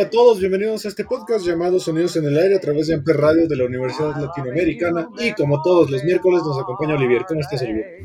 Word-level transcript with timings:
Hola 0.00 0.06
a 0.06 0.10
todos, 0.12 0.40
bienvenidos 0.40 0.86
a 0.86 0.88
este 0.88 1.04
podcast 1.04 1.44
llamado 1.44 1.78
Sonidos 1.78 2.16
en 2.16 2.24
el 2.24 2.38
Aire 2.38 2.56
a 2.56 2.58
través 2.58 2.86
de 2.86 2.94
Amper 2.94 3.18
Radio 3.18 3.46
de 3.46 3.54
la 3.54 3.66
Universidad 3.66 4.16
Latinoamericana. 4.16 5.10
Y 5.18 5.34
como 5.34 5.60
todos 5.60 5.90
los 5.90 6.04
miércoles 6.04 6.42
nos 6.42 6.58
acompaña 6.58 6.94
Olivier. 6.94 7.26
¿Cómo 7.28 7.40
estás, 7.40 7.60
Olivier? 7.60 8.04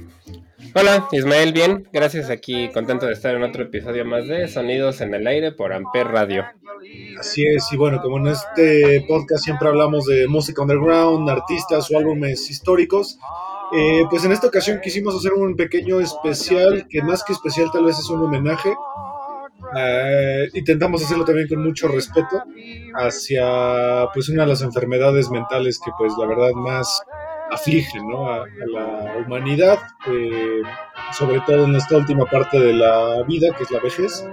Hola, 0.74 1.08
Ismael, 1.14 1.54
bien, 1.54 1.88
gracias. 1.94 2.30
Aquí 2.30 2.68
contento 2.74 3.06
de 3.06 3.14
estar 3.14 3.34
en 3.34 3.44
otro 3.44 3.64
episodio 3.64 4.04
más 4.04 4.28
de 4.28 4.50
Sonidos 4.50 5.00
en 5.00 5.14
el 5.14 5.26
Aire 5.26 5.54
por 5.54 5.72
Amper 5.72 6.08
Radio. 6.08 6.44
Así 7.18 7.46
es, 7.46 7.72
y 7.72 7.78
bueno, 7.78 8.02
como 8.02 8.18
en 8.18 8.28
este 8.28 9.06
podcast 9.08 9.46
siempre 9.46 9.70
hablamos 9.70 10.06
de 10.06 10.28
música 10.28 10.64
underground, 10.64 11.30
artistas 11.30 11.90
o 11.92 11.98
álbumes 11.98 12.50
históricos, 12.52 13.20
eh, 13.74 14.04
pues 14.10 14.26
en 14.26 14.34
esta 14.34 14.48
ocasión 14.48 14.82
quisimos 14.84 15.16
hacer 15.16 15.32
un 15.32 15.56
pequeño 15.56 16.02
especial, 16.02 16.88
que 16.90 17.02
más 17.02 17.24
que 17.24 17.32
especial 17.32 17.70
tal 17.72 17.86
vez 17.86 17.98
es 17.98 18.10
un 18.10 18.22
homenaje 18.22 18.76
eh, 19.78 20.50
intentamos 20.54 21.04
hacerlo 21.04 21.26
también 21.26 21.48
con 21.48 21.62
mucho 21.62 21.88
respeto 21.88 22.44
hacia 22.94 24.08
pues 24.14 24.30
una 24.30 24.44
de 24.44 24.50
las 24.50 24.62
enfermedades 24.62 25.30
mentales 25.30 25.80
que 25.84 25.92
pues 25.98 26.14
la 26.18 26.26
verdad 26.28 26.52
más 26.54 27.04
afligen 27.52 28.08
¿no? 28.08 28.32
a, 28.32 28.46
la 28.68 29.18
humanidad, 29.26 29.80
eh, 30.08 30.62
sobre 31.12 31.42
todo 31.42 31.66
en 31.66 31.76
esta 31.76 31.98
última 31.98 32.26
parte 32.26 32.60
de 32.60 32.74
la 32.74 33.24
vida 33.24 33.54
que 33.56 33.64
es 33.64 33.72
la 33.72 33.80
vejez. 33.80 34.26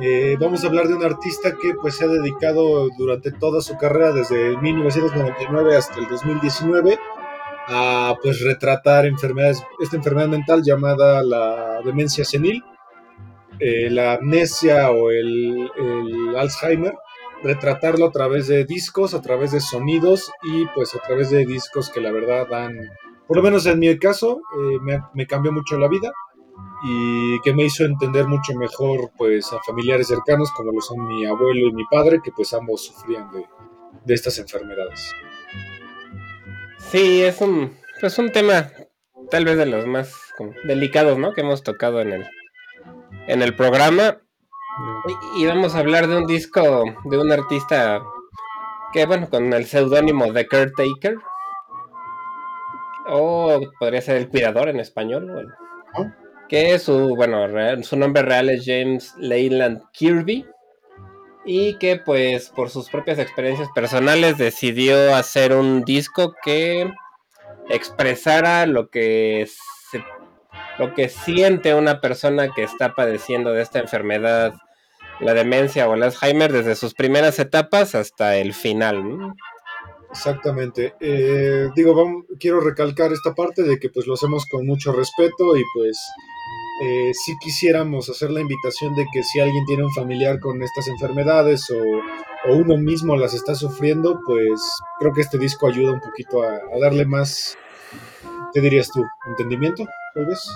Eh, 0.00 0.36
vamos 0.40 0.62
a 0.64 0.68
hablar 0.68 0.86
de 0.86 0.94
un 0.94 1.04
artista 1.04 1.52
que 1.60 1.74
pues 1.74 1.96
se 1.96 2.04
ha 2.04 2.08
dedicado 2.08 2.88
durante 2.96 3.32
toda 3.32 3.60
su 3.60 3.76
carrera 3.76 4.12
desde 4.12 4.56
1999 4.56 5.76
hasta 5.76 5.98
el 5.98 6.08
2019 6.08 6.98
a 7.66 8.14
pues 8.22 8.40
retratar 8.40 9.04
enfermedades, 9.06 9.62
esta 9.80 9.96
enfermedad 9.96 10.28
mental 10.28 10.62
llamada 10.62 11.22
la 11.22 11.80
demencia 11.84 12.24
senil 12.24 12.62
eh, 13.60 13.90
la 13.90 14.14
amnesia 14.14 14.90
o 14.90 15.10
el, 15.10 15.70
Alzheimer, 16.36 16.94
retratarlo 17.42 18.06
a 18.06 18.12
través 18.12 18.46
de 18.46 18.64
discos, 18.64 19.14
a 19.14 19.22
través 19.22 19.52
de 19.52 19.60
sonidos 19.60 20.30
y 20.42 20.66
pues 20.74 20.94
a 20.94 21.00
través 21.00 21.30
de 21.30 21.44
discos 21.44 21.90
que 21.90 22.00
la 22.00 22.12
verdad 22.12 22.46
dan, 22.48 22.76
por 23.26 23.36
lo 23.36 23.42
menos 23.42 23.66
en 23.66 23.78
mi 23.78 23.98
caso, 23.98 24.40
eh, 24.58 25.00
me, 25.14 25.26
cambió 25.26 25.52
mucho 25.52 25.78
la 25.78 25.88
vida 25.88 26.12
y 26.84 27.40
que 27.42 27.52
me 27.52 27.64
hizo 27.64 27.84
entender 27.84 28.26
mucho 28.26 28.54
mejor 28.54 29.10
pues 29.16 29.52
a 29.52 29.60
familiares 29.66 30.08
cercanos 30.08 30.52
como 30.52 30.72
lo 30.72 30.80
son 30.80 31.06
mi 31.06 31.26
abuelo 31.26 31.68
y 31.68 31.72
mi 31.72 31.84
padre 31.90 32.20
que 32.22 32.30
pues 32.30 32.52
ambos 32.54 32.84
sufrían 32.84 33.28
de, 33.32 34.14
estas 34.14 34.38
enfermedades. 34.38 35.12
Sí, 36.78 37.22
es 37.22 37.40
un, 37.40 37.76
pues 38.00 38.18
un 38.18 38.30
tema 38.30 38.70
tal 39.30 39.44
vez 39.44 39.58
de 39.58 39.66
los 39.66 39.86
más 39.86 40.14
delicados, 40.64 41.18
¿no? 41.18 41.32
Que 41.32 41.42
hemos 41.42 41.62
tocado 41.62 42.00
en 42.00 42.12
el, 42.12 42.26
en 43.28 43.42
el 43.42 43.54
programa. 43.54 44.18
Y 45.36 45.46
vamos 45.46 45.74
a 45.74 45.80
hablar 45.80 46.08
de 46.08 46.16
un 46.16 46.26
disco 46.26 46.84
de 47.04 47.18
un 47.18 47.30
artista 47.30 48.02
que, 48.92 49.06
bueno, 49.06 49.28
con 49.28 49.52
el 49.52 49.66
seudónimo 49.66 50.32
de 50.32 50.46
Caretaker. 50.46 51.16
O 53.06 53.60
podría 53.78 54.00
ser 54.00 54.16
el 54.16 54.28
cuidador 54.28 54.68
en 54.68 54.80
español. 54.80 55.54
Que 56.48 56.78
su, 56.78 57.14
bueno, 57.14 57.46
su 57.82 57.96
nombre 57.96 58.22
real 58.22 58.48
es 58.48 58.64
James 58.64 59.14
Leyland 59.18 59.82
Kirby. 59.92 60.46
Y 61.44 61.78
que, 61.78 61.96
pues, 61.96 62.50
por 62.50 62.70
sus 62.70 62.90
propias 62.90 63.18
experiencias 63.18 63.68
personales, 63.74 64.36
decidió 64.36 65.14
hacer 65.14 65.54
un 65.54 65.82
disco 65.82 66.34
que 66.42 66.90
expresara 67.70 68.66
lo 68.66 68.88
que 68.90 69.48
lo 70.78 70.94
que 70.94 71.08
siente 71.08 71.74
una 71.74 72.00
persona 72.00 72.52
que 72.54 72.62
está 72.62 72.94
padeciendo 72.94 73.52
de 73.52 73.62
esta 73.62 73.80
enfermedad, 73.80 74.54
la 75.20 75.34
demencia 75.34 75.88
o 75.88 75.94
el 75.94 76.02
Alzheimer, 76.02 76.52
desde 76.52 76.76
sus 76.76 76.94
primeras 76.94 77.38
etapas 77.38 77.94
hasta 77.94 78.36
el 78.36 78.54
final. 78.54 79.34
Exactamente. 80.10 80.94
Eh, 81.00 81.68
digo, 81.74 82.24
quiero 82.38 82.60
recalcar 82.60 83.12
esta 83.12 83.34
parte 83.34 83.62
de 83.62 83.78
que 83.78 83.90
pues 83.90 84.06
lo 84.06 84.14
hacemos 84.14 84.46
con 84.46 84.66
mucho 84.66 84.92
respeto 84.92 85.56
y 85.56 85.62
pues 85.74 85.98
eh, 86.82 87.12
si 87.12 87.36
quisiéramos 87.38 88.08
hacer 88.08 88.30
la 88.30 88.40
invitación 88.40 88.94
de 88.94 89.06
que 89.12 89.22
si 89.22 89.40
alguien 89.40 89.66
tiene 89.66 89.84
un 89.84 89.92
familiar 89.92 90.38
con 90.40 90.62
estas 90.62 90.88
enfermedades 90.88 91.68
o, 91.70 91.82
uno 92.50 92.78
mismo 92.78 93.16
las 93.16 93.34
está 93.34 93.54
sufriendo, 93.54 94.20
pues 94.24 94.62
creo 95.00 95.12
que 95.12 95.20
este 95.20 95.38
disco 95.38 95.66
ayuda 95.66 95.92
un 95.92 96.00
poquito 96.00 96.42
a, 96.42 96.54
a 96.54 96.78
darle 96.80 97.04
más, 97.04 97.58
¿qué 98.54 98.60
dirías 98.60 98.90
tú? 98.90 99.04
¿Entendimiento? 99.26 99.84
Tal 100.14 100.26
vez. 100.26 100.48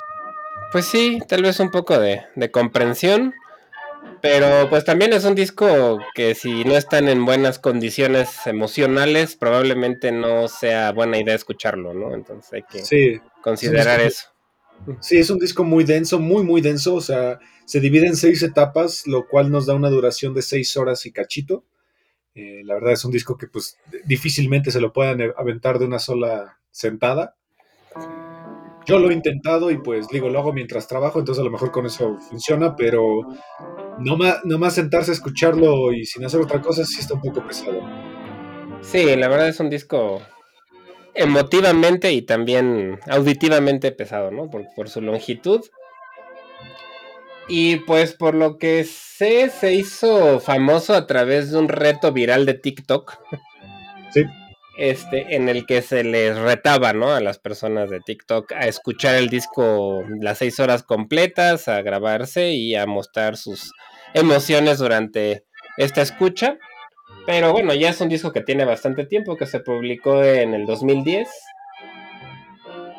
Pues 0.73 0.87
sí, 0.87 1.21
tal 1.29 1.43
vez 1.43 1.61
un 1.61 1.71
poco 1.71 1.99
de, 1.99 2.25
comprensión. 2.51 3.35
Pero 4.21 4.69
pues 4.71 4.85
también 4.85 5.13
es 5.13 5.25
un 5.25 5.35
disco 5.35 5.99
que 6.15 6.35
si 6.35 6.65
no 6.65 6.77
están 6.77 7.09
en 7.09 7.25
buenas 7.25 7.59
condiciones 7.59 8.47
emocionales, 8.47 9.37
probablemente 9.37 10.13
no 10.13 10.49
sea 10.49 10.93
buena 10.93 11.19
idea 11.19 11.35
escucharlo, 11.35 11.93
¿no? 11.93 12.15
Entonces 12.15 12.53
hay 12.53 12.63
que 12.63 13.21
considerar 13.43 14.01
eso. 14.01 14.29
Sí, 15.01 15.19
es 15.19 15.31
un 15.31 15.39
disco 15.39 15.65
muy 15.65 15.85
denso, 15.85 16.19
muy, 16.19 16.45
muy 16.45 16.61
denso. 16.61 16.95
O 16.95 17.01
sea, 17.01 17.39
se 17.65 17.81
divide 17.81 18.07
en 18.07 18.17
seis 18.17 18.43
etapas, 18.43 19.07
lo 19.07 19.29
cual 19.29 19.51
nos 19.51 19.67
da 19.67 19.75
una 19.75 19.91
duración 19.91 20.35
de 20.35 20.43
seis 20.43 20.77
horas 20.77 21.05
y 21.07 21.13
cachito. 21.13 21.65
Eh, 22.35 22.63
la 22.65 22.75
verdad 22.75 22.93
es 22.93 23.05
un 23.05 23.13
disco 23.13 23.37
que 23.37 23.47
pues 23.47 23.77
difícilmente 24.05 24.71
se 24.71 24.81
lo 24.81 24.93
puedan 24.93 25.21
aventar 25.37 25.79
de 25.79 25.85
una 25.85 25.99
sola 25.99 26.59
sentada. 26.71 27.37
Yo 28.87 28.99
lo 28.99 29.11
he 29.11 29.15
intentado 29.15 29.71
y 29.71 29.79
pues 29.79 30.09
digo, 30.09 30.29
lo 30.29 30.41
hago 30.41 30.53
mientras 30.53 30.89
trabajo, 30.89 31.19
entonces 31.19 31.41
a 31.41 31.45
lo 31.45 31.51
mejor 31.51 31.71
con 31.71 31.87
eso 31.87 32.17
funciona, 32.29 32.75
pero 32.75 33.03
no 33.99 34.17
más, 34.17 34.41
no 34.45 34.59
más 34.59 34.75
sentarse 34.75 35.13
a 35.13 35.15
escucharlo 35.15 35.93
y 35.93 36.05
sin 36.05 36.25
hacer 36.25 36.41
otra 36.41 36.61
cosa 36.61 36.85
sí 36.85 37.01
está 37.01 37.15
un 37.15 37.21
poco 37.21 37.47
pesado. 37.47 37.81
Sí, 38.81 39.15
la 39.17 39.29
verdad 39.29 39.49
es 39.49 39.61
un 39.61 39.71
disco 39.71 40.21
emotivamente 41.15 42.13
y 42.13 42.23
también 42.23 42.99
auditivamente 43.09 43.93
pesado, 43.93 44.31
¿no? 44.31 44.51
Por, 44.51 44.65
por 44.75 44.89
su 44.89 45.01
longitud. 45.01 45.61
Y 47.49 47.77
pues 47.77 48.15
por 48.15 48.35
lo 48.35 48.59
que 48.59 48.85
sé, 48.85 49.51
se 49.51 49.75
hizo 49.75 50.41
famoso 50.41 50.95
a 50.95 51.07
través 51.07 51.53
de 51.53 51.59
un 51.59 51.69
reto 51.69 52.13
viral 52.13 52.47
de 52.47 52.55
TikTok. 52.55 53.19
Sí 54.11 54.25
este, 54.77 55.35
en 55.37 55.49
el 55.49 55.67
que 55.67 55.83
se 55.83 56.05
les 56.05 56.37
retaba, 56.39 56.93
¿no? 56.93 57.13
A 57.13 57.21
las 57.21 57.39
personas 57.39 57.91
de 57.91 58.01
TikTok 58.01 58.53
a 58.53 58.67
escuchar 58.67 59.17
el 59.17 59.29
disco 59.29 60.03
las 60.21 60.39
seis 60.39 60.59
horas 60.61 60.83
completas, 60.83 61.69
a 61.69 61.83
grabarse 61.83 62.53
y 62.53 62.75
a 62.75 62.87
mostrar 62.87 63.37
sus 63.37 63.73
emociones 64.15 64.79
durante 64.79 65.45
esta 65.77 66.03
escucha. 66.03 66.59
Pero 67.27 67.53
bueno, 67.53 67.75
ya 67.75 67.91
es 67.91 68.01
un 68.01 68.09
disco 68.09 68.33
que 68.33 68.41
tiene 68.41 68.65
bastante 68.65 69.07
tiempo, 69.07 69.37
que 69.37 69.47
se 69.47 69.61
publicó 69.61 70.25
en 70.25 70.55
el 70.55 70.67
2010. 70.67 71.29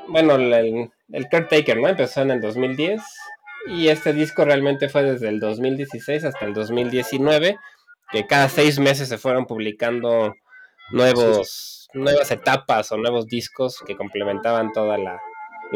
Bueno, 0.08 0.36
el, 0.36 0.92
el 1.12 1.28
Caretaker, 1.28 1.78
¿no? 1.78 1.90
Empezó 1.90 2.22
en 2.22 2.32
el 2.32 2.42
2010. 2.42 3.02
Y 3.68 3.88
este 3.88 4.14
disco 4.14 4.46
realmente 4.46 4.90
fue 4.90 5.04
desde 5.04 5.30
el 5.30 5.40
2016 5.40 6.26
hasta 6.26 6.46
el 6.46 6.54
2019, 6.54 7.58
que 8.12 8.28
cada 8.28 8.50
seis 8.50 8.78
meses 8.78 9.08
se 9.08 9.18
fueron 9.18 9.46
publicando 9.46 10.34
nuevos, 10.92 11.88
nuevas 11.94 12.32
etapas 12.32 12.92
o 12.92 12.98
nuevos 12.98 13.28
discos 13.28 13.82
que 13.86 13.96
complementaban 13.96 14.72
toda 14.72 14.98
la, 14.98 15.20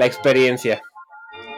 experiencia. 0.05 0.81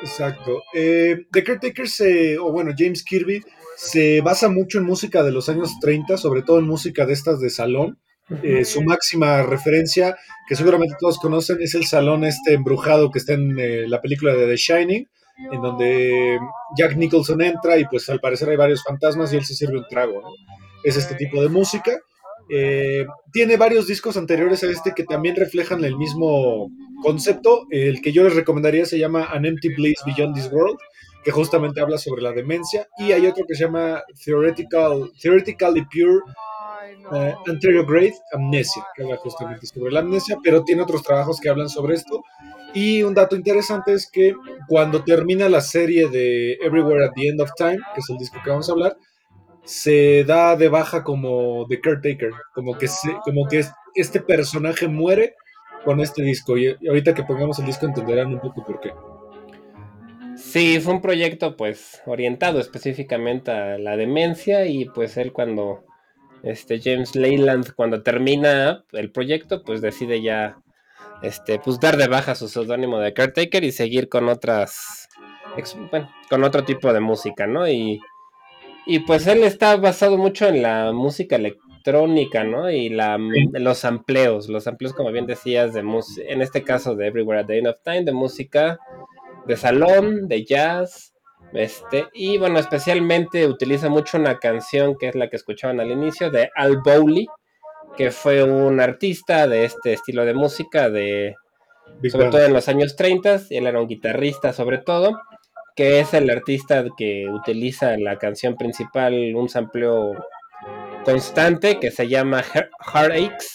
Exacto. 0.01 0.63
Eh, 0.73 1.25
The 1.31 1.43
Caretakers, 1.43 2.03
o 2.41 2.51
bueno, 2.51 2.71
James 2.77 3.03
Kirby, 3.03 3.43
se 3.75 4.21
basa 4.21 4.49
mucho 4.49 4.77
en 4.77 4.85
música 4.85 5.23
de 5.23 5.31
los 5.31 5.49
años 5.49 5.73
30, 5.81 6.17
sobre 6.17 6.41
todo 6.41 6.59
en 6.59 6.67
música 6.67 7.05
de 7.05 7.13
estas 7.13 7.39
de 7.39 7.49
salón, 7.49 7.99
Eh, 8.43 8.63
su 8.63 8.83
máxima 8.83 9.41
referencia, 9.41 10.15
que 10.47 10.55
seguramente 10.55 10.95
todos 10.99 11.17
conocen, 11.17 11.57
es 11.61 11.73
el 11.73 11.85
salón 11.85 12.23
este 12.23 12.53
embrujado 12.53 13.09
que 13.09 13.17
está 13.17 13.33
en 13.33 13.59
eh, 13.59 13.87
la 13.87 14.01
película 14.01 14.35
de 14.35 14.45
The 14.45 14.55
Shining, 14.55 15.07
en 15.51 15.61
donde 15.61 16.37
Jack 16.77 16.95
Nicholson 16.95 17.41
entra 17.41 17.79
y 17.79 17.85
pues 17.85 18.07
al 18.09 18.19
parecer 18.19 18.49
hay 18.49 18.55
varios 18.55 18.83
fantasmas 18.83 19.33
y 19.33 19.37
él 19.37 19.45
se 19.45 19.55
sirve 19.55 19.79
un 19.79 19.87
trago. 19.89 20.21
Es 20.83 20.95
este 20.95 21.15
tipo 21.15 21.41
de 21.41 21.49
música. 21.49 21.97
Eh, 22.49 23.05
tiene 23.31 23.57
varios 23.57 23.87
discos 23.87 24.17
anteriores 24.17 24.63
a 24.63 24.71
este 24.71 24.93
que 24.95 25.03
también 25.03 25.35
reflejan 25.35 25.83
el 25.83 25.97
mismo 25.97 26.69
concepto. 27.03 27.67
El 27.69 28.01
que 28.01 28.11
yo 28.11 28.23
les 28.23 28.35
recomendaría 28.35 28.85
se 28.85 28.97
llama 28.97 29.25
An 29.25 29.45
Empty 29.45 29.69
Place 29.75 30.01
Beyond 30.05 30.35
This 30.35 30.51
World, 30.51 30.79
que 31.23 31.31
justamente 31.31 31.81
habla 31.81 31.97
sobre 31.97 32.21
la 32.21 32.31
demencia. 32.31 32.87
Y 32.97 33.11
hay 33.11 33.27
otro 33.27 33.45
que 33.47 33.55
se 33.55 33.65
llama 33.65 34.01
Theoretical, 34.23 35.11
Theoretically 35.21 35.85
Pure 35.91 36.21
uh, 37.11 37.49
Anterior 37.49 37.85
Grade 37.85 38.15
Amnesia, 38.33 38.83
que 38.95 39.03
habla 39.03 39.17
justamente 39.17 39.67
sobre 39.67 39.91
la 39.91 39.99
amnesia, 39.99 40.37
pero 40.43 40.63
tiene 40.63 40.81
otros 40.81 41.03
trabajos 41.03 41.39
que 41.39 41.49
hablan 41.49 41.69
sobre 41.69 41.95
esto. 41.95 42.23
Y 42.73 43.01
un 43.03 43.13
dato 43.13 43.35
interesante 43.35 43.93
es 43.93 44.09
que 44.09 44.33
cuando 44.67 45.03
termina 45.03 45.49
la 45.49 45.61
serie 45.61 46.07
de 46.07 46.53
Everywhere 46.61 47.05
at 47.05 47.11
the 47.15 47.27
End 47.27 47.41
of 47.41 47.49
Time, 47.57 47.79
que 47.93 48.01
es 48.01 48.09
el 48.09 48.17
disco 48.17 48.37
que 48.43 48.49
vamos 48.49 48.69
a 48.69 48.73
hablar, 48.73 48.97
se 49.63 50.23
da 50.23 50.55
de 50.55 50.69
baja 50.69 51.03
como 51.03 51.65
The 51.67 51.79
Caretaker, 51.79 52.31
como 52.53 52.77
que, 52.77 52.87
como 53.23 53.47
que 53.47 53.63
este 53.95 54.21
personaje 54.21 54.87
muere 54.87 55.35
con 55.85 55.99
este 55.99 56.23
disco. 56.23 56.57
Y 56.57 56.75
ahorita 56.87 57.13
que 57.13 57.23
pongamos 57.23 57.59
el 57.59 57.65
disco 57.65 57.85
entenderán 57.85 58.27
un 58.27 58.39
poco 58.39 58.63
por 58.65 58.79
qué. 58.79 58.91
Sí, 60.35 60.79
fue 60.79 60.93
un 60.93 61.01
proyecto 61.01 61.57
pues 61.57 62.01
orientado 62.05 62.59
específicamente 62.59 63.51
a 63.51 63.77
la 63.77 63.97
demencia 63.97 64.65
y 64.65 64.85
pues 64.85 65.17
él 65.17 65.33
cuando 65.33 65.83
este 66.43 66.79
James 66.79 67.15
Leyland 67.15 67.73
cuando 67.73 68.01
termina 68.03 68.85
el 68.93 69.11
proyecto 69.11 69.63
pues 69.63 69.81
decide 69.81 70.21
ya 70.21 70.57
este 71.21 71.59
pues 71.59 71.77
dar 71.81 71.97
de 71.97 72.07
baja 72.07 72.35
su 72.35 72.47
seudónimo 72.47 72.99
de 72.99 73.13
Caretaker 73.13 73.65
y 73.65 73.73
seguir 73.73 74.07
con 74.07 74.29
otras 74.29 75.09
bueno, 75.91 76.09
con 76.29 76.43
otro 76.43 76.63
tipo 76.63 76.93
de 76.93 76.99
música, 76.99 77.47
¿no? 77.47 77.67
Y, 77.67 77.99
y 78.89 78.99
pues 79.01 79.27
él 79.27 79.43
está 79.43 79.75
basado 79.77 80.17
mucho 80.17 80.47
en 80.47 80.63
la 80.63 80.91
música 80.93 81.35
electrónica, 81.35 82.43
¿no? 82.43 82.71
Y 82.71 82.89
la, 82.89 83.19
los 83.53 83.85
amplios, 83.85 84.49
los 84.49 84.65
amplios 84.65 84.93
como 84.93 85.11
bien 85.11 85.27
decías 85.27 85.75
de 85.75 85.81
en 85.81 86.41
este 86.41 86.63
caso 86.63 86.95
de 86.95 87.05
Everywhere 87.05 87.41
at 87.41 87.45
the 87.45 87.59
End 87.59 87.67
of 87.67 87.77
Time 87.83 88.03
de 88.03 88.13
música 88.13 88.79
de 89.45 89.57
salón, 89.57 90.27
de 90.27 90.43
jazz, 90.43 91.13
este, 91.53 92.07
y 92.13 92.39
bueno, 92.39 92.57
especialmente 92.57 93.45
utiliza 93.45 93.89
mucho 93.89 94.17
una 94.17 94.39
canción 94.39 94.95
que 94.97 95.09
es 95.09 95.15
la 95.15 95.29
que 95.29 95.35
escuchaban 95.35 95.79
al 95.79 95.91
inicio 95.91 96.31
de 96.31 96.49
Al 96.55 96.77
Bowley, 96.77 97.27
que 97.95 98.09
fue 98.09 98.43
un 98.43 98.79
artista 98.79 99.47
de 99.47 99.65
este 99.65 99.93
estilo 99.93 100.25
de 100.25 100.33
música, 100.33 100.89
de, 100.89 101.35
sobre 102.09 102.29
todo 102.29 102.43
en 102.43 102.53
los 102.53 102.67
años 102.67 102.95
30, 102.95 103.41
él 103.51 103.67
era 103.67 103.79
un 103.79 103.87
guitarrista 103.87 104.51
sobre 104.51 104.79
todo, 104.79 105.19
que 105.75 105.99
es 105.99 106.13
el 106.13 106.29
artista 106.29 106.85
que 106.97 107.27
utiliza 107.29 107.97
la 107.97 108.17
canción 108.17 108.55
principal, 108.55 109.13
un 109.35 109.49
sampleo 109.49 110.13
constante 111.05 111.79
que 111.79 111.91
se 111.91 112.07
llama 112.07 112.43
Heartaches, 112.43 113.53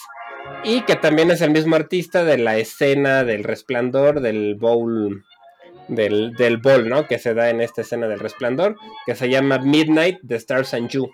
y 0.63 0.81
que 0.81 0.95
también 0.95 1.31
es 1.31 1.41
el 1.41 1.51
mismo 1.51 1.75
artista 1.75 2.23
de 2.23 2.37
la 2.37 2.57
escena 2.57 3.23
del 3.23 3.43
resplandor 3.43 4.21
del 4.21 4.55
bowl 4.55 5.23
del, 5.87 6.33
del 6.33 6.57
bol, 6.57 6.89
¿no? 6.89 7.07
Que 7.07 7.19
se 7.19 7.33
da 7.33 7.49
en 7.49 7.61
esta 7.61 7.81
escena 7.81 8.07
del 8.07 8.19
resplandor, 8.19 8.75
que 9.05 9.15
se 9.15 9.29
llama 9.29 9.59
Midnight 9.59 10.19
de 10.23 10.35
Stars 10.37 10.73
and 10.73 10.89
You. 10.89 11.09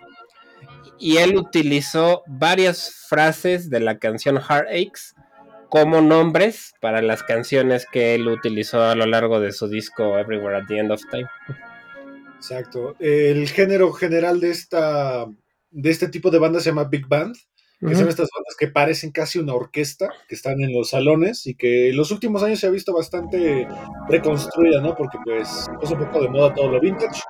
Y 0.98 1.18
él 1.18 1.36
utilizó 1.36 2.22
varias 2.26 3.06
frases 3.08 3.68
de 3.68 3.80
la 3.80 3.98
canción 3.98 4.40
Heartaches 4.40 5.14
como 5.72 6.02
nombres 6.02 6.74
para 6.82 7.00
las 7.00 7.22
canciones 7.22 7.86
que 7.90 8.14
él 8.14 8.28
utilizó 8.28 8.82
a 8.82 8.94
lo 8.94 9.06
largo 9.06 9.40
de 9.40 9.52
su 9.52 9.68
disco 9.68 10.18
Everywhere 10.18 10.58
at 10.58 10.64
the 10.68 10.76
End 10.76 10.92
of 10.92 11.00
Time. 11.10 11.26
Exacto. 12.36 12.94
El 13.00 13.48
género 13.48 13.90
general 13.92 14.38
de 14.38 14.50
esta 14.50 15.24
de 15.70 15.90
este 15.90 16.08
tipo 16.08 16.30
de 16.30 16.38
banda 16.38 16.60
se 16.60 16.68
llama 16.68 16.84
Big 16.84 17.08
Band 17.08 17.34
que 17.88 17.96
son 17.96 18.08
estas 18.08 18.28
bandas 18.32 18.54
que 18.56 18.68
parecen 18.68 19.10
casi 19.10 19.40
una 19.40 19.54
orquesta, 19.54 20.08
que 20.28 20.36
están 20.36 20.60
en 20.60 20.72
los 20.72 20.90
salones 20.90 21.48
y 21.48 21.56
que 21.56 21.90
en 21.90 21.96
los 21.96 22.12
últimos 22.12 22.40
años 22.44 22.60
se 22.60 22.68
ha 22.68 22.70
visto 22.70 22.94
bastante 22.94 23.66
reconstruida, 24.08 24.80
¿no? 24.80 24.94
Porque 24.94 25.18
pues 25.24 25.68
es 25.82 25.90
un 25.90 25.98
poco 25.98 26.22
de 26.22 26.28
moda 26.28 26.54
todo 26.54 26.68
lo 26.68 26.80
vintage. 26.80 27.20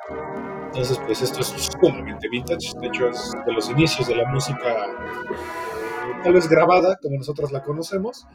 Entonces, 0.66 1.00
pues 1.06 1.22
esto 1.22 1.40
es 1.40 1.46
sumamente 1.46 2.28
vintage. 2.28 2.72
De 2.82 2.86
hecho, 2.88 3.08
es 3.08 3.32
de 3.46 3.52
los 3.52 3.70
inicios 3.70 4.06
de 4.08 4.16
la 4.16 4.26
música, 4.28 4.88
tal 6.22 6.32
vez 6.32 6.48
grabada, 6.48 6.98
como 7.00 7.16
nosotros 7.16 7.52
la 7.52 7.62
conocemos. 7.62 8.26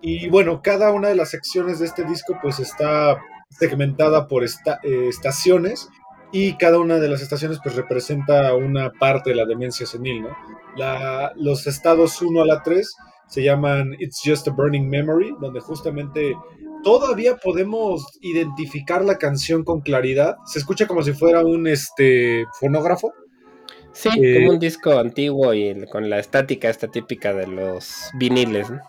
Y 0.00 0.28
bueno, 0.28 0.60
cada 0.62 0.92
una 0.92 1.08
de 1.08 1.14
las 1.14 1.30
secciones 1.30 1.78
de 1.78 1.86
este 1.86 2.04
disco, 2.04 2.36
pues 2.42 2.60
está 2.60 3.18
segmentada 3.50 4.28
por 4.28 4.44
esta, 4.44 4.80
eh, 4.82 5.08
estaciones 5.08 5.88
y 6.32 6.56
cada 6.56 6.78
una 6.78 6.98
de 6.98 7.08
las 7.08 7.22
estaciones 7.22 7.58
pues 7.62 7.76
representa 7.76 8.54
una 8.54 8.90
parte 8.92 9.30
de 9.30 9.36
la 9.36 9.46
demencia 9.46 9.86
senil, 9.86 10.22
¿no? 10.22 10.36
La, 10.76 11.32
los 11.36 11.66
estados 11.66 12.20
1 12.20 12.42
a 12.42 12.44
la 12.44 12.62
3 12.62 12.96
se 13.28 13.42
llaman 13.42 13.94
It's 13.98 14.20
Just 14.24 14.48
a 14.48 14.50
Burning 14.50 14.88
Memory, 14.88 15.36
donde 15.40 15.60
justamente 15.60 16.36
todavía 16.82 17.36
podemos 17.36 18.18
identificar 18.20 19.04
la 19.04 19.18
canción 19.18 19.64
con 19.64 19.80
claridad. 19.80 20.36
Se 20.44 20.58
escucha 20.58 20.86
como 20.86 21.02
si 21.02 21.12
fuera 21.12 21.44
un 21.44 21.66
este, 21.66 22.44
fonógrafo. 22.60 23.12
Sí, 23.94 24.10
eh, 24.20 24.34
como 24.34 24.50
un 24.50 24.58
disco 24.58 24.98
antiguo 24.98 25.54
y 25.54 25.86
con 25.86 26.10
la 26.10 26.18
estática 26.18 26.68
esta 26.68 26.88
típica 26.88 27.32
de 27.32 27.46
los 27.46 28.10
viniles. 28.18 28.68
¿no? 28.70 28.80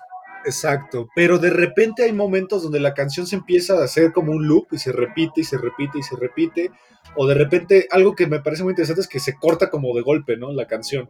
Exacto, 0.45 1.09
pero 1.15 1.39
de 1.39 1.49
repente 1.49 2.03
hay 2.03 2.13
momentos 2.13 2.63
donde 2.63 2.79
la 2.79 2.93
canción 2.93 3.25
se 3.25 3.35
empieza 3.35 3.79
a 3.79 3.83
hacer 3.83 4.11
como 4.11 4.31
un 4.31 4.47
loop 4.47 4.67
y 4.71 4.77
se 4.77 4.91
repite 4.91 5.41
y 5.41 5.43
se 5.43 5.57
repite 5.57 5.99
y 5.99 6.03
se 6.03 6.15
repite, 6.15 6.71
o 7.15 7.25
de 7.25 7.33
repente 7.33 7.87
algo 7.89 8.15
que 8.15 8.27
me 8.27 8.39
parece 8.39 8.63
muy 8.63 8.71
interesante 8.71 9.01
es 9.01 9.07
que 9.07 9.19
se 9.19 9.35
corta 9.35 9.69
como 9.71 9.95
de 9.95 10.01
golpe, 10.01 10.37
¿no? 10.37 10.51
La 10.51 10.67
canción, 10.67 11.09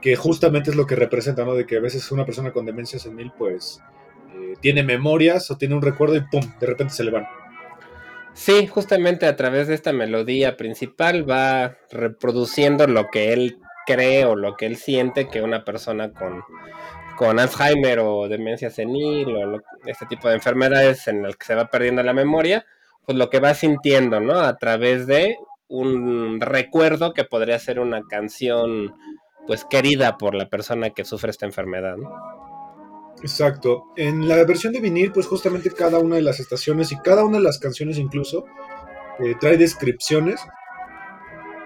que 0.00 0.14
justamente 0.14 0.70
es 0.70 0.76
lo 0.76 0.86
que 0.86 0.94
representa, 0.94 1.44
¿no? 1.44 1.54
De 1.54 1.66
que 1.66 1.76
a 1.76 1.80
veces 1.80 2.12
una 2.12 2.24
persona 2.24 2.52
con 2.52 2.64
demencia 2.64 3.00
senil 3.00 3.32
pues 3.36 3.80
eh, 4.36 4.54
tiene 4.60 4.84
memorias 4.84 5.50
o 5.50 5.56
tiene 5.56 5.74
un 5.74 5.82
recuerdo 5.82 6.14
y 6.16 6.20
¡pum! 6.20 6.42
De 6.60 6.66
repente 6.66 6.94
se 6.94 7.02
le 7.02 7.10
van. 7.10 7.26
Sí, 8.36 8.66
justamente 8.66 9.26
a 9.26 9.34
través 9.34 9.66
de 9.66 9.74
esta 9.74 9.94
melodía 9.94 10.58
principal 10.58 11.28
va 11.28 11.78
reproduciendo 11.90 12.86
lo 12.86 13.08
que 13.10 13.32
él 13.32 13.58
cree 13.86 14.26
o 14.26 14.36
lo 14.36 14.56
que 14.56 14.66
él 14.66 14.76
siente 14.76 15.28
que 15.28 15.40
una 15.40 15.64
persona 15.64 16.12
con 16.12 16.44
con 17.16 17.38
Alzheimer 17.38 17.98
o 18.00 18.28
demencia 18.28 18.68
senil 18.68 19.34
o 19.34 19.62
este 19.86 20.04
tipo 20.04 20.28
de 20.28 20.34
enfermedades 20.34 21.08
en 21.08 21.22
las 21.22 21.34
que 21.36 21.46
se 21.46 21.54
va 21.54 21.68
perdiendo 21.70 22.02
la 22.02 22.12
memoria, 22.12 22.66
pues 23.06 23.16
lo 23.16 23.30
que 23.30 23.40
va 23.40 23.54
sintiendo, 23.54 24.20
¿no? 24.20 24.38
A 24.40 24.58
través 24.58 25.06
de 25.06 25.38
un 25.68 26.38
recuerdo 26.42 27.14
que 27.14 27.24
podría 27.24 27.58
ser 27.58 27.80
una 27.80 28.02
canción, 28.02 28.94
pues 29.46 29.64
querida 29.64 30.18
por 30.18 30.34
la 30.34 30.50
persona 30.50 30.90
que 30.90 31.06
sufre 31.06 31.30
esta 31.30 31.46
enfermedad, 31.46 31.96
Exacto. 33.22 33.84
En 33.96 34.28
la 34.28 34.44
versión 34.44 34.72
de 34.72 34.80
vinil, 34.80 35.12
pues 35.12 35.26
justamente 35.26 35.70
cada 35.70 35.98
una 35.98 36.16
de 36.16 36.22
las 36.22 36.40
estaciones 36.40 36.92
y 36.92 36.98
cada 36.98 37.24
una 37.24 37.38
de 37.38 37.44
las 37.44 37.58
canciones 37.58 37.98
incluso 37.98 38.44
eh, 39.18 39.34
trae 39.40 39.56
descripciones 39.56 40.40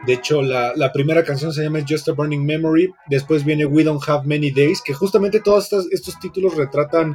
de 0.07 0.15
hecho, 0.15 0.41
la, 0.41 0.93
primera 0.93 1.23
canción 1.25 1.53
se 1.53 1.63
llama 1.63 1.85
Just 1.87 2.09
a 2.09 2.13
Burning 2.13 2.45
Memory. 2.45 2.93
Después 3.09 3.45
viene 3.45 3.67
We 3.67 3.85
Don't 3.85 4.03
Have 4.09 4.27
Many 4.27 4.51
Days, 4.51 4.81
que 4.83 4.95
justamente 4.95 5.41
todos 5.41 5.71
estos, 5.91 6.19
títulos 6.21 6.57
retratan, 6.57 7.15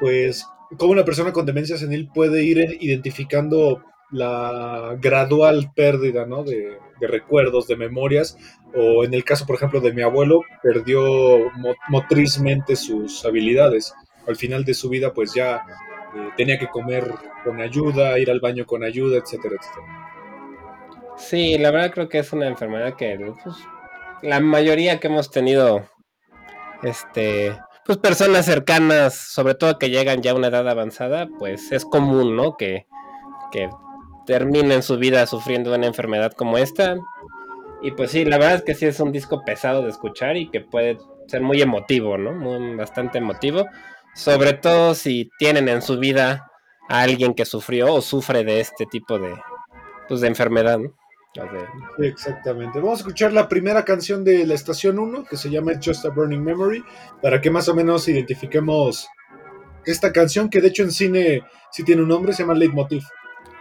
pues, 0.00 0.44
cómo 0.76 0.92
una 0.92 1.04
persona 1.04 1.32
con 1.32 1.46
demencia 1.46 1.78
senil 1.78 2.08
puede 2.12 2.42
ir 2.42 2.78
identificando 2.80 3.82
la 4.10 4.96
gradual 5.00 5.72
pérdida 5.74 6.26
¿no? 6.26 6.44
Recuerdos, 7.00 7.66
de 7.66 7.76
memorias, 7.76 8.38
o 8.74 9.04
en 9.04 9.14
el 9.14 9.24
caso, 9.24 9.46
por 9.46 9.56
ejemplo, 9.56 9.80
de 9.80 9.92
mi 9.92 10.02
abuelo, 10.02 10.42
perdió 10.62 11.50
motrizmente 11.88 12.76
sus 12.76 13.24
habilidades. 13.24 13.94
Al 14.26 14.36
final 14.36 14.64
de 14.64 14.74
su 14.74 14.88
vida, 14.88 15.12
pues 15.12 15.34
ya 15.34 15.62
eh, 16.16 16.30
tenía 16.36 16.58
que 16.58 16.68
comer 16.68 17.04
con 17.44 17.60
ayuda, 17.60 18.18
ir 18.18 18.30
al 18.30 18.40
baño 18.40 18.64
con 18.66 18.82
ayuda, 18.82 19.18
etcétera, 19.18 19.56
etcétera. 19.60 19.86
Sí, 21.16 21.58
la 21.58 21.70
verdad 21.70 21.92
creo 21.92 22.08
que 22.08 22.18
es 22.18 22.32
una 22.32 22.46
enfermedad 22.46 22.94
que 22.94 23.18
pues, 23.42 23.56
la 24.22 24.40
mayoría 24.40 25.00
que 25.00 25.06
hemos 25.06 25.30
tenido, 25.30 25.88
este, 26.82 27.56
pues 27.84 27.98
personas 27.98 28.44
cercanas, 28.44 29.14
sobre 29.14 29.54
todo 29.54 29.78
que 29.78 29.90
llegan 29.90 30.22
ya 30.22 30.32
a 30.32 30.34
una 30.34 30.48
edad 30.48 30.68
avanzada, 30.68 31.28
pues 31.38 31.72
es 31.72 31.84
común, 31.84 32.36
¿no? 32.36 32.56
Que 32.56 32.86
terminen 34.26 34.82
su 34.82 34.98
vida 34.98 35.26
sufriendo 35.26 35.74
una 35.74 35.86
enfermedad 35.86 36.32
como 36.32 36.58
esta. 36.58 36.96
Y 37.82 37.92
pues 37.92 38.10
sí, 38.10 38.24
la 38.24 38.38
verdad 38.38 38.56
es 38.56 38.62
que 38.62 38.74
sí 38.74 38.86
es 38.86 39.00
un 39.00 39.12
disco 39.12 39.42
pesado 39.44 39.82
de 39.82 39.90
escuchar 39.90 40.36
y 40.36 40.50
que 40.50 40.60
puede 40.60 40.98
ser 41.28 41.42
muy 41.42 41.62
emotivo, 41.62 42.18
¿no? 42.18 42.32
Muy, 42.32 42.76
bastante 42.76 43.18
emotivo. 43.18 43.66
Sobre 44.14 44.54
todo 44.54 44.94
si 44.94 45.30
tienen 45.38 45.68
en 45.68 45.82
su 45.82 45.98
vida 45.98 46.50
a 46.88 47.02
alguien 47.02 47.34
que 47.34 47.44
sufrió 47.44 47.94
o 47.94 48.00
sufre 48.00 48.44
de 48.44 48.60
este 48.60 48.86
tipo 48.86 49.18
de, 49.18 49.34
pues, 50.08 50.20
de 50.20 50.28
enfermedad, 50.28 50.78
¿no? 50.78 50.94
exactamente. 51.98 52.78
Vamos 52.80 53.00
a 53.00 53.02
escuchar 53.02 53.32
la 53.32 53.46
primera 53.46 53.84
canción 53.84 54.24
de 54.24 54.46
la 54.46 54.54
estación 54.54 54.98
1 54.98 55.24
que 55.24 55.36
se 55.36 55.50
llama 55.50 55.72
Just 55.82 56.06
a 56.06 56.08
Burning 56.08 56.42
Memory 56.42 56.82
para 57.20 57.42
que 57.42 57.50
más 57.50 57.68
o 57.68 57.74
menos 57.74 58.08
identifiquemos 58.08 59.06
esta 59.84 60.12
canción 60.12 60.48
que 60.48 60.60
de 60.60 60.68
hecho 60.68 60.82
en 60.82 60.92
cine 60.92 61.42
sí 61.70 61.84
tiene 61.84 62.02
un 62.02 62.08
nombre, 62.08 62.32
se 62.32 62.42
llama 62.42 62.54
Leitmotiv. 62.54 63.04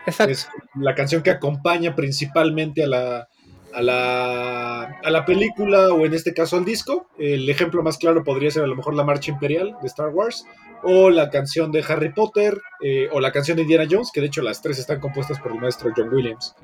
Exacto. 0.06 0.32
Es 0.32 0.50
la 0.76 0.96
canción 0.96 1.24
que 1.24 1.32
acompaña 1.32 1.96
principalmente 1.96 2.84
a 2.84 2.88
la, 2.88 3.28
a 3.74 3.82
la, 3.82 4.84
a 4.84 5.10
la 5.10 5.26
película 5.26 5.94
o 5.94 6.06
en 6.06 6.14
este 6.14 6.34
caso 6.34 6.58
al 6.58 6.66
disco. 6.66 7.10
El 7.18 7.50
ejemplo 7.50 7.84
más 7.84 7.98
claro 7.98 8.24
podría 8.24 8.52
ser 8.52 8.64
a 8.64 8.68
lo 8.68 8.76
mejor 8.76 8.96
la 8.96 9.04
Marcha 9.04 9.32
Imperial 9.32 9.76
de 9.82 9.88
Star 9.88 10.10
Wars 10.10 10.46
o 10.84 11.10
la 11.10 11.30
canción 11.30 11.72
de 11.72 11.84
Harry 11.88 12.14
Potter 12.14 12.62
eh, 12.82 13.10
o 13.12 13.20
la 13.20 13.32
canción 13.32 13.58
de 13.58 13.64
Indiana 13.64 13.88
Jones, 13.90 14.12
que 14.14 14.22
de 14.22 14.28
hecho 14.28 14.42
las 14.42 14.62
tres 14.62 14.80
están 14.80 15.00
compuestas 15.00 15.40
por 15.40 15.52
el 15.52 15.60
maestro 15.60 15.92
John 15.96 16.14
Williams. 16.14 16.56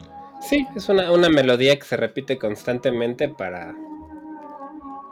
Sí, 0.41 0.67
es 0.75 0.89
una, 0.89 1.11
una 1.11 1.29
melodía 1.29 1.77
que 1.77 1.85
se 1.85 1.97
repite 1.97 2.37
constantemente 2.37 3.29
para 3.29 3.75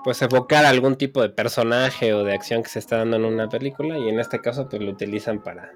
pues 0.04 0.22
evocar 0.22 0.66
algún 0.66 0.96
tipo 0.96 1.22
de 1.22 1.30
personaje 1.30 2.14
o 2.14 2.24
de 2.24 2.34
acción 2.34 2.64
que 2.64 2.70
se 2.70 2.80
está 2.80 2.98
dando 2.98 3.18
en 3.18 3.26
una 3.26 3.50
película 3.50 3.98
y 3.98 4.08
en 4.08 4.20
este 4.20 4.40
caso 4.40 4.70
pues 4.70 4.82
lo 4.82 4.92
utilizan 4.92 5.44
para 5.44 5.72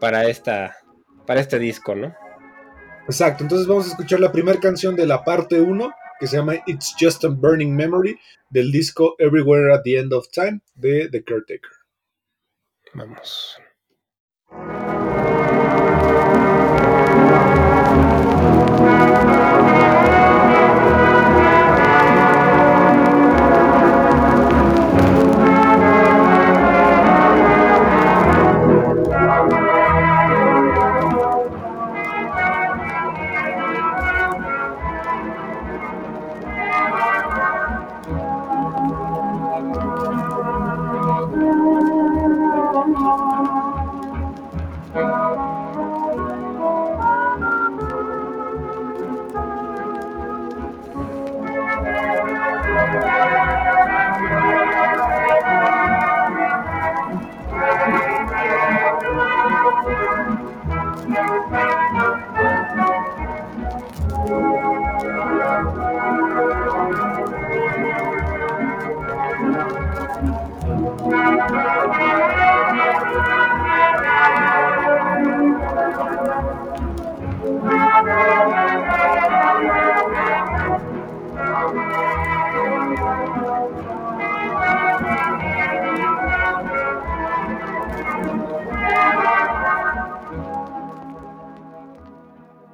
para 0.00 0.26
esta 0.28 0.76
para 1.28 1.42
este 1.42 1.58
disco, 1.58 1.94
¿no? 1.94 2.16
Exacto, 3.04 3.44
entonces 3.44 3.66
vamos 3.66 3.84
a 3.84 3.90
escuchar 3.90 4.18
la 4.18 4.32
primera 4.32 4.58
canción 4.58 4.96
de 4.96 5.06
la 5.06 5.24
parte 5.24 5.60
1 5.60 5.92
que 6.18 6.26
se 6.26 6.38
llama 6.38 6.54
It's 6.66 6.96
Just 6.98 7.22
a 7.26 7.28
Burning 7.28 7.76
Memory 7.76 8.18
del 8.48 8.72
disco 8.72 9.14
Everywhere 9.18 9.74
at 9.74 9.82
the 9.84 9.98
End 9.98 10.14
of 10.14 10.26
Time 10.30 10.62
de 10.74 11.06
The 11.10 11.22
Caretaker. 11.22 11.70
Vamos. 12.94 13.60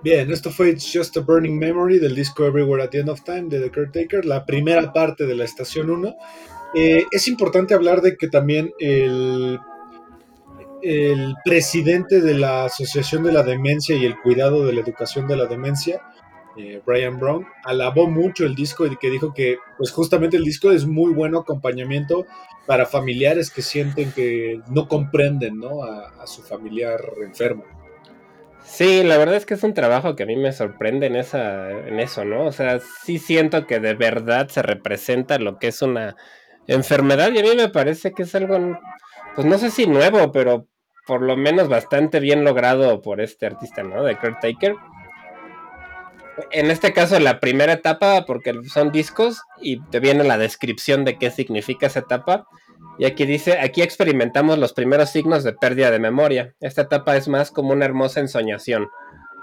Bien, 0.05 0.31
esto 0.31 0.51
fue 0.51 0.69
It's 0.69 0.93
Just 0.93 1.17
a 1.17 1.21
Burning 1.21 1.59
Memory 1.59 1.99
del 1.99 2.15
disco 2.15 2.45
Everywhere 2.45 2.85
at 2.85 2.91
the 2.91 2.99
End 2.99 3.09
of 3.09 3.25
Time 3.25 3.45
de 3.45 3.59
The 3.59 3.71
Caretaker, 3.71 4.27
la 4.27 4.45
primera 4.45 4.93
parte 4.93 5.25
de 5.25 5.35
la 5.35 5.45
estación 5.45 5.89
1. 5.89 6.15
Eh, 6.75 7.07
es 7.11 7.27
importante 7.27 7.73
hablar 7.73 8.03
de 8.03 8.19
que 8.19 8.29
también 8.29 8.71
el, 8.79 9.59
el 10.83 11.35
presidente 11.43 12.21
de 12.21 12.35
la 12.35 12.67
Asociación 12.67 13.23
de 13.23 13.33
la 13.33 13.43
Demencia 13.45 13.97
y 13.97 14.05
el 14.05 14.21
Cuidado 14.21 14.67
de 14.67 14.75
la 14.75 14.83
Educación 14.83 15.27
de 15.27 15.39
la 15.39 15.47
Demencia, 15.47 16.03
eh, 16.59 16.83
Brian 16.85 17.19
Brown, 17.19 17.47
alabó 17.65 18.07
mucho 18.07 18.45
el 18.45 18.55
disco 18.55 18.85
y 18.85 18.99
que 18.99 19.09
dijo 19.09 19.33
que 19.33 19.57
pues 19.79 19.91
justamente 19.91 20.37
el 20.37 20.45
disco 20.45 20.71
es 20.71 20.85
muy 20.85 21.15
buen 21.15 21.35
acompañamiento 21.35 22.27
para 22.67 22.85
familiares 22.85 23.51
que 23.51 23.63
sienten 23.63 24.13
que 24.13 24.61
no 24.69 24.87
comprenden 24.87 25.59
¿no? 25.59 25.83
a 25.83 26.27
su 26.27 26.43
familiar 26.43 27.01
enfermo. 27.23 27.65
Sí, 28.65 29.05
la 29.05 29.19
verdad 29.19 29.37
es 29.37 29.47
que 29.47 29.55
es 29.55 29.63
un 29.63 29.75
trabajo 29.75 30.17
que 30.17 30.25
a 30.25 30.27
mí 30.27 30.37
me 30.37 30.53
sorprende 30.53 31.07
en, 31.07 31.17
esa, 31.17 31.71
en 31.71 32.01
eso, 32.01 32.25
¿no? 32.25 32.47
O 32.47 32.53
sea, 32.53 32.81
sí 32.81 33.19
siento 33.19 33.67
que 33.67 33.79
de 33.79 33.95
verdad 33.95 34.49
se 34.49 34.63
representa 34.63 35.39
lo 35.39 35.59
que 35.59 35.69
es 35.69 35.83
una 35.83 36.17
enfermedad 36.67 37.31
y 37.33 37.39
a 37.39 37.43
mí 37.43 37.51
me 37.57 37.69
parece 37.69 38.13
que 38.13 38.23
es 38.23 38.35
algo, 38.35 38.79
pues 39.35 39.47
no 39.47 39.59
sé 39.59 39.71
si 39.71 39.87
nuevo, 39.87 40.33
pero 40.33 40.67
por 41.07 41.23
lo 41.23 41.37
menos 41.37 41.69
bastante 41.69 42.21
bien 42.21 42.43
logrado 42.43 43.03
por 43.03 43.21
este 43.21 43.47
artista, 43.47 43.83
¿no? 43.83 44.03
De 44.03 44.17
Kurt 44.17 44.41
Taker. 44.41 44.75
En 46.51 46.71
este 46.71 46.93
caso, 46.93 47.21
la 47.21 47.39
primera 47.39 47.75
etapa, 47.75 48.25
porque 48.27 48.55
son 48.73 48.91
discos 48.91 49.43
y 49.61 49.81
te 49.91 50.01
viene 50.01 50.25
la 50.25 50.39
descripción 50.39 51.05
de 51.05 51.17
qué 51.19 51.31
significa 51.31 51.87
esa 51.87 52.01
etapa. 52.01 52.47
Y 52.99 53.07
aquí 53.07 53.27
dice, 53.27 53.59
aquí 53.59 53.83
experimentamos 53.83 54.59
los 54.59 54.73
primeros 54.73 55.11
signos 55.11 55.43
de 55.43 55.53
pérdida 55.53 55.91
de 55.91 55.99
memoria. 55.99 56.55
Esta 56.61 56.83
etapa 56.83 57.17
es 57.17 57.27
más 57.27 57.51
como 57.51 57.73
una 57.73 57.85
hermosa 57.85 58.21
ensoñación, 58.21 58.89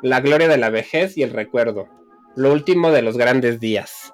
la 0.02 0.22
gloria 0.22 0.48
de 0.48 0.58
la 0.58 0.70
vejez 0.70 1.18
y 1.18 1.24
el 1.24 1.32
recuerdo, 1.32 1.90
lo 2.36 2.54
último 2.54 2.92
de 2.92 3.02
los 3.02 3.18
grandes 3.18 3.60
días. 3.60 4.14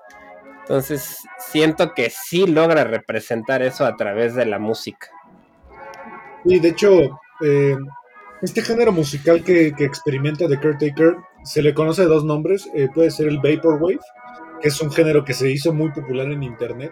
Entonces, 0.61 1.17
siento 1.37 1.93
que 1.93 2.09
sí 2.09 2.47
logra 2.47 2.83
representar 2.83 3.61
eso 3.61 3.85
a 3.85 3.95
través 3.95 4.35
de 4.35 4.45
la 4.45 4.59
música. 4.59 5.07
Y 6.43 6.59
de 6.59 6.69
hecho, 6.69 7.19
eh, 7.45 7.77
este 8.41 8.61
género 8.61 8.91
musical 8.91 9.43
que, 9.43 9.67
experimenta 9.67 10.47
The 10.47 10.59
Caretaker 10.59 11.15
se 11.43 11.61
le 11.61 11.73
conoce 11.73 12.03
dos 12.05 12.25
nombres. 12.25 12.69
Eh, 12.73 12.89
puede 12.93 13.11
ser 13.11 13.27
el 13.27 13.37
Vaporwave, 13.37 13.99
que 14.61 14.67
es 14.67 14.81
un 14.81 14.91
género 14.91 15.23
que 15.23 15.33
se 15.33 15.49
hizo 15.49 15.71
muy 15.73 15.91
popular 15.91 16.27
en 16.31 16.43
internet 16.43 16.91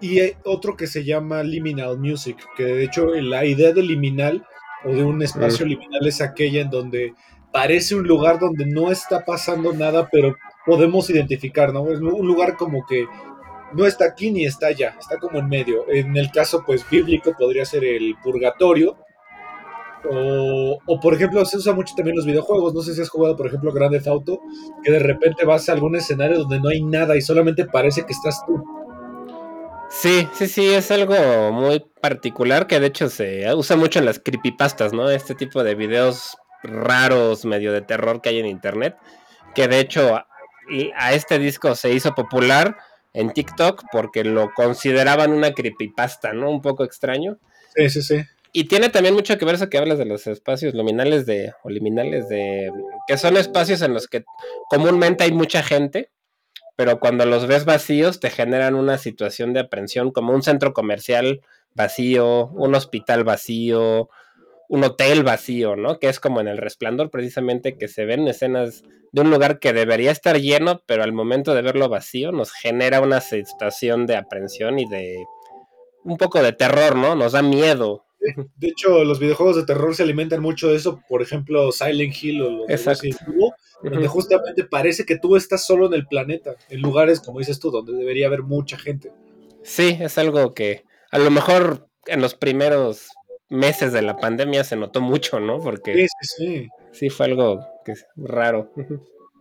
y 0.00 0.20
otro 0.44 0.76
que 0.76 0.86
se 0.86 1.04
llama 1.04 1.42
liminal 1.42 1.98
music, 1.98 2.36
que 2.56 2.64
de 2.64 2.84
hecho 2.84 3.06
la 3.06 3.44
idea 3.44 3.72
de 3.72 3.82
liminal 3.82 4.44
o 4.84 4.92
de 4.92 5.02
un 5.02 5.22
espacio 5.22 5.66
liminal 5.66 6.06
es 6.06 6.20
aquella 6.20 6.60
en 6.60 6.70
donde 6.70 7.14
parece 7.52 7.94
un 7.94 8.06
lugar 8.06 8.38
donde 8.38 8.66
no 8.66 8.90
está 8.90 9.24
pasando 9.24 9.72
nada, 9.72 10.08
pero 10.10 10.36
podemos 10.66 11.08
identificar, 11.08 11.72
¿no? 11.72 11.90
Es 11.90 12.00
un 12.00 12.26
lugar 12.26 12.56
como 12.56 12.84
que 12.86 13.06
no 13.72 13.86
está 13.86 14.04
aquí 14.04 14.30
ni 14.30 14.44
está 14.44 14.68
allá, 14.68 14.96
está 14.98 15.18
como 15.18 15.38
en 15.38 15.48
medio. 15.48 15.90
En 15.90 16.16
el 16.16 16.30
caso, 16.30 16.62
pues, 16.66 16.88
bíblico 16.88 17.32
podría 17.38 17.64
ser 17.64 17.84
el 17.84 18.14
purgatorio. 18.22 18.96
O, 20.08 20.78
o, 20.86 21.00
por 21.00 21.14
ejemplo, 21.14 21.44
se 21.44 21.56
usa 21.56 21.72
mucho 21.72 21.94
también 21.96 22.16
los 22.16 22.26
videojuegos. 22.26 22.74
No 22.74 22.82
sé 22.82 22.94
si 22.94 23.00
has 23.00 23.08
jugado, 23.08 23.36
por 23.36 23.46
ejemplo, 23.46 23.72
Grand 23.72 23.92
Theft 23.92 24.06
Auto, 24.06 24.40
que 24.84 24.92
de 24.92 24.98
repente 24.98 25.44
vas 25.44 25.68
a 25.68 25.72
algún 25.72 25.96
escenario 25.96 26.38
donde 26.38 26.60
no 26.60 26.68
hay 26.68 26.82
nada 26.82 27.16
y 27.16 27.22
solamente 27.22 27.64
parece 27.64 28.04
que 28.04 28.12
estás 28.12 28.44
tú. 28.46 28.62
Sí, 29.88 30.28
sí, 30.34 30.48
sí, 30.48 30.74
es 30.74 30.90
algo 30.90 31.52
muy 31.52 31.84
particular 32.00 32.66
que 32.66 32.80
de 32.80 32.88
hecho 32.88 33.08
se 33.08 33.52
usa 33.54 33.76
mucho 33.76 33.98
en 33.98 34.04
las 34.04 34.18
creepypastas, 34.18 34.92
¿no? 34.92 35.08
Este 35.10 35.34
tipo 35.34 35.62
de 35.62 35.74
videos 35.74 36.36
raros, 36.62 37.44
medio 37.44 37.72
de 37.72 37.82
terror 37.82 38.20
que 38.20 38.30
hay 38.30 38.38
en 38.40 38.46
internet, 38.46 38.96
que 39.54 39.68
de 39.68 39.80
hecho 39.80 40.16
a, 40.16 41.12
este 41.12 41.38
disco 41.38 41.74
se 41.74 41.92
hizo 41.92 42.14
popular 42.14 42.76
en 43.12 43.32
TikTok 43.32 43.84
porque 43.92 44.24
lo 44.24 44.52
consideraban 44.54 45.32
una 45.32 45.52
creepypasta, 45.52 46.32
¿no? 46.32 46.50
Un 46.50 46.60
poco 46.60 46.84
extraño. 46.84 47.38
Sí, 47.74 47.88
sí, 47.88 48.02
sí. 48.02 48.24
Y 48.52 48.64
tiene 48.64 48.88
también 48.88 49.14
mucho 49.14 49.36
que 49.38 49.44
ver 49.44 49.54
eso 49.54 49.68
que 49.68 49.78
hablas 49.78 49.98
de 49.98 50.06
los 50.06 50.26
espacios 50.26 50.74
luminales 50.74 51.26
de, 51.26 51.52
o 51.62 51.70
liminales 51.70 52.28
de, 52.28 52.72
que 53.06 53.18
son 53.18 53.36
espacios 53.36 53.82
en 53.82 53.94
los 53.94 54.08
que 54.08 54.24
comúnmente 54.68 55.24
hay 55.24 55.32
mucha 55.32 55.62
gente 55.62 56.10
pero 56.76 57.00
cuando 57.00 57.24
los 57.26 57.46
ves 57.46 57.64
vacíos 57.64 58.20
te 58.20 58.30
generan 58.30 58.74
una 58.74 58.98
situación 58.98 59.52
de 59.52 59.60
aprensión 59.60 60.12
como 60.12 60.34
un 60.34 60.42
centro 60.42 60.72
comercial 60.72 61.40
vacío, 61.74 62.48
un 62.48 62.74
hospital 62.74 63.24
vacío, 63.24 64.08
un 64.68 64.84
hotel 64.84 65.22
vacío, 65.22 65.76
¿no? 65.76 65.98
Que 65.98 66.08
es 66.08 66.20
como 66.20 66.40
en 66.40 66.48
el 66.48 66.58
resplandor 66.58 67.10
precisamente 67.10 67.78
que 67.78 67.88
se 67.88 68.04
ven 68.04 68.26
escenas 68.28 68.82
de 69.12 69.20
un 69.20 69.30
lugar 69.30 69.58
que 69.58 69.72
debería 69.72 70.10
estar 70.10 70.38
lleno, 70.38 70.82
pero 70.86 71.02
al 71.02 71.12
momento 71.12 71.54
de 71.54 71.62
verlo 71.62 71.88
vacío 71.88 72.32
nos 72.32 72.52
genera 72.52 73.00
una 73.00 73.20
situación 73.20 74.06
de 74.06 74.16
aprensión 74.16 74.78
y 74.78 74.88
de 74.88 75.24
un 76.04 76.16
poco 76.16 76.42
de 76.42 76.52
terror, 76.52 76.96
¿no? 76.96 77.14
Nos 77.14 77.32
da 77.32 77.42
miedo. 77.42 78.05
De 78.56 78.68
hecho, 78.68 79.04
los 79.04 79.18
videojuegos 79.18 79.56
de 79.56 79.64
terror 79.64 79.94
se 79.94 80.02
alimentan 80.02 80.40
mucho 80.40 80.68
de 80.68 80.76
eso. 80.76 81.00
Por 81.08 81.22
ejemplo, 81.22 81.72
Silent 81.72 82.14
Hill 82.22 82.42
o 82.42 82.50
los 82.50 82.70
Exacto. 82.70 83.08
donde 83.82 84.08
justamente 84.08 84.64
parece 84.64 85.04
que 85.04 85.18
tú 85.18 85.36
estás 85.36 85.66
solo 85.66 85.86
en 85.86 85.94
el 85.94 86.06
planeta, 86.06 86.56
en 86.68 86.80
lugares, 86.80 87.20
como 87.20 87.38
dices 87.38 87.58
tú, 87.58 87.70
donde 87.70 87.92
debería 87.92 88.26
haber 88.26 88.42
mucha 88.42 88.78
gente. 88.78 89.12
Sí, 89.62 89.96
es 90.00 90.18
algo 90.18 90.54
que 90.54 90.84
a 91.10 91.18
lo 91.18 91.30
mejor 91.30 91.88
en 92.06 92.20
los 92.20 92.34
primeros 92.34 93.08
meses 93.48 93.92
de 93.92 94.02
la 94.02 94.16
pandemia 94.16 94.64
se 94.64 94.76
notó 94.76 95.00
mucho, 95.00 95.40
¿no? 95.40 95.60
Porque 95.60 95.94
sí, 95.94 96.06
sí, 96.20 96.26
sí. 96.36 96.68
sí 96.92 97.10
fue 97.10 97.26
algo 97.26 97.64
que 97.84 97.92
es 97.92 98.06
raro. 98.16 98.72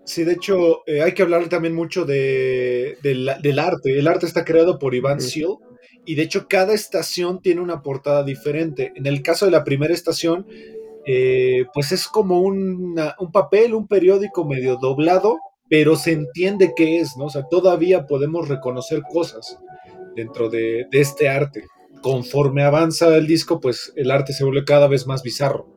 Sí, 0.06 0.24
de 0.24 0.34
hecho, 0.34 0.88
eh, 0.88 1.02
hay 1.02 1.14
que 1.14 1.24
hablar 1.24 1.50
también 1.50 1.74
mucho 1.74 2.06
de, 2.06 2.98
del 3.02 3.60
arte. 3.60 3.98
El 3.98 4.08
arte 4.08 4.28
está 4.28 4.46
creado 4.46 4.78
por 4.78 4.94
Ivan 4.94 5.20
Seal 5.20 5.58
y 6.06 6.16
de 6.16 6.24
hecho 6.24 6.48
cada 6.48 6.74
estación 6.74 7.42
tiene 7.42 7.62
una 7.62 7.82
portada 7.82 8.24
diferente. 8.24 8.92
En 8.96 9.06
el 9.06 9.22
caso 9.22 9.46
de 9.46 9.52
la 9.52 9.64
primera 9.64 9.94
estación, 9.94 10.48
eh, 11.06 11.66
pues 11.74 11.92
es 11.92 12.08
como 12.08 12.42
un 12.42 12.96
papel, 13.32 13.74
un 13.74 13.88
periódico 13.88 14.46
medio 14.46 14.78
doblado, 14.78 15.38
pero 15.70 15.96
se 15.96 16.12
entiende 16.12 16.74
qué 16.76 17.00
es, 17.00 17.18
¿no? 17.18 17.26
O 17.26 17.30
sea, 17.30 17.44
todavía 17.50 18.06
podemos 18.06 18.48
reconocer 18.48 19.02
cosas 19.02 19.60
dentro 20.16 20.50
de, 20.50 20.88
de 20.92 21.02
este 21.02 21.30
arte. 21.30 21.66
Conforme 22.02 22.64
avanza 22.64 23.16
el 23.16 23.28
disco, 23.28 23.60
pues 23.60 23.92
el 23.96 24.12
arte 24.12 24.34
se 24.34 24.44
vuelve 24.44 24.64
cada 24.64 24.88
vez 24.88 25.08
más 25.08 25.24
bizarro. 25.24 25.68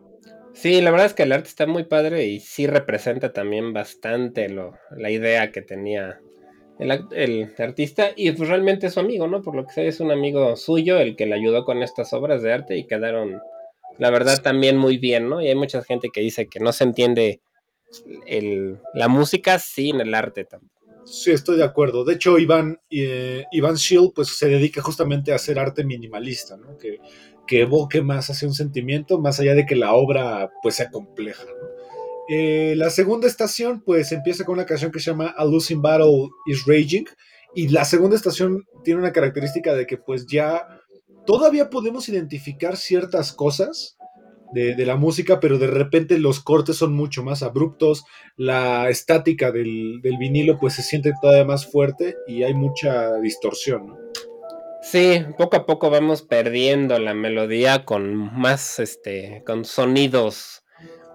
Sí, 0.52 0.80
la 0.80 0.90
verdad 0.90 1.06
es 1.06 1.14
que 1.14 1.22
el 1.22 1.32
arte 1.32 1.48
está 1.48 1.66
muy 1.66 1.84
padre 1.84 2.26
y 2.26 2.40
sí 2.40 2.66
representa 2.66 3.32
también 3.32 3.72
bastante 3.72 4.48
lo, 4.48 4.72
la 4.90 5.08
idea 5.10 5.52
que 5.52 5.62
tenía 5.62 6.20
el, 6.78 7.06
el, 7.12 7.54
artista 7.58 8.10
y 8.14 8.30
pues 8.32 8.48
realmente 8.48 8.86
es 8.86 8.94
su 8.94 9.00
amigo, 9.00 9.26
¿no? 9.26 9.42
Por 9.42 9.54
lo 9.54 9.66
que 9.66 9.72
sé 9.72 9.88
es 9.88 10.00
un 10.00 10.10
amigo 10.10 10.56
suyo 10.56 10.98
el 10.98 11.16
que 11.16 11.26
le 11.26 11.34
ayudó 11.34 11.64
con 11.64 11.82
estas 11.82 12.12
obras 12.12 12.42
de 12.42 12.52
arte 12.52 12.76
y 12.76 12.86
quedaron, 12.86 13.40
la 13.98 14.10
verdad, 14.10 14.40
también 14.42 14.76
muy 14.76 14.98
bien, 14.98 15.28
¿no? 15.28 15.42
Y 15.42 15.48
hay 15.48 15.54
mucha 15.54 15.82
gente 15.82 16.10
que 16.12 16.20
dice 16.20 16.48
que 16.48 16.60
no 16.60 16.72
se 16.72 16.84
entiende 16.84 17.40
el, 18.26 18.78
la 18.94 19.08
música 19.08 19.58
sin 19.58 20.00
el 20.00 20.14
arte 20.14 20.44
tampoco. 20.44 20.78
Sí, 21.04 21.30
estoy 21.30 21.56
de 21.56 21.64
acuerdo. 21.64 22.04
De 22.04 22.14
hecho, 22.14 22.38
Iván, 22.38 22.80
eh, 22.90 23.44
Iván 23.50 23.78
Schill 23.78 24.12
pues 24.14 24.28
se 24.36 24.48
dedica 24.48 24.82
justamente 24.82 25.32
a 25.32 25.36
hacer 25.36 25.58
arte 25.58 25.82
minimalista, 25.82 26.56
¿no? 26.56 26.76
Que, 26.76 26.98
que 27.46 27.62
evoque 27.62 28.02
más 28.02 28.28
hacia 28.28 28.46
un 28.46 28.54
sentimiento, 28.54 29.18
más 29.18 29.40
allá 29.40 29.54
de 29.54 29.64
que 29.64 29.74
la 29.74 29.94
obra 29.94 30.50
pues 30.62 30.74
sea 30.76 30.90
compleja, 30.90 31.44
¿no? 31.44 31.77
Eh, 32.28 32.74
la 32.76 32.90
segunda 32.90 33.26
estación 33.26 33.82
pues 33.82 34.12
empieza 34.12 34.44
con 34.44 34.54
una 34.54 34.66
canción 34.66 34.92
que 34.92 35.00
se 35.00 35.10
llama 35.10 35.34
A 35.36 35.44
Losing 35.46 35.80
Battle 35.80 36.28
is 36.46 36.64
Raging 36.66 37.06
y 37.54 37.68
la 37.68 37.86
segunda 37.86 38.16
estación 38.16 38.66
tiene 38.84 39.00
una 39.00 39.12
característica 39.12 39.74
de 39.74 39.86
que 39.86 39.96
pues 39.96 40.26
ya 40.26 40.66
todavía 41.24 41.70
podemos 41.70 42.08
identificar 42.08 42.76
ciertas 42.76 43.32
cosas 43.32 43.96
de, 44.52 44.86
la 44.86 44.96
música, 44.96 45.40
pero 45.40 45.58
de 45.58 45.66
repente 45.66 46.18
los 46.18 46.40
cortes 46.40 46.76
son 46.76 46.94
mucho 46.94 47.22
más 47.22 47.42
abruptos, 47.42 48.04
la 48.36 48.88
estática 48.88 49.52
del, 49.52 50.00
vinilo 50.02 50.58
pues 50.58 50.74
se 50.74 50.82
siente 50.82 51.12
todavía 51.20 51.44
más 51.44 51.66
fuerte 51.66 52.16
y 52.26 52.44
hay 52.44 52.54
mucha 52.54 53.14
distorsión. 53.16 53.96
Sí, 54.80 55.22
poco 55.36 55.56
a 55.56 55.66
poco 55.66 55.90
vamos 55.90 56.22
perdiendo 56.22 56.98
la 56.98 57.12
melodía 57.12 57.84
con 57.84 58.14
más, 58.14 58.78
este, 58.78 59.42
con 59.44 59.64
sonidos 59.64 60.62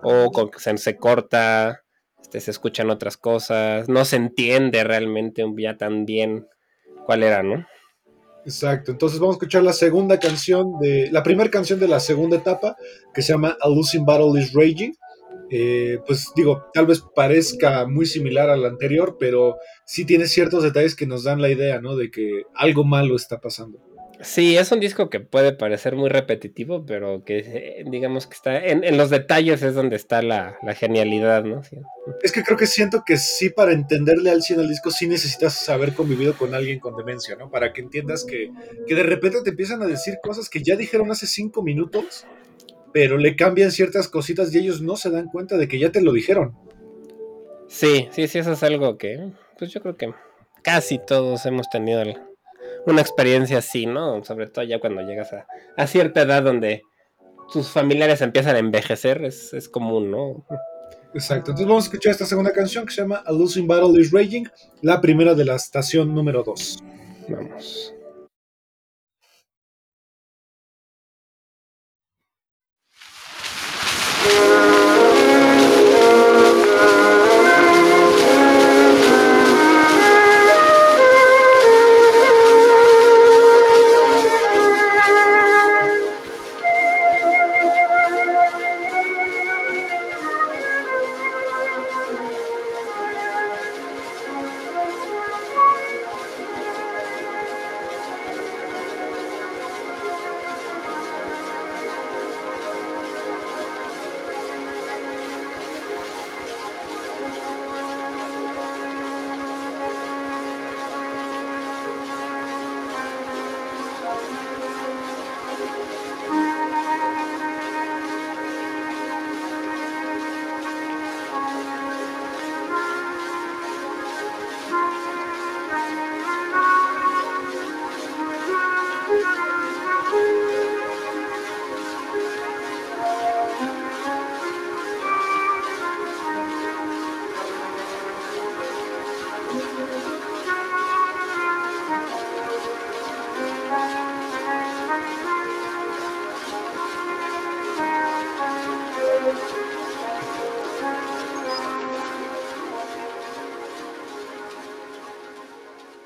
o 0.04 0.32
con 0.32 0.52
se, 0.58 0.78
se 0.78 0.98
corta, 0.98 1.84
este, 2.22 2.40
se 2.40 2.52
escuchan 2.52 2.90
otras 2.90 3.18
cosas, 3.18 3.88
no 3.90 4.06
se 4.06 4.16
entiende 4.16 4.84
realmente 4.84 5.46
ya 5.58 5.78
tan 5.78 6.06
bien 6.06 6.48
cuál 7.06 7.24
era, 7.24 7.44
¿no? 7.44 7.66
Exacto, 8.46 8.92
entonces 8.92 9.20
vamos 9.20 9.36
a 9.36 9.38
escuchar 9.38 9.64
la 9.64 9.72
segunda 9.72 10.20
canción 10.20 10.80
de 10.82 11.10
la 11.12 11.24
primera 11.24 11.50
canción 11.50 11.80
de 11.80 11.88
la 11.88 12.00
segunda 12.00 12.38
etapa 12.38 12.76
que 13.14 13.22
se 13.22 13.32
llama 13.32 13.58
A 13.62 13.70
Losing 13.70 14.06
Battle 14.06 14.40
is 14.40 14.52
Raging. 14.54 14.94
Eh, 15.50 16.00
pues 16.08 16.32
digo, 16.36 16.66
tal 16.74 16.88
vez 16.88 17.04
parezca 17.16 17.86
muy 17.86 18.06
similar 18.06 18.50
a 18.50 18.58
la 18.58 18.68
anterior, 18.68 19.18
pero 19.20 19.58
sí 19.86 20.04
tiene 20.04 20.26
ciertos 20.26 20.64
detalles 20.64 20.96
que 20.96 21.06
nos 21.06 21.24
dan 21.24 21.42
la 21.42 21.50
idea, 21.50 21.80
¿no? 21.80 21.96
De 21.96 22.10
que 22.10 22.44
algo 22.56 22.84
malo 22.84 23.16
está 23.16 23.40
pasando. 23.40 23.80
Sí, 24.24 24.56
es 24.56 24.72
un 24.72 24.80
disco 24.80 25.10
que 25.10 25.20
puede 25.20 25.52
parecer 25.52 25.98
muy 25.98 26.10
repetitivo, 26.10 26.86
pero 26.86 27.26
que 27.26 27.84
digamos 27.90 28.26
que 28.26 28.34
está 28.34 28.58
en, 28.58 28.86
en 28.86 28.98
los 28.98 29.10
detalles 29.10 29.62
es 29.64 29.76
donde 29.76 29.98
está 29.98 30.22
la, 30.22 30.58
la 30.64 30.74
genialidad, 30.74 31.44
¿no? 31.44 31.62
Sí. 31.62 31.76
Es 32.22 32.32
que 32.32 32.42
creo 32.42 32.58
que 32.58 32.66
siento 32.66 33.04
que 33.06 33.18
sí, 33.18 33.50
para 33.50 33.74
entenderle 33.74 34.30
al 34.30 34.42
100 34.42 34.62
al 34.62 34.70
disco, 34.70 34.92
sí 34.92 35.08
necesitas 35.08 35.68
haber 35.68 35.94
convivido 35.94 36.38
con 36.38 36.56
alguien 36.56 36.80
con 36.80 36.96
demencia, 36.96 37.36
¿no? 37.36 37.52
Para 37.52 37.74
que 37.74 37.82
entiendas 37.82 38.24
que, 38.24 38.50
que 38.88 38.96
de 38.96 39.04
repente 39.04 39.42
te 39.44 39.50
empiezan 39.50 39.84
a 39.84 39.88
decir 39.88 40.16
cosas 40.24 40.50
que 40.50 40.64
ya 40.64 40.78
dijeron 40.78 41.12
hace 41.12 41.28
cinco 41.28 41.62
minutos, 41.62 42.26
pero 42.94 43.18
le 43.18 43.36
cambian 43.36 43.72
ciertas 43.72 44.08
cositas 44.08 44.56
y 44.56 44.60
ellos 44.60 44.82
no 44.82 44.96
se 44.96 45.10
dan 45.10 45.28
cuenta 45.28 45.58
de 45.58 45.68
que 45.68 45.80
ya 45.80 45.92
te 45.92 46.02
lo 46.02 46.14
dijeron. 46.14 46.56
Sí, 47.68 48.08
sí, 48.12 48.30
sí, 48.30 48.40
eso 48.40 48.54
es 48.54 48.64
algo 48.64 48.98
que, 48.98 49.32
pues 49.60 49.72
yo 49.72 49.82
creo 49.82 49.98
que 49.98 50.14
casi 50.62 50.98
todos 50.98 51.46
hemos 51.46 51.70
tenido 51.70 52.02
el, 52.02 52.16
una 52.86 53.02
experiencia 53.02 53.60
así, 53.60 53.86
¿no? 53.86 54.24
Sobre 54.24 54.48
todo 54.48 54.66
ya 54.66 54.80
cuando 54.80 55.02
llegas 55.02 55.34
a, 55.34 55.48
a 55.78 55.88
cierta 55.88 56.22
edad 56.22 56.44
donde 56.44 56.84
tus 57.52 57.70
familiares 57.70 58.22
empiezan 58.22 58.56
a 58.56 58.60
envejecer, 58.60 59.24
es, 59.24 59.54
es, 59.54 59.70
común, 59.70 60.12
¿no? 60.12 60.46
Exacto, 61.14 61.52
entonces 61.52 61.68
vamos 61.68 61.84
a 61.84 61.88
escuchar 61.88 62.12
esta 62.12 62.26
segunda 62.26 62.52
canción 62.52 62.86
que 62.86 62.94
se 62.94 63.02
llama 63.02 63.22
A 63.26 63.32
Losing 63.32 63.68
Battle 63.68 64.00
is 64.00 64.12
Raging, 64.12 64.48
la 64.82 65.00
primera 65.00 65.36
de 65.36 65.46
la 65.46 65.56
estación 65.56 66.14
número 66.14 66.44
2. 66.44 66.80
Vamos. 67.30 67.94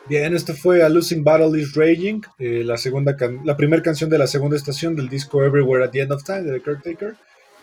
Bien, 0.09 0.33
esto 0.33 0.53
fue 0.53 0.83
A 0.83 0.89
Losing 0.89 1.23
Battle 1.23 1.59
is 1.59 1.75
Raging, 1.75 2.21
eh, 2.39 2.63
la, 2.63 2.75
la 3.43 3.57
primera 3.57 3.83
canción 3.83 4.09
de 4.09 4.17
la 4.17 4.27
segunda 4.27 4.55
estación 4.55 4.95
del 4.95 5.09
disco 5.09 5.43
Everywhere 5.43 5.83
at 5.83 5.91
the 5.91 5.99
End 5.99 6.13
of 6.13 6.23
Time 6.23 6.43
de 6.43 6.53
The 6.53 6.61
Caretaker. 6.61 7.15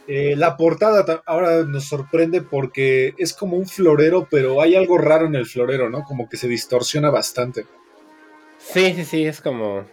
Eh, 0.07 0.35
la 0.37 0.59
portada 0.59 1.23
ahora 1.25 1.65
nos 1.65 1.85
sorprende 1.85 2.43
porque 2.43 3.15
es 3.17 3.33
como 3.33 3.57
un 3.57 3.67
florero, 3.67 4.29
pero 4.31 4.61
hay 4.61 4.75
algo 4.75 4.99
raro 4.99 5.27
en 5.27 5.35
el 5.35 5.47
florero, 5.47 5.89
¿no? 5.89 6.05
Como 6.05 6.29
que 6.29 6.37
se 6.37 6.47
distorsiona 6.47 7.09
bastante. 7.09 7.65
Sí, 8.59 8.93
sí, 8.95 9.05
sí, 9.05 9.25
es 9.25 9.41
como 9.41 9.87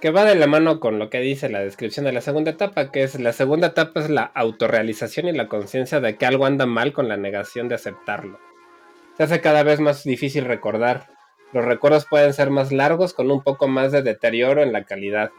que 0.00 0.10
va 0.10 0.24
de 0.24 0.34
la 0.34 0.46
mano 0.48 0.80
con 0.80 0.98
lo 0.98 1.10
que 1.10 1.20
dice 1.20 1.48
la 1.48 1.60
descripción 1.60 2.04
de 2.04 2.12
la 2.12 2.20
segunda 2.20 2.52
etapa, 2.52 2.90
que 2.90 3.04
es 3.04 3.18
la 3.20 3.32
segunda 3.32 3.68
etapa 3.68 4.00
es 4.00 4.10
la 4.10 4.24
autorrealización 4.24 5.28
y 5.28 5.32
la 5.32 5.48
conciencia 5.48 6.00
de 6.00 6.16
que 6.16 6.26
algo 6.26 6.46
anda 6.46 6.66
mal 6.66 6.92
con 6.92 7.08
la 7.08 7.16
negación 7.16 7.68
de 7.68 7.76
aceptarlo. 7.76 8.40
Se 9.16 9.22
hace 9.22 9.40
cada 9.40 9.62
vez 9.62 9.78
más 9.78 10.02
difícil 10.02 10.44
recordar. 10.44 11.17
Los 11.52 11.64
recuerdos 11.64 12.06
pueden 12.06 12.34
ser 12.34 12.50
más 12.50 12.72
largos 12.72 13.14
con 13.14 13.30
un 13.30 13.42
poco 13.42 13.68
más 13.68 13.92
de 13.92 14.02
deterioro 14.02 14.62
en 14.62 14.72
la 14.72 14.84
calidad. 14.84 15.30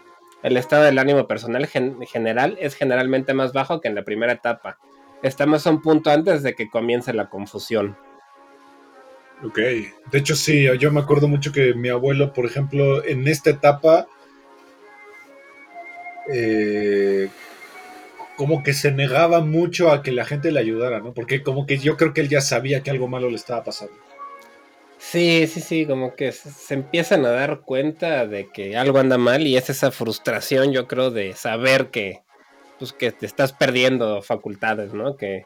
el 0.41 0.55
estado 0.55 0.83
del 0.83 0.97
ánimo 0.99 1.27
personal 1.27 1.67
general 1.67 2.57
es 2.61 2.73
generalmente 2.73 3.33
más 3.33 3.51
bajo 3.51 3.81
que 3.81 3.89
en 3.89 3.95
la 3.95 4.03
primera 4.03 4.31
etapa. 4.31 4.77
Estamos 5.21 5.67
a 5.67 5.69
un 5.71 5.81
punto 5.81 6.11
antes 6.11 6.43
de 6.43 6.55
que 6.55 6.69
comience 6.69 7.11
la 7.13 7.29
confusión. 7.29 7.97
Ok, 9.43 9.57
de 9.57 10.17
hecho 10.17 10.35
sí, 10.35 10.67
yo 10.79 10.91
me 10.91 11.01
acuerdo 11.01 11.27
mucho 11.27 11.51
que 11.51 11.73
mi 11.73 11.89
abuelo, 11.89 12.33
por 12.33 12.45
ejemplo, 12.45 13.03
en 13.03 13.27
esta 13.27 13.49
etapa, 13.49 14.07
eh, 16.33 17.29
como 18.37 18.63
que 18.63 18.73
se 18.73 18.91
negaba 18.91 19.41
mucho 19.41 19.91
a 19.91 20.01
que 20.03 20.11
la 20.11 20.25
gente 20.25 20.51
le 20.51 20.59
ayudara, 20.59 20.99
¿no? 20.99 21.13
Porque 21.13 21.43
como 21.43 21.65
que 21.65 21.77
yo 21.77 21.97
creo 21.97 22.13
que 22.13 22.21
él 22.21 22.29
ya 22.29 22.41
sabía 22.41 22.81
que 22.81 22.91
algo 22.91 23.07
malo 23.07 23.29
le 23.29 23.35
estaba 23.35 23.63
pasando. 23.63 23.93
Sí, 24.99 25.47
sí, 25.47 25.61
sí, 25.61 25.85
como 25.85 26.13
que 26.13 26.33
se 26.33 26.73
empiezan 26.73 27.25
a 27.25 27.31
dar 27.31 27.61
cuenta 27.61 28.27
de 28.27 28.49
que 28.49 28.75
algo 28.75 28.99
anda 28.99 29.17
mal 29.17 29.47
y 29.47 29.55
es 29.55 29.69
esa 29.69 29.91
frustración, 29.91 30.73
yo 30.73 30.87
creo, 30.87 31.09
de 31.09 31.33
saber 31.33 31.89
que, 31.89 32.21
pues, 32.77 32.91
que 32.91 33.13
te 33.13 33.25
estás 33.25 33.53
perdiendo 33.53 34.21
facultades, 34.21 34.93
¿no? 34.93 35.15
Que, 35.15 35.45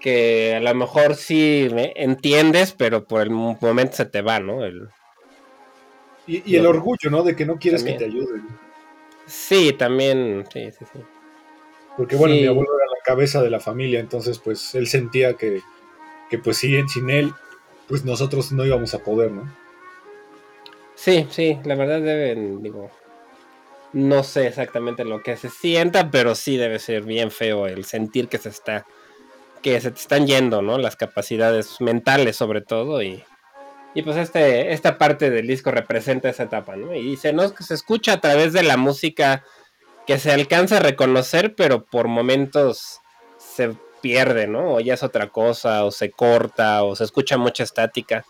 que 0.00 0.56
a 0.56 0.60
lo 0.60 0.74
mejor 0.74 1.14
sí 1.14 1.68
entiendes, 1.94 2.72
pero 2.72 3.06
por 3.06 3.22
el 3.22 3.30
momento 3.30 3.96
se 3.96 4.04
te 4.04 4.20
va, 4.20 4.40
¿no? 4.40 4.64
El, 4.64 4.88
y, 6.26 6.56
el 6.56 6.66
orgullo, 6.66 7.08
¿no? 7.08 7.22
De 7.22 7.36
que 7.36 7.46
no 7.46 7.58
quieres 7.58 7.84
que 7.84 7.92
te 7.92 8.06
ayuden. 8.06 8.48
Sí, 9.26 9.72
también, 9.78 10.44
sí, 10.52 10.72
sí, 10.72 10.84
sí. 10.92 10.98
Porque 11.96 12.16
bueno, 12.16 12.34
mi 12.34 12.46
abuelo 12.46 12.70
era 12.76 12.86
la 12.86 13.02
cabeza 13.04 13.40
de 13.42 13.50
la 13.50 13.60
familia, 13.60 14.00
entonces 14.00 14.40
pues 14.40 14.74
él 14.74 14.88
sentía 14.88 15.34
que, 15.34 15.62
que 16.28 16.38
pues 16.38 16.58
sí, 16.58 16.76
sin 16.92 17.10
él 17.10 17.32
pues 17.88 18.04
nosotros 18.04 18.52
no 18.52 18.64
íbamos 18.64 18.94
a 18.94 18.98
poder, 18.98 19.30
¿no? 19.30 19.50
Sí, 20.94 21.26
sí, 21.30 21.58
la 21.64 21.74
verdad 21.74 22.00
deben, 22.00 22.62
digo, 22.62 22.90
no 23.92 24.22
sé 24.22 24.46
exactamente 24.46 25.04
lo 25.04 25.22
que 25.22 25.36
se 25.36 25.50
sienta, 25.50 26.10
pero 26.10 26.34
sí 26.34 26.56
debe 26.56 26.78
ser 26.78 27.02
bien 27.02 27.30
feo 27.30 27.66
el 27.66 27.84
sentir 27.84 28.28
que 28.28 28.38
se 28.38 28.48
está, 28.48 28.86
que 29.62 29.80
se 29.80 29.90
te 29.90 30.00
están 30.00 30.26
yendo, 30.26 30.62
¿no? 30.62 30.78
Las 30.78 30.96
capacidades 30.96 31.80
mentales 31.80 32.36
sobre 32.36 32.60
todo 32.60 33.02
y, 33.02 33.22
y 33.94 34.02
pues 34.02 34.16
este, 34.16 34.72
esta 34.72 34.98
parte 34.98 35.30
del 35.30 35.46
disco 35.46 35.70
representa 35.70 36.28
esa 36.28 36.44
etapa, 36.44 36.76
¿no? 36.76 36.94
Y 36.94 37.16
se, 37.16 37.32
nos, 37.32 37.54
se 37.54 37.74
escucha 37.74 38.14
a 38.14 38.20
través 38.20 38.52
de 38.52 38.62
la 38.62 38.76
música 38.76 39.44
que 40.06 40.18
se 40.18 40.32
alcanza 40.32 40.76
a 40.78 40.80
reconocer, 40.80 41.54
pero 41.54 41.84
por 41.84 42.08
momentos 42.08 43.00
se 43.38 43.74
pierde, 44.00 44.46
¿no? 44.46 44.74
O 44.74 44.80
ya 44.80 44.94
es 44.94 45.02
otra 45.02 45.28
cosa, 45.28 45.84
o 45.84 45.90
se 45.90 46.10
corta, 46.10 46.82
o 46.84 46.96
se 46.96 47.04
escucha 47.04 47.36
mucha 47.36 47.62
estática. 47.64 48.24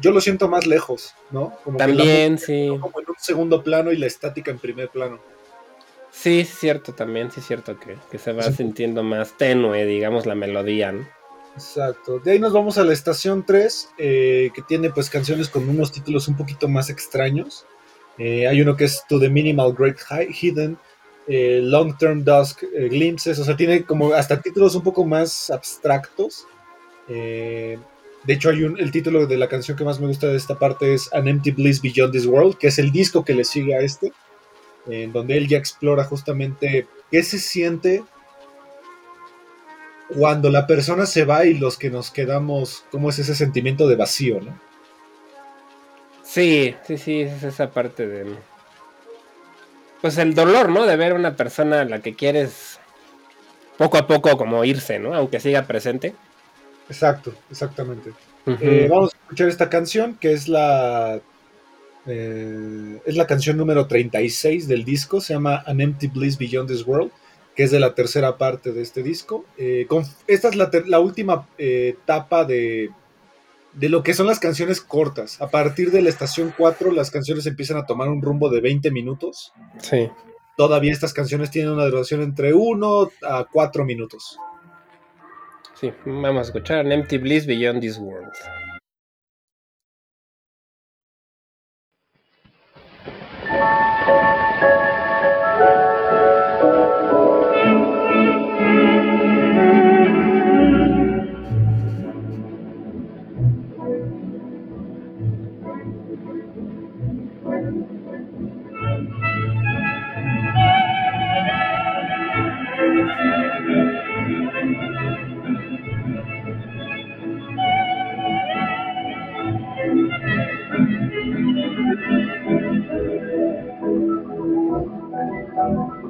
Yo 0.00 0.10
lo 0.10 0.20
siento 0.20 0.48
más 0.48 0.66
lejos, 0.66 1.14
¿no? 1.30 1.56
también, 1.78 2.38
sí. 2.38 2.68
Como 2.80 3.00
en 3.00 3.06
un 3.08 3.16
segundo 3.18 3.62
plano 3.62 3.92
y 3.92 3.96
la 3.96 4.06
estática 4.06 4.50
en 4.50 4.58
primer 4.58 4.88
plano. 4.88 5.20
Sí, 6.10 6.40
es 6.40 6.58
cierto, 6.58 6.94
también, 6.94 7.30
sí 7.30 7.40
es 7.40 7.46
cierto 7.46 7.76
que, 7.78 8.18
se 8.18 8.32
va 8.32 8.42
sintiendo 8.44 9.02
más 9.02 9.36
tenue, 9.36 9.84
digamos, 9.84 10.26
la 10.26 10.34
melodía, 10.34 10.92
¿no? 10.92 11.06
Exacto. 11.54 12.18
De 12.18 12.32
ahí 12.32 12.38
nos 12.38 12.52
vamos 12.52 12.78
a 12.78 12.84
la 12.84 12.92
estación 12.92 13.44
3, 13.44 13.90
eh, 13.98 14.50
que 14.54 14.62
tiene 14.62 14.90
pues 14.90 15.10
canciones 15.10 15.48
con 15.48 15.68
unos 15.68 15.92
títulos 15.92 16.26
un 16.28 16.36
poquito 16.36 16.68
más 16.68 16.90
extraños. 16.90 17.66
Eh, 18.18 18.46
hay 18.46 18.60
uno 18.60 18.76
que 18.76 18.84
es 18.84 19.04
To 19.08 19.20
the 19.20 19.28
Minimal 19.28 19.74
Great 19.74 19.98
Hidden, 20.30 20.78
eh, 21.26 21.60
Long 21.62 21.96
Term 21.96 22.24
Dusk 22.24 22.62
eh, 22.62 22.88
Glimpses, 22.88 23.38
o 23.38 23.44
sea, 23.44 23.56
tiene 23.56 23.84
como 23.84 24.12
hasta 24.12 24.40
títulos 24.40 24.74
un 24.74 24.82
poco 24.82 25.04
más 25.04 25.50
abstractos. 25.50 26.46
Eh, 27.08 27.78
de 28.24 28.32
hecho, 28.32 28.50
hay 28.50 28.64
un, 28.64 28.78
el 28.78 28.90
título 28.90 29.26
de 29.26 29.36
la 29.36 29.48
canción 29.48 29.76
que 29.76 29.84
más 29.84 30.00
me 30.00 30.06
gusta 30.06 30.26
de 30.26 30.36
esta 30.36 30.58
parte 30.58 30.94
es 30.94 31.12
An 31.12 31.28
Empty 31.28 31.52
Bliss 31.52 31.80
Beyond 31.82 32.12
This 32.12 32.26
World, 32.26 32.56
que 32.56 32.68
es 32.68 32.78
el 32.78 32.90
disco 32.90 33.24
que 33.24 33.34
le 33.34 33.44
sigue 33.44 33.74
a 33.74 33.80
este, 33.80 34.12
en 34.86 35.12
donde 35.12 35.36
él 35.36 35.48
ya 35.48 35.58
explora 35.58 36.04
justamente 36.04 36.86
qué 37.10 37.22
se 37.22 37.38
siente 37.38 38.02
cuando 40.08 40.50
la 40.50 40.66
persona 40.66 41.06
se 41.06 41.24
va 41.24 41.46
y 41.46 41.54
los 41.54 41.78
que 41.78 41.90
nos 41.90 42.10
quedamos, 42.10 42.84
cómo 42.90 43.10
es 43.10 43.18
ese 43.18 43.34
sentimiento 43.34 43.88
de 43.88 43.96
vacío, 43.96 44.40
¿no? 44.40 44.58
Sí, 46.22 46.74
sí, 46.86 46.98
sí, 46.98 47.20
es 47.20 47.42
esa 47.42 47.70
parte 47.70 48.06
de 48.06 48.24
pues 50.04 50.18
el 50.18 50.34
dolor, 50.34 50.68
¿no? 50.68 50.84
De 50.84 50.96
ver 50.96 51.12
a 51.12 51.14
una 51.14 51.34
persona 51.34 51.80
a 51.80 51.84
la 51.86 52.02
que 52.02 52.12
quieres 52.12 52.78
poco 53.78 53.96
a 53.96 54.06
poco 54.06 54.36
como 54.36 54.62
irse, 54.62 54.98
¿no? 54.98 55.14
Aunque 55.14 55.40
siga 55.40 55.62
presente. 55.66 56.14
Exacto, 56.90 57.32
exactamente. 57.50 58.12
Eh, 58.44 58.86
vamos 58.90 59.14
a 59.14 59.16
escuchar 59.16 59.48
esta 59.48 59.70
canción 59.70 60.18
que 60.20 60.34
es 60.34 60.46
la 60.46 61.22
eh, 62.06 63.00
es 63.06 63.16
la 63.16 63.26
canción 63.26 63.56
número 63.56 63.86
36 63.86 64.68
del 64.68 64.84
disco, 64.84 65.22
se 65.22 65.32
llama 65.32 65.62
An 65.64 65.80
Empty 65.80 66.08
Bliss 66.08 66.36
Beyond 66.36 66.68
This 66.68 66.86
World, 66.86 67.10
que 67.56 67.62
es 67.62 67.70
de 67.70 67.80
la 67.80 67.94
tercera 67.94 68.36
parte 68.36 68.72
de 68.72 68.82
este 68.82 69.02
disco. 69.02 69.46
Eh, 69.56 69.86
esta 70.26 70.48
es 70.48 70.54
la, 70.54 70.70
la 70.84 71.00
última 71.00 71.48
etapa 71.56 72.44
de, 72.44 72.90
de 73.74 73.88
lo 73.88 74.02
que 74.02 74.14
son 74.14 74.26
las 74.26 74.38
canciones 74.38 74.80
cortas. 74.80 75.40
A 75.40 75.48
partir 75.48 75.90
de 75.90 76.02
la 76.02 76.08
estación 76.08 76.54
4, 76.56 76.92
las 76.92 77.10
canciones 77.10 77.46
empiezan 77.46 77.76
a 77.76 77.86
tomar 77.86 78.08
un 78.08 78.22
rumbo 78.22 78.48
de 78.48 78.60
20 78.60 78.90
minutos. 78.90 79.52
Sí. 79.78 80.10
Todavía 80.56 80.92
estas 80.92 81.12
canciones 81.12 81.50
tienen 81.50 81.72
una 81.72 81.86
duración 81.86 82.22
entre 82.22 82.54
1 82.54 83.10
a 83.28 83.46
4 83.52 83.84
minutos. 83.84 84.38
Sí, 85.74 85.92
vamos 86.06 86.38
a 86.38 86.42
escuchar 86.42 86.90
Empty 86.90 87.18
Bliss 87.18 87.46
Beyond 87.46 87.80
This 87.80 87.98
World. 87.98 88.32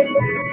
Thank 0.00 0.46
you. 0.46 0.49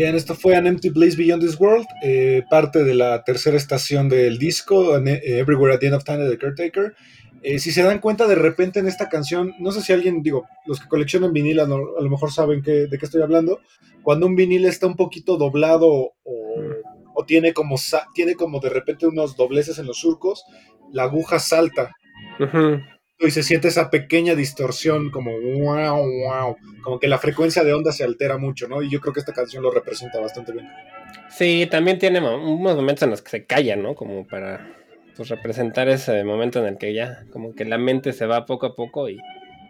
Bien, 0.00 0.16
esto 0.16 0.34
fue 0.34 0.56
An 0.56 0.66
Empty 0.66 0.92
Place 0.92 1.14
Beyond 1.14 1.42
This 1.42 1.60
World, 1.60 1.84
eh, 2.02 2.42
parte 2.48 2.84
de 2.84 2.94
la 2.94 3.22
tercera 3.22 3.58
estación 3.58 4.08
del 4.08 4.38
disco, 4.38 4.96
eh, 4.96 5.20
Everywhere 5.22 5.74
at 5.74 5.80
the 5.80 5.88
End 5.88 5.94
of 5.94 6.04
Time 6.04 6.20
de 6.24 6.30
The 6.30 6.38
Caretaker. 6.38 6.94
Eh, 7.42 7.58
si 7.58 7.70
se 7.70 7.82
dan 7.82 7.98
cuenta, 7.98 8.26
de 8.26 8.34
repente 8.34 8.78
en 8.78 8.86
esta 8.86 9.10
canción, 9.10 9.52
no 9.58 9.72
sé 9.72 9.82
si 9.82 9.92
alguien, 9.92 10.22
digo, 10.22 10.46
los 10.64 10.80
que 10.80 10.88
coleccionan 10.88 11.34
vinil 11.34 11.60
a, 11.60 11.66
lo 11.66 12.08
mejor 12.08 12.32
saben 12.32 12.62
de 12.62 12.88
qué 12.88 13.04
estoy 13.04 13.20
hablando, 13.20 13.60
cuando 14.00 14.26
un 14.26 14.36
vinil 14.36 14.64
está 14.64 14.86
un 14.86 14.96
poquito 14.96 15.36
doblado 15.36 16.14
o, 16.24 17.24
tiene, 17.26 17.52
como, 17.52 17.76
tiene 18.14 18.36
como 18.36 18.60
de 18.60 18.70
repente 18.70 19.06
unos 19.06 19.36
dobleces 19.36 19.78
en 19.78 19.86
los 19.86 19.98
surcos, 19.98 20.46
la 20.94 21.02
aguja 21.02 21.38
salta 21.38 21.94
y 23.20 23.30
se 23.30 23.42
siente 23.42 23.68
esa 23.68 23.90
pequeña 23.90 24.34
distorsión 24.34 25.10
como 25.10 25.32
wow, 25.32 26.06
wow, 26.06 26.56
como 26.82 26.98
que 26.98 27.06
la 27.06 27.18
frecuencia 27.18 27.62
de 27.62 27.74
onda 27.74 27.92
se 27.92 28.04
altera 28.04 28.38
mucho, 28.38 28.66
¿no? 28.66 28.82
Y 28.82 28.90
yo 28.90 29.00
creo 29.00 29.12
que 29.12 29.20
esta 29.20 29.32
canción 29.32 29.62
lo 29.62 29.70
representa 29.70 30.18
bastante 30.18 30.52
bien. 30.52 30.68
Sí, 31.28 31.68
también 31.70 31.98
tiene 31.98 32.20
unos 32.20 32.76
momentos 32.76 33.02
en 33.02 33.10
los 33.10 33.22
que 33.22 33.30
se 33.30 33.44
calla, 33.44 33.76
¿no? 33.76 33.94
Como 33.94 34.26
para 34.26 34.74
pues, 35.16 35.28
representar 35.28 35.88
ese 35.88 36.24
momento 36.24 36.60
en 36.60 36.66
el 36.66 36.78
que 36.78 36.94
ya 36.94 37.24
como 37.30 37.54
que 37.54 37.66
la 37.66 37.76
mente 37.76 38.12
se 38.12 38.24
va 38.24 38.46
poco 38.46 38.66
a 38.66 38.74
poco 38.74 39.08
y 39.08 39.18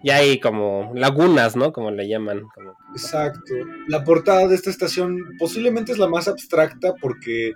ya 0.05 0.17
hay 0.17 0.39
como 0.39 0.93
lagunas, 0.95 1.57
¿no? 1.57 1.73
Como 1.73 1.91
le 1.91 2.09
llaman. 2.09 2.45
Exacto. 2.93 3.55
La 3.89 4.05
portada 4.05 4.47
de 4.47 4.55
esta 4.55 4.71
estación 4.71 5.19
posiblemente 5.39 5.91
es 5.93 5.99
la 5.99 6.09
más 6.09 6.29
abstracta 6.29 6.95
porque 7.01 7.53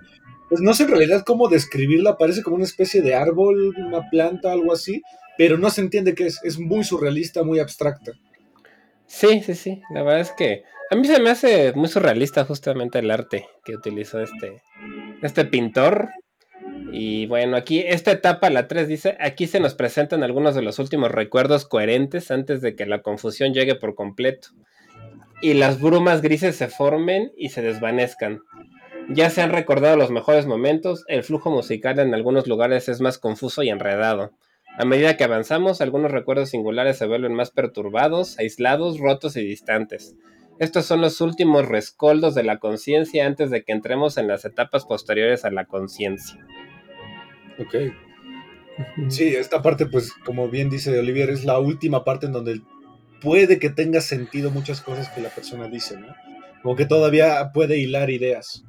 pues 0.49 0.61
no 0.61 0.73
sé 0.73 0.83
en 0.83 0.89
realidad 0.89 1.23
cómo 1.25 1.47
describirla, 1.47 2.17
parece 2.17 2.43
como 2.43 2.57
una 2.57 2.65
especie 2.65 3.01
de 3.01 3.15
árbol, 3.15 3.73
una 3.77 4.09
planta, 4.11 4.51
algo 4.51 4.73
así, 4.73 5.01
pero 5.37 5.57
no 5.57 5.69
se 5.69 5.81
entiende 5.81 6.15
qué 6.15 6.27
es, 6.27 6.39
es 6.43 6.59
muy 6.59 6.83
surrealista, 6.83 7.43
muy 7.43 7.59
abstracta. 7.59 8.13
Sí, 9.07 9.41
sí, 9.41 9.55
sí, 9.55 9.81
la 9.93 10.03
verdad 10.03 10.21
es 10.21 10.31
que 10.31 10.63
a 10.91 10.95
mí 10.95 11.07
se 11.07 11.19
me 11.19 11.31
hace 11.31 11.73
muy 11.73 11.87
surrealista 11.87 12.45
justamente 12.45 12.99
el 12.99 13.09
arte 13.09 13.47
que 13.63 13.75
utilizó 13.75 14.19
este, 14.21 14.61
este 15.23 15.45
pintor. 15.45 16.09
Y 16.91 17.25
bueno, 17.25 17.57
aquí 17.57 17.79
esta 17.79 18.11
etapa, 18.11 18.51
la 18.51 18.67
3, 18.67 18.87
dice, 18.87 19.17
aquí 19.19 19.47
se 19.47 19.59
nos 19.59 19.73
presentan 19.73 20.23
algunos 20.23 20.53
de 20.53 20.61
los 20.61 20.77
últimos 20.77 21.11
recuerdos 21.11 21.65
coherentes 21.65 22.29
antes 22.29 22.61
de 22.61 22.75
que 22.75 22.85
la 22.85 23.01
confusión 23.01 23.53
llegue 23.53 23.73
por 23.73 23.95
completo. 23.95 24.49
Y 25.41 25.55
las 25.55 25.81
brumas 25.81 26.21
grises 26.21 26.55
se 26.55 26.67
formen 26.67 27.31
y 27.35 27.49
se 27.49 27.63
desvanezcan. 27.63 28.41
Ya 29.09 29.31
se 29.31 29.41
han 29.41 29.51
recordado 29.51 29.97
los 29.97 30.11
mejores 30.11 30.45
momentos, 30.45 31.03
el 31.07 31.23
flujo 31.23 31.49
musical 31.49 31.97
en 31.99 32.13
algunos 32.13 32.47
lugares 32.47 32.89
es 32.89 33.01
más 33.01 33.17
confuso 33.17 33.63
y 33.63 33.69
enredado. 33.69 34.31
A 34.77 34.85
medida 34.85 35.15
que 35.15 35.23
avanzamos, 35.23 35.79
algunos 35.79 36.11
recuerdos 36.11 36.49
singulares 36.49 36.97
se 36.97 37.05
vuelven 37.05 37.33
más 37.33 37.51
perturbados, 37.51 38.37
aislados, 38.39 38.99
rotos 38.99 39.37
y 39.37 39.45
distantes. 39.45 40.15
Estos 40.59 40.85
son 40.85 41.01
los 41.01 41.21
últimos 41.21 41.67
rescoldos 41.67 42.35
de 42.35 42.43
la 42.43 42.59
conciencia 42.59 43.25
antes 43.25 43.49
de 43.51 43.63
que 43.63 43.71
entremos 43.71 44.17
en 44.17 44.27
las 44.27 44.45
etapas 44.45 44.85
posteriores 44.85 45.45
a 45.45 45.51
la 45.51 45.65
conciencia. 45.65 46.45
Ok. 47.59 47.75
Sí, 49.09 49.35
esta 49.35 49.61
parte, 49.61 49.85
pues, 49.85 50.11
como 50.25 50.49
bien 50.49 50.69
dice 50.69 50.97
Olivier, 50.97 51.29
es 51.29 51.45
la 51.45 51.59
última 51.59 52.03
parte 52.03 52.25
en 52.25 52.33
donde 52.33 52.61
puede 53.21 53.59
que 53.59 53.69
tenga 53.69 54.01
sentido 54.01 54.51
muchas 54.51 54.81
cosas 54.81 55.09
que 55.09 55.21
la 55.21 55.29
persona 55.29 55.67
dice, 55.67 55.97
¿no? 55.97 56.07
Como 56.61 56.75
que 56.75 56.85
todavía 56.85 57.51
puede 57.53 57.77
hilar 57.77 58.09
ideas. 58.09 58.65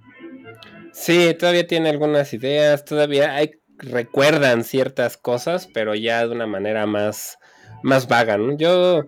Sí, 0.92 1.35
todavía 1.38 1.66
tiene 1.66 1.88
algunas 1.88 2.33
ideas, 2.33 2.85
todavía 2.85 3.35
hay, 3.35 3.51
recuerdan 3.79 4.65
ciertas 4.65 5.17
cosas, 5.17 5.69
pero 5.73 5.95
ya 5.95 6.27
de 6.27 6.33
una 6.33 6.47
manera 6.47 6.87
más, 6.87 7.39
más 7.83 8.09
vaga, 8.09 8.37
¿no? 8.39 8.57
Yo, 8.57 9.05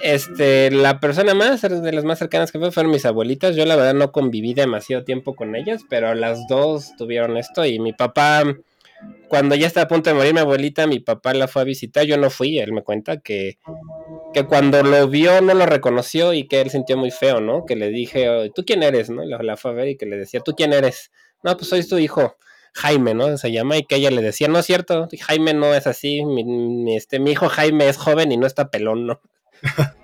este, 0.00 0.70
la 0.70 1.00
persona 1.00 1.34
más, 1.34 1.62
de 1.62 1.92
las 1.92 2.04
más 2.04 2.18
cercanas 2.18 2.52
que 2.52 2.58
fue, 2.58 2.72
fueron 2.72 2.92
mis 2.92 3.06
abuelitas. 3.06 3.56
Yo 3.56 3.64
la 3.64 3.76
verdad 3.76 3.94
no 3.94 4.12
conviví 4.12 4.54
demasiado 4.54 5.04
tiempo 5.04 5.34
con 5.34 5.54
ellas, 5.56 5.82
pero 5.88 6.14
las 6.14 6.46
dos 6.48 6.92
tuvieron 6.96 7.36
esto 7.36 7.64
y 7.64 7.78
mi 7.78 7.92
papá, 7.92 8.42
cuando 9.28 9.54
ya 9.54 9.66
estaba 9.66 9.84
a 9.84 9.88
punto 9.88 10.10
de 10.10 10.16
morir 10.16 10.34
mi 10.34 10.40
abuelita, 10.40 10.86
mi 10.86 11.00
papá 11.00 11.34
la 11.34 11.48
fue 11.48 11.62
a 11.62 11.64
visitar, 11.64 12.04
yo 12.04 12.16
no 12.16 12.30
fui, 12.30 12.58
él 12.58 12.72
me 12.72 12.82
cuenta 12.82 13.18
que 13.20 13.58
que 14.32 14.44
cuando 14.46 14.82
lo 14.82 15.08
vio 15.08 15.40
no 15.40 15.54
lo 15.54 15.66
reconoció 15.66 16.32
y 16.32 16.48
que 16.48 16.60
él 16.60 16.70
sintió 16.70 16.96
muy 16.96 17.10
feo, 17.10 17.40
¿no? 17.40 17.64
Que 17.66 17.76
le 17.76 17.90
dije, 17.90 18.50
¿tú 18.54 18.64
quién 18.64 18.82
eres? 18.82 19.10
¿no? 19.10 19.24
La, 19.24 19.42
la 19.42 19.56
fue 19.56 19.72
a 19.72 19.74
ver 19.74 19.88
y 19.88 19.96
que 19.96 20.06
le 20.06 20.16
decía, 20.16 20.40
¿tú 20.40 20.52
quién 20.52 20.72
eres? 20.72 21.10
No, 21.42 21.56
pues 21.56 21.68
soy 21.68 21.86
tu 21.86 21.98
hijo, 21.98 22.36
Jaime, 22.74 23.14
¿no? 23.14 23.36
Se 23.36 23.52
llama 23.52 23.76
y 23.76 23.84
que 23.84 23.96
ella 23.96 24.10
le 24.10 24.22
decía, 24.22 24.48
no 24.48 24.58
es 24.58 24.66
cierto, 24.66 25.08
Jaime 25.20 25.54
no 25.54 25.74
es 25.74 25.86
así, 25.86 26.24
mi, 26.24 26.96
este, 26.96 27.20
mi 27.20 27.32
hijo 27.32 27.48
Jaime 27.48 27.88
es 27.88 27.96
joven 27.96 28.32
y 28.32 28.36
no 28.36 28.46
está 28.46 28.70
pelón, 28.70 29.06
¿no? 29.06 29.20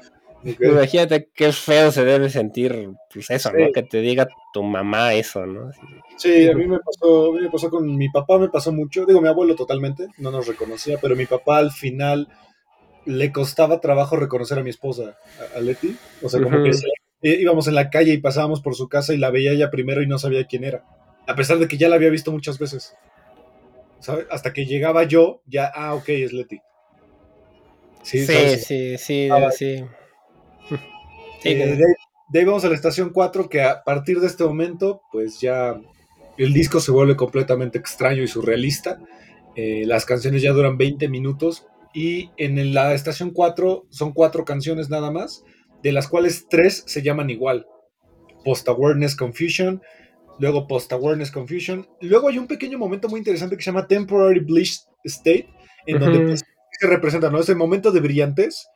Imagínate 0.61 1.31
qué 1.35 1.53
feo 1.53 1.91
se 1.91 2.05
debe 2.05 2.31
sentir, 2.31 2.91
pues 3.13 3.31
eso, 3.31 3.51
¿no? 3.53 3.73
Que 3.73 3.83
te 3.83 4.01
diga 4.01 4.29
tu 4.53 4.63
mamá 4.63 5.15
eso, 5.15 5.47
¿no? 5.47 5.71
Sí, 6.17 6.49
a 6.49 6.55
mí 6.55 6.67
me 6.67 6.79
pasó, 6.79 7.31
a 7.31 7.33
mí 7.35 7.43
me 7.43 7.51
pasó 7.51 7.71
con 7.71 7.97
mi 7.97 8.09
papá, 8.09 8.39
me 8.39 8.49
pasó 8.49 8.73
mucho, 8.73 9.05
digo, 9.05 9.21
mi 9.21 9.29
abuelo 9.29 9.57
totalmente, 9.57 10.07
no 10.19 10.31
nos 10.31 10.47
reconocía, 10.47 10.99
pero 11.01 11.17
mi 11.17 11.27
papá 11.27 11.59
al 11.59 11.73
final 11.73 12.29
le 13.05 13.33
costaba 13.33 13.81
trabajo 13.81 14.17
reconocer 14.17 14.59
a 14.59 14.63
mi 14.63 14.71
esposa, 14.71 15.17
a, 15.57 15.61
Leti. 15.61 15.97
O 16.23 16.29
sea, 16.29 16.43
como 16.43 16.63
que 16.63 16.71
íbamos 17.23 17.67
en 17.67 17.75
la 17.75 17.91
calle 17.91 18.13
y 18.13 18.19
pasábamos 18.19 18.61
por 18.61 18.75
su 18.75 18.89
casa 18.89 19.15
y 19.15 19.19
la 19.19 19.31
veía 19.31 19.53
ella 19.53 19.71
primero 19.71 20.03
y 20.03 20.07
no 20.07 20.19
sabía 20.19 20.47
quién 20.47 20.65
era. 20.65 20.85
A 21.29 21.37
pesar 21.37 21.59
de 21.59 21.69
que 21.69 21.77
ya 21.77 21.89
la 21.89 21.95
había 21.95 22.11
visto 22.11 22.33
muchas 22.33 22.59
veces. 22.59 22.97
¿Sabes? 24.01 24.27
Hasta 24.31 24.53
que 24.53 24.67
llegaba 24.67 25.05
yo, 25.05 25.43
ya, 25.47 25.71
ah, 25.73 25.95
ok, 25.95 26.09
es 26.09 26.33
Leti. 26.33 26.61
Sí, 28.03 28.27
sí, 28.27 28.57
sí, 28.59 28.99
sí, 28.99 29.29
ah, 29.31 29.51
sí. 29.51 29.85
Eh, 31.45 31.55
de, 31.55 32.41
ahí 32.41 32.45
vamos 32.45 32.65
a 32.65 32.69
la 32.69 32.75
estación 32.75 33.11
4, 33.11 33.49
que 33.49 33.63
a 33.63 33.85
partir 33.85 34.19
de 34.19 34.27
este 34.27 34.43
momento, 34.43 35.03
pues 35.13 35.41
ya 35.41 35.81
el 36.37 36.53
disco 36.53 36.81
se 36.81 36.91
vuelve 36.91 37.15
completamente 37.15 37.79
extraño 37.79 38.25
y 38.25 38.27
surrealista. 38.27 38.99
Eh, 39.55 39.85
las 39.87 40.05
canciones 40.05 40.43
ya 40.43 40.51
duran 40.51 40.77
20 40.77 41.09
minutos, 41.09 41.69
y 41.95 42.31
en 42.37 42.75
la 42.75 42.93
estación 42.93 43.31
4 43.31 43.87
son 43.89 44.13
cuatro 44.13 44.45
canciones 44.45 44.91
nada 44.91 45.11
más, 45.11 45.45
de 45.83 45.93
las 45.93 46.09
cuales 46.09 46.47
tres 46.49 46.85
se 46.87 47.03
llaman 47.03 47.31
igual. 47.31 47.67
Post 48.45 48.69
Awareness 48.69 49.17
Confusion, 49.17 49.83
luego 50.39 50.67
Post 50.67 50.93
Awareness 50.93 51.31
Confusion, 51.31 51.89
luego 52.01 52.29
hay 52.29 52.39
un 52.39 52.47
pequeño 52.47 52.79
momento 52.79 53.09
muy 53.09 53.19
interesante 53.19 53.57
que 53.57 53.63
se 53.63 53.71
llama 53.71 53.87
Temporary 53.87 54.41
Bliss 54.41 54.89
State, 55.05 55.49
en 55.87 55.99
donde 55.99 56.21
pues, 56.21 56.45
se 56.79 56.87
representa, 56.87 57.31
¿no? 57.31 57.41
Es 57.41 57.49
el 57.49 57.57
momento 57.57 57.91
de 57.91 58.01
brillantes 58.01 58.69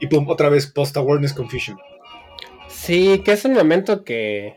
y 0.00 0.06
pum, 0.06 0.28
otra 0.28 0.48
vez 0.48 0.66
Post 0.66 0.96
Awareness 0.96 1.32
Confusion. 1.32 1.78
Sí, 2.68 3.22
que 3.24 3.32
es 3.32 3.44
un 3.44 3.54
momento 3.54 4.04
que 4.04 4.56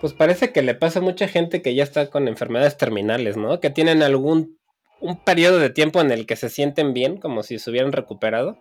pues 0.00 0.12
parece 0.12 0.52
que 0.52 0.62
le 0.62 0.74
pasa 0.74 0.98
a 0.98 1.02
mucha 1.02 1.26
gente 1.26 1.62
que 1.62 1.74
ya 1.74 1.82
está 1.82 2.10
con 2.10 2.28
enfermedades 2.28 2.76
terminales, 2.76 3.36
¿no? 3.36 3.60
Que 3.60 3.70
tienen 3.70 4.02
algún 4.02 4.56
un 5.00 5.22
periodo 5.22 5.58
de 5.58 5.70
tiempo 5.70 6.00
en 6.00 6.10
el 6.10 6.26
que 6.26 6.36
se 6.36 6.48
sienten 6.48 6.94
bien, 6.94 7.18
como 7.18 7.42
si 7.42 7.58
se 7.58 7.70
hubieran 7.70 7.92
recuperado, 7.92 8.58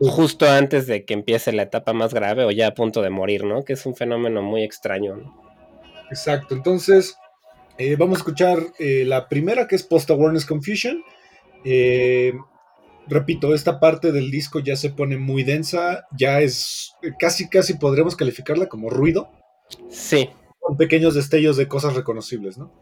justo 0.00 0.48
antes 0.48 0.86
de 0.86 1.04
que 1.04 1.14
empiece 1.14 1.52
la 1.52 1.62
etapa 1.62 1.92
más 1.92 2.14
grave 2.14 2.44
o 2.44 2.50
ya 2.50 2.68
a 2.68 2.74
punto 2.74 3.02
de 3.02 3.10
morir, 3.10 3.44
¿no? 3.44 3.64
Que 3.64 3.72
es 3.72 3.84
un 3.86 3.96
fenómeno 3.96 4.42
muy 4.42 4.62
extraño. 4.62 5.34
Exacto, 6.10 6.54
entonces 6.54 7.16
eh, 7.78 7.94
vamos 7.96 8.18
a 8.18 8.20
escuchar 8.20 8.58
eh, 8.78 9.04
la 9.06 9.28
primera 9.28 9.68
que 9.68 9.76
es 9.76 9.84
Post 9.84 10.10
Awareness 10.10 10.44
Confusion. 10.44 11.02
Eh, 11.64 12.32
repito, 13.06 13.54
esta 13.54 13.78
parte 13.78 14.10
del 14.10 14.30
disco 14.30 14.58
ya 14.58 14.74
se 14.76 14.90
pone 14.90 15.16
muy 15.16 15.44
densa, 15.44 16.06
ya 16.16 16.40
es 16.40 16.92
casi, 17.20 17.48
casi 17.48 17.74
podremos 17.74 18.16
calificarla 18.16 18.66
como 18.66 18.90
ruido. 18.90 19.30
Sí. 19.90 20.28
Con 20.58 20.76
pequeños 20.76 21.14
destellos 21.14 21.56
de 21.56 21.68
cosas 21.68 21.94
reconocibles, 21.94 22.58
¿no? 22.58 22.72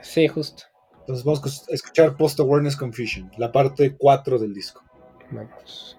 Sí, 0.00 0.26
justo. 0.26 0.64
Entonces 1.00 1.24
vamos 1.24 1.68
a 1.68 1.74
escuchar 1.74 2.16
Post 2.16 2.40
Awareness 2.40 2.76
Confusion, 2.76 3.30
la 3.36 3.52
parte 3.52 3.94
4 3.96 4.38
del 4.38 4.54
disco. 4.54 4.82
Vamos. 5.30 5.98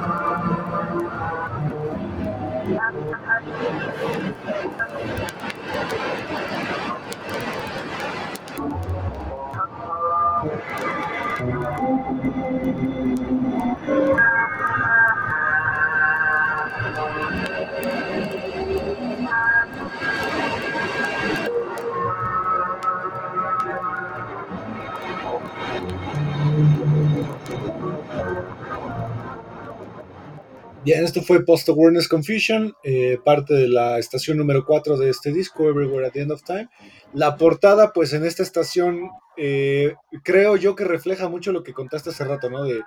Bien, 30.83 31.03
esto 31.03 31.21
fue 31.21 31.45
Post 31.45 31.69
Awareness 31.69 32.07
Confusion, 32.07 32.73
eh, 32.83 33.19
parte 33.23 33.53
de 33.53 33.67
la 33.67 33.99
estación 33.99 34.37
número 34.37 34.65
4 34.65 34.97
de 34.97 35.11
este 35.11 35.31
disco, 35.31 35.69
Everywhere 35.69 36.07
at 36.07 36.13
the 36.13 36.21
End 36.21 36.31
of 36.31 36.41
Time. 36.43 36.69
La 37.13 37.37
portada, 37.37 37.93
pues 37.93 38.13
en 38.13 38.25
esta 38.25 38.41
estación, 38.41 39.11
eh, 39.37 39.93
creo 40.23 40.55
yo 40.55 40.75
que 40.75 40.83
refleja 40.83 41.29
mucho 41.29 41.51
lo 41.51 41.61
que 41.61 41.73
contaste 41.73 42.09
hace 42.09 42.23
rato, 42.23 42.49
¿no? 42.49 42.63
De 42.63 42.81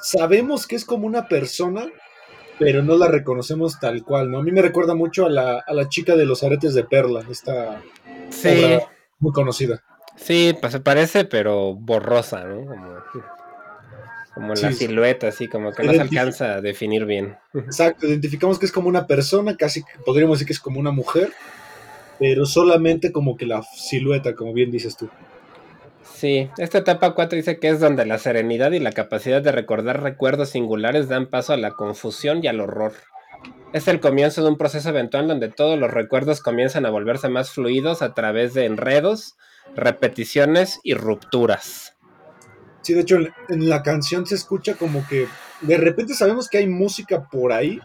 sabemos 0.00 0.66
que 0.66 0.76
es 0.76 0.86
como 0.86 1.06
una 1.06 1.28
persona, 1.28 1.86
pero 2.58 2.82
no 2.82 2.96
la 2.96 3.08
reconocemos 3.08 3.78
tal 3.78 4.04
cual, 4.04 4.30
¿no? 4.30 4.38
A 4.38 4.42
mí 4.42 4.50
me 4.50 4.62
recuerda 4.62 4.94
mucho 4.94 5.26
a 5.26 5.30
la, 5.30 5.62
a 5.66 5.74
la 5.74 5.88
chica 5.90 6.16
de 6.16 6.24
los 6.24 6.42
aretes 6.42 6.72
de 6.72 6.84
perla, 6.84 7.26
esta 7.30 7.82
sí. 8.30 8.78
muy 9.18 9.32
conocida. 9.32 9.82
Sí, 10.16 10.56
pues 10.58 10.72
se 10.72 10.80
parece, 10.80 11.26
pero 11.26 11.74
borrosa, 11.74 12.44
¿no? 12.44 12.64
Como, 12.64 13.02
la 14.38 14.72
silueta, 14.72 15.28
así, 15.28 15.48
como 15.48 15.72
que 15.72 15.82
no 15.82 15.92
se 15.92 16.00
alcanza 16.00 16.54
a 16.54 16.60
definir 16.60 17.04
bien. 17.04 17.36
Exacto, 17.54 18.06
identificamos 18.06 18.58
que 18.58 18.66
es 18.66 18.72
como 18.72 18.88
una 18.88 19.06
persona, 19.06 19.56
casi 19.56 19.82
podríamos 20.04 20.38
decir 20.38 20.46
que 20.46 20.52
es 20.52 20.60
como 20.60 20.78
una 20.80 20.90
mujer, 20.90 21.32
pero 22.18 22.46
solamente 22.46 23.12
como 23.12 23.36
que 23.36 23.46
la 23.46 23.62
silueta, 23.62 24.34
como 24.34 24.52
bien 24.52 24.70
dices 24.70 24.96
tú. 24.96 25.08
Sí, 26.14 26.50
esta 26.58 26.78
etapa 26.78 27.14
4 27.14 27.36
dice 27.36 27.60
que 27.60 27.68
es 27.68 27.78
donde 27.78 28.04
la 28.04 28.18
serenidad 28.18 28.72
y 28.72 28.80
la 28.80 28.90
capacidad 28.92 29.40
de 29.40 29.52
recordar 29.52 30.02
recuerdos 30.02 30.48
singulares 30.50 31.08
dan 31.08 31.26
paso 31.26 31.52
a 31.52 31.56
la 31.56 31.70
confusión 31.70 32.40
y 32.42 32.48
al 32.48 32.60
horror. 32.60 32.92
Es 33.72 33.86
el 33.86 34.00
comienzo 34.00 34.42
de 34.42 34.48
un 34.48 34.56
proceso 34.56 34.88
eventual 34.88 35.28
donde 35.28 35.48
todos 35.48 35.78
los 35.78 35.92
recuerdos 35.92 36.40
comienzan 36.40 36.86
a 36.86 36.90
volverse 36.90 37.28
más 37.28 37.50
fluidos 37.50 38.02
a 38.02 38.14
través 38.14 38.54
de 38.54 38.64
enredos, 38.64 39.36
repeticiones 39.76 40.80
y 40.82 40.94
rupturas. 40.94 41.94
Sí, 42.88 42.94
de 42.94 43.02
hecho 43.02 43.18
en 43.50 43.68
la 43.68 43.82
canción 43.82 44.24
se 44.24 44.34
escucha 44.34 44.74
como 44.74 45.06
que 45.06 45.26
de 45.60 45.76
repente 45.76 46.14
sabemos 46.14 46.48
que 46.48 46.56
hay 46.56 46.66
música 46.66 47.28
por 47.28 47.52
ahí, 47.52 47.78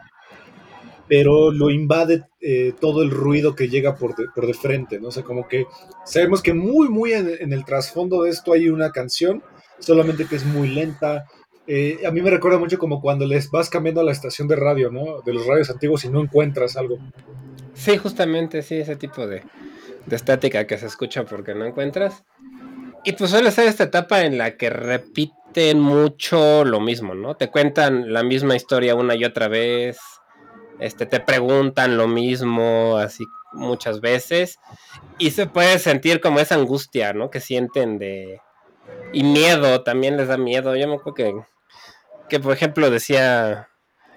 pero 1.09 1.51
lo 1.51 1.69
invade 1.69 2.23
eh, 2.39 2.71
todo 2.79 3.03
el 3.03 3.11
ruido 3.11 3.53
que 3.53 3.67
llega 3.67 3.97
por 3.97 4.15
de, 4.15 4.27
por 4.33 4.47
de 4.47 4.53
frente, 4.53 5.01
¿no? 5.01 5.09
O 5.09 5.11
sea, 5.11 5.23
como 5.23 5.45
que 5.45 5.65
sabemos 6.05 6.41
que 6.41 6.53
muy, 6.53 6.87
muy 6.87 7.11
en, 7.11 7.51
el 7.51 7.65
trasfondo 7.65 8.23
de 8.23 8.29
esto 8.29 8.53
hay 8.53 8.69
una 8.69 8.93
canción, 8.93 9.43
solamente 9.79 10.25
que 10.25 10.37
es 10.37 10.45
muy 10.45 10.69
lenta. 10.69 11.25
Eh, 11.67 11.99
a 12.07 12.11
mí 12.11 12.21
me 12.21 12.29
recuerda 12.29 12.57
mucho 12.57 12.79
como 12.79 13.01
cuando 13.01 13.27
les 13.27 13.51
vas 13.51 13.69
cambiando 13.69 13.99
a 13.99 14.05
la 14.05 14.13
estación 14.13 14.47
de 14.47 14.55
radio, 14.55 14.89
¿no? 14.89 15.19
De 15.25 15.33
los 15.33 15.45
radios 15.45 15.69
antiguos 15.69 16.05
y 16.05 16.09
no 16.09 16.21
encuentras 16.21 16.77
algo. 16.77 16.97
Sí, 17.73 17.97
justamente, 17.97 18.61
sí, 18.61 18.75
ese 18.77 18.95
tipo 18.95 19.27
de, 19.27 19.43
de 20.05 20.15
estática 20.15 20.65
que 20.65 20.77
se 20.77 20.85
escucha 20.85 21.25
porque 21.25 21.53
no 21.53 21.65
encuentras. 21.65 22.23
Y 23.03 23.13
pues 23.13 23.31
suele 23.31 23.51
ser 23.51 23.67
esta 23.67 23.83
etapa 23.83 24.21
en 24.21 24.37
la 24.37 24.55
que 24.55 24.69
repiten 24.69 25.79
mucho 25.79 26.63
lo 26.63 26.79
mismo, 26.79 27.13
¿no? 27.15 27.35
Te 27.35 27.49
cuentan 27.49 28.13
la 28.13 28.23
misma 28.23 28.55
historia 28.55 28.95
una 28.95 29.15
y 29.15 29.25
otra 29.25 29.47
vez 29.47 29.97
este, 30.79 31.05
te 31.05 31.19
preguntan 31.19 31.97
lo 31.97 32.07
mismo 32.07 32.97
así 32.97 33.25
muchas 33.53 34.01
veces 34.01 34.59
y 35.17 35.31
se 35.31 35.45
puede 35.45 35.79
sentir 35.79 36.21
como 36.21 36.39
esa 36.39 36.55
angustia, 36.55 37.13
¿no? 37.13 37.29
Que 37.29 37.39
sienten 37.39 37.99
de... 37.99 38.41
Y 39.13 39.23
miedo, 39.23 39.83
también 39.83 40.17
les 40.17 40.27
da 40.27 40.37
miedo. 40.37 40.75
Yo 40.75 40.87
me 40.87 40.95
acuerdo 40.95 41.13
que, 41.13 41.33
que, 42.29 42.39
por 42.39 42.53
ejemplo, 42.53 42.89
decía, 42.89 43.69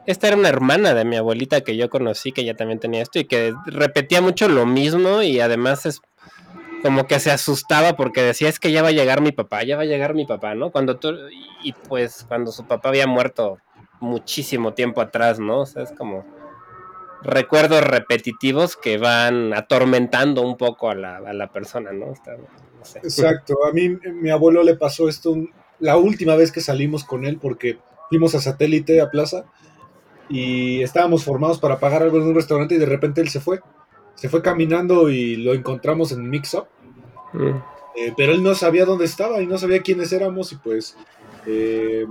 esta 0.07 0.29
era 0.29 0.37
una 0.37 0.49
hermana 0.49 0.94
de 0.94 1.05
mi 1.05 1.16
abuelita 1.16 1.61
que 1.61 1.77
yo 1.77 1.90
conocí, 1.90 2.33
que 2.33 2.44
ya 2.44 2.55
también 2.55 2.81
tenía 2.81 3.03
esto, 3.03 3.18
y 3.18 3.25
que 3.27 3.55
repetía 3.66 4.20
mucho 4.20 4.49
lo 4.49 4.66
mismo 4.66 5.22
y 5.22 5.40
además 5.40 5.87
es 5.87 6.01
como 6.87 7.09
que 7.09 7.18
se 7.18 7.33
asustaba 7.33 7.96
porque 7.96 8.22
decía, 8.22 8.49
es 8.49 8.61
que 8.61 8.70
ya 8.70 8.81
va 8.81 8.88
a 8.88 8.92
llegar 8.92 9.20
mi 9.20 9.33
papá, 9.33 9.64
ya 9.64 9.75
va 9.75 9.83
a 9.83 9.87
llegar 9.87 10.14
mi 10.14 10.25
papá, 10.25 10.55
¿no? 10.55 10.70
Cuando 10.70 10.99
tú, 10.99 11.12
y 11.64 11.72
pues 11.72 12.25
cuando 12.29 12.53
su 12.53 12.64
papá 12.64 12.90
había 12.90 13.09
muerto 13.09 13.59
muchísimo 13.99 14.72
tiempo 14.72 15.01
atrás, 15.01 15.40
¿no? 15.40 15.62
O 15.62 15.66
sea, 15.66 15.83
es 15.83 15.90
como 15.90 16.25
recuerdos 17.22 17.83
repetitivos 17.83 18.77
que 18.77 18.99
van 18.99 19.53
atormentando 19.53 20.42
un 20.42 20.57
poco 20.57 20.88
a 20.88 20.94
la, 20.94 21.51
persona, 21.53 21.90
¿no? 21.90 22.14
Exacto, 23.03 23.57
a 23.68 23.72
mí 23.72 23.88
mi 23.88 24.31
abuelo 24.31 24.62
le 24.62 24.77
pasó 24.77 25.09
esto 25.09 25.35
la 25.81 25.96
última 25.96 26.37
vez 26.37 26.53
que 26.53 26.61
salimos 26.61 27.03
con 27.03 27.25
él 27.27 27.38
porque 27.42 27.81
fuimos 28.09 28.37
a 28.37 28.40
satélite 28.40 29.01
a 29.01 29.11
plaza 29.11 29.46
y 30.29 30.83
estábamos 30.83 31.25
formados 31.25 31.59
para 31.59 31.81
pagar 31.81 32.05
algo 32.05 32.18
en 32.18 32.29
un 32.29 32.37
restaurante 32.37 32.77
y 32.77 32.79
de 32.79 32.87
repente 32.87 33.22
él 33.22 33.29
se 33.29 33.40
fue. 33.40 33.59
Se 34.14 34.29
fue 34.29 34.40
caminando 34.40 35.11
y 35.11 35.37
lo 35.37 35.53
encontramos 35.53 36.12
en 36.12 36.31
Mix 36.31 36.55
Up. 36.55 36.68
Mm. 37.37 37.62
Eh, 37.96 38.12
pero 38.16 38.33
él 38.33 38.42
no 38.42 38.55
sabía 38.55 38.85
dónde 38.85 39.05
estaba 39.05 39.40
y 39.40 39.46
no 39.46 39.59
sabía 39.59 39.83
quiénes 39.83 40.12
éramos 40.12 40.53
y 40.53 40.57
pues, 40.57 40.96
eh, 41.46 42.07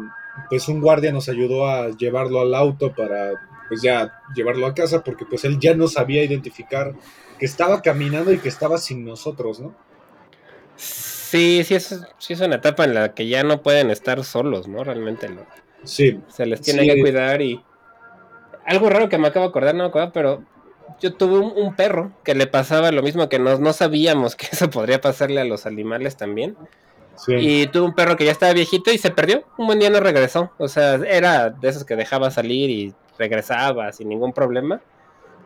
pues 0.50 0.68
un 0.68 0.82
guardia 0.82 1.12
nos 1.12 1.30
ayudó 1.30 1.68
a 1.68 1.90
llevarlo 1.90 2.42
al 2.42 2.56
auto 2.56 2.94
para 2.94 3.34
pues 3.68 3.82
ya 3.82 4.22
llevarlo 4.36 4.68
a 4.68 4.74
casa 4.74 5.04
porque 5.04 5.26
pues 5.26 5.44
él 5.46 5.60
ya 5.60 5.76
no 5.76 5.88
sabía 5.88 6.24
identificar 6.24 6.94
que 7.40 7.46
estaba 7.46 7.82
caminando 7.82 8.32
y 8.32 8.40
que 8.40 8.50
estaba 8.50 8.78
sin 8.78 9.06
nosotros, 9.06 9.60
¿no? 9.60 9.76
Sí, 10.76 11.64
sí 11.64 11.76
es, 11.76 12.00
sí 12.18 12.34
es 12.34 12.42
una 12.42 12.56
etapa 12.56 12.86
en 12.86 12.94
la 12.94 13.14
que 13.14 13.28
ya 13.28 13.44
no 13.44 13.62
pueden 13.62 13.90
estar 13.90 14.24
solos, 14.24 14.68
¿no? 14.68 14.84
Realmente 14.84 15.30
no. 15.30 15.46
Sí. 15.84 16.20
Se 16.30 16.46
les 16.46 16.62
tiene 16.62 16.86
que 16.86 17.00
cuidar 17.00 17.42
y... 17.42 17.62
Algo 18.66 18.90
raro 18.90 19.10
que 19.10 19.20
me 19.20 19.28
acabo 19.28 19.46
de 19.46 19.50
acordar, 19.50 19.76
no 19.76 19.84
me 19.84 19.90
acuerdo, 19.90 20.12
pero 20.12 20.44
yo 21.00 21.14
tuve 21.14 21.40
un, 21.40 21.76
perro 21.76 22.12
que 22.24 22.36
le 22.36 22.48
pasaba 22.48 22.92
lo 22.92 23.02
mismo 23.04 23.30
que 23.30 23.40
no, 23.40 23.58
no 23.58 23.74
sabíamos 23.74 24.36
que 24.36 24.48
eso 24.52 24.70
podría 24.70 25.02
pasarle 25.02 25.42
a 25.42 25.46
los 25.46 25.66
animales 25.66 26.18
también. 26.18 26.56
Sí. 27.16 27.34
Y 27.36 27.68
tuve 27.68 27.86
un 27.86 27.96
perro 27.96 28.18
que 28.18 28.26
ya 28.26 28.32
estaba 28.32 28.54
viejito 28.54 28.92
y 28.92 28.98
se 28.98 29.12
perdió. 29.12 29.44
Un 29.58 29.68
buen 29.68 29.80
día 29.80 29.90
no 29.90 30.00
regresó. 30.00 30.52
O 30.58 30.68
sea, 30.68 30.96
era 30.96 31.50
de 31.50 31.70
esos 31.70 31.86
que 31.86 31.96
dejaba 31.96 32.30
salir 32.32 32.70
y 32.70 32.94
regresaba 33.18 33.92
sin 33.92 34.10
ningún 34.10 34.34
problema. 34.34 34.82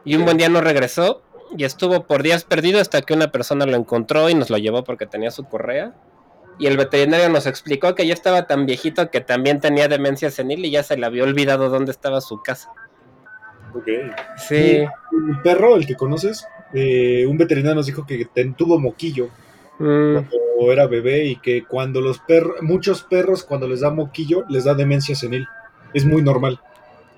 Y 0.03 0.15
un 0.15 0.25
buen 0.25 0.37
día 0.37 0.49
no 0.49 0.61
regresó 0.61 1.21
y 1.55 1.63
estuvo 1.63 2.03
por 2.03 2.23
días 2.23 2.43
perdido 2.43 2.79
hasta 2.79 3.01
que 3.01 3.13
una 3.13 3.31
persona 3.31 3.65
lo 3.65 3.75
encontró 3.75 4.29
y 4.29 4.33
nos 4.33 4.49
lo 4.49 4.57
llevó 4.57 4.83
porque 4.83 5.05
tenía 5.05 5.31
su 5.31 5.43
correa. 5.45 5.93
Y 6.57 6.67
el 6.67 6.77
veterinario 6.77 7.29
nos 7.29 7.45
explicó 7.45 7.95
que 7.95 8.05
ya 8.05 8.13
estaba 8.13 8.45
tan 8.45 8.65
viejito 8.65 9.09
que 9.09 9.21
también 9.21 9.61
tenía 9.61 9.87
demencia 9.87 10.29
senil 10.29 10.65
y 10.65 10.71
ya 10.71 10.83
se 10.83 10.97
le 10.97 11.05
había 11.05 11.23
olvidado 11.23 11.69
dónde 11.69 11.91
estaba 11.91 12.19
su 12.21 12.41
casa. 12.41 12.71
Ok. 13.73 13.87
Sí. 14.37 14.85
Un 15.11 15.41
perro, 15.41 15.75
el 15.75 15.85
que 15.85 15.95
conoces, 15.95 16.45
eh, 16.73 17.25
un 17.27 17.37
veterinario 17.37 17.75
nos 17.75 17.85
dijo 17.85 18.05
que 18.05 18.27
tuvo 18.57 18.79
moquillo 18.79 19.29
mm. 19.79 20.13
cuando 20.13 20.71
era 20.71 20.87
bebé 20.87 21.25
y 21.25 21.35
que 21.37 21.63
cuando 21.65 22.01
los 22.01 22.19
perros, 22.19 22.61
muchos 22.61 23.03
perros 23.03 23.43
cuando 23.43 23.67
les 23.67 23.81
da 23.81 23.89
moquillo 23.89 24.45
les 24.49 24.63
da 24.63 24.73
demencia 24.73 25.15
senil. 25.15 25.47
Es 25.93 26.05
muy 26.05 26.21
normal. 26.21 26.59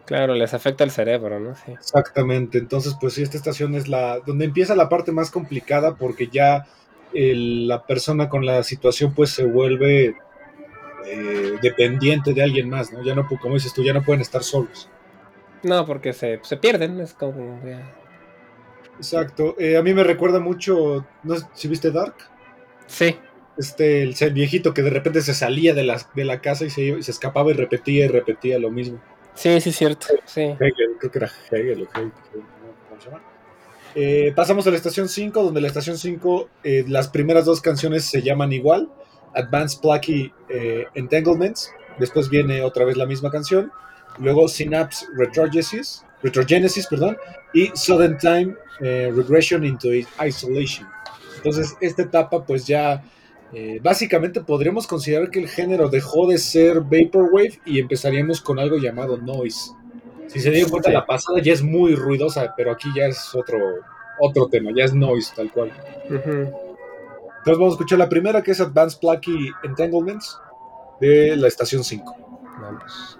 Claro, 0.06 0.34
les 0.34 0.54
afecta 0.54 0.84
el 0.84 0.92
cerebro, 0.92 1.40
¿no? 1.40 1.56
Sí. 1.56 1.72
Exactamente. 1.72 2.58
Entonces, 2.58 2.96
pues 3.00 3.14
sí, 3.14 3.22
esta 3.24 3.38
estación 3.38 3.76
es 3.76 3.88
la 3.88 4.20
donde 4.20 4.46
empieza 4.46 4.76
la 4.76 4.90
parte 4.90 5.12
más 5.12 5.32
complicada 5.32 5.96
porque 5.96 6.28
ya 6.28 6.66
la 7.14 7.86
persona 7.86 8.30
con 8.30 8.46
la 8.46 8.64
situación 8.64 9.14
pues 9.14 9.32
se 9.32 9.44
vuelve 9.44 10.16
eh, 11.06 11.54
dependiente 11.62 12.34
de 12.34 12.44
alguien 12.44 12.70
más, 12.70 12.92
¿no? 12.94 13.04
Ya 13.04 13.16
no, 13.16 13.28
como 13.28 13.56
dices 13.56 13.74
tú, 13.74 13.84
ya 13.84 13.94
no 13.94 14.04
pueden 14.04 14.22
estar 14.22 14.44
solos. 14.44 14.90
No, 15.64 15.86
porque 15.86 16.14
se, 16.14 16.40
pierden, 16.60 17.00
es 17.00 17.14
como... 17.14 17.60
Exacto. 18.98 19.56
Eh, 19.58 19.78
a 19.78 19.82
mí 19.82 19.94
me 19.94 20.04
recuerda 20.04 20.40
mucho, 20.40 21.06
¿no 21.24 21.36
si 21.54 21.68
viste 21.68 21.92
Dark? 21.92 22.16
Sí. 22.88 23.16
Este, 23.58 24.04
el, 24.04 24.34
viejito 24.34 24.74
que 24.74 24.82
de 24.82 24.90
repente 24.90 25.22
se 25.22 25.34
salía 25.34 25.74
de 25.74 25.84
la, 25.84 26.02
de 26.16 26.26
la 26.26 26.42
casa 26.42 26.66
y 26.66 26.70
se, 26.70 27.02
se 27.02 27.12
escapaba 27.12 27.52
y 27.52 27.54
repetía 27.54 28.06
y 28.06 28.08
repetía 28.08 28.60
lo 28.60 28.72
mismo. 28.72 29.00
Sí, 29.34 29.60
sí, 29.62 29.70
es 29.70 29.76
cierto. 29.76 30.08
Sí. 30.26 30.42
Hegel, 30.42 30.98
creo 31.00 31.12
que 31.12 31.18
era 31.18 31.32
Hegel 31.52 31.82
o 31.84 32.00
Hegel, 32.00 32.12
¿cómo 32.90 33.02
se 33.02 33.10
llama? 33.10 33.22
Eh, 33.94 34.32
pasamos 34.36 34.66
a 34.68 34.72
la 34.72 34.78
estación 34.78 35.10
5, 35.10 35.44
donde 35.44 35.62
la 35.62 35.68
estación 35.68 35.98
5, 35.98 36.50
eh, 36.64 36.86
las 36.88 37.10
primeras 37.10 37.46
dos 37.46 37.62
canciones 37.62 38.06
se 38.06 38.22
llaman 38.22 38.54
igual, 38.54 38.90
Advanced 39.34 39.82
Plucky 39.82 40.34
eh, 40.50 40.86
Entanglements, 40.94 41.74
después 42.00 42.30
viene 42.30 42.62
otra 42.62 42.86
vez 42.86 42.96
la 42.96 43.06
misma 43.06 43.32
canción, 43.32 43.72
luego 44.20 44.48
Synapse 44.48 45.06
Retrogenesis, 45.16 46.06
Retrogenesis 46.24 46.88
perdón, 46.88 47.18
y 47.54 47.72
Sudden 47.74 48.18
Time 48.18 48.56
Regression 48.80 49.64
into 49.66 49.90
Isolation. 49.94 50.88
Entonces, 51.38 51.76
esta 51.82 52.04
etapa 52.04 52.46
pues 52.46 52.66
ya 52.66 53.04
eh, 53.54 53.80
básicamente 53.84 54.42
podríamos 54.42 54.88
considerar 54.88 55.30
que 55.30 55.40
el 55.40 55.50
género 55.50 55.90
dejó 55.90 56.28
de 56.28 56.38
ser 56.38 56.82
Vaporwave 56.82 57.60
y 57.66 57.80
empezaríamos 57.80 58.40
con 58.42 58.60
algo 58.60 58.78
llamado 58.78 59.18
noise. 59.18 59.72
Si 60.28 60.40
se 60.40 60.52
dieron 60.52 60.70
cuenta, 60.70 60.90
la 60.92 61.06
pasada 61.06 61.42
ya 61.42 61.52
es 61.52 61.62
muy 61.62 61.96
ruidosa, 61.96 62.54
pero 62.56 62.72
aquí 62.72 62.90
ya 62.96 63.08
es 63.08 63.36
otro, 63.36 63.58
otro 64.22 64.48
tema, 64.48 64.72
ya 64.74 64.86
es 64.86 64.94
noise 64.94 65.34
tal 65.36 65.52
cual. 65.52 65.74
Entonces 66.06 66.54
vamos 67.46 67.74
a 67.74 67.76
escuchar 67.76 68.00
la 68.00 68.08
primera 68.08 68.42
que 68.42 68.52
es 68.52 68.62
Advanced 68.62 69.00
Plucky 69.00 69.52
Entanglements 69.64 70.40
de 71.02 71.36
la 71.36 71.50
estación 71.50 71.84
5. 71.84 72.16
Vamos. 72.62 73.20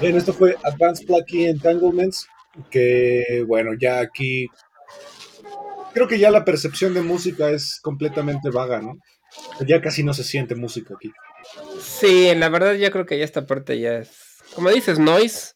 Bien, 0.00 0.16
esto 0.16 0.32
fue 0.32 0.56
Advanced 0.62 1.06
Plucky 1.06 1.46
Entanglements, 1.46 2.28
que 2.70 3.44
bueno, 3.46 3.72
ya 3.78 4.00
aquí 4.00 4.48
creo 5.96 6.08
que 6.08 6.18
ya 6.18 6.30
la 6.30 6.44
percepción 6.44 6.92
de 6.92 7.00
música 7.00 7.48
es 7.48 7.80
completamente 7.80 8.50
vaga, 8.50 8.82
¿no? 8.82 8.98
Ya 9.66 9.80
casi 9.80 10.02
no 10.02 10.12
se 10.12 10.24
siente 10.24 10.54
música 10.54 10.92
aquí. 10.94 11.10
Sí, 11.80 12.34
la 12.34 12.50
verdad 12.50 12.74
yo 12.74 12.90
creo 12.90 13.06
que 13.06 13.18
ya 13.18 13.24
esta 13.24 13.46
parte 13.46 13.80
ya 13.80 14.00
es, 14.00 14.10
como 14.54 14.68
dices, 14.68 14.98
noise 14.98 15.54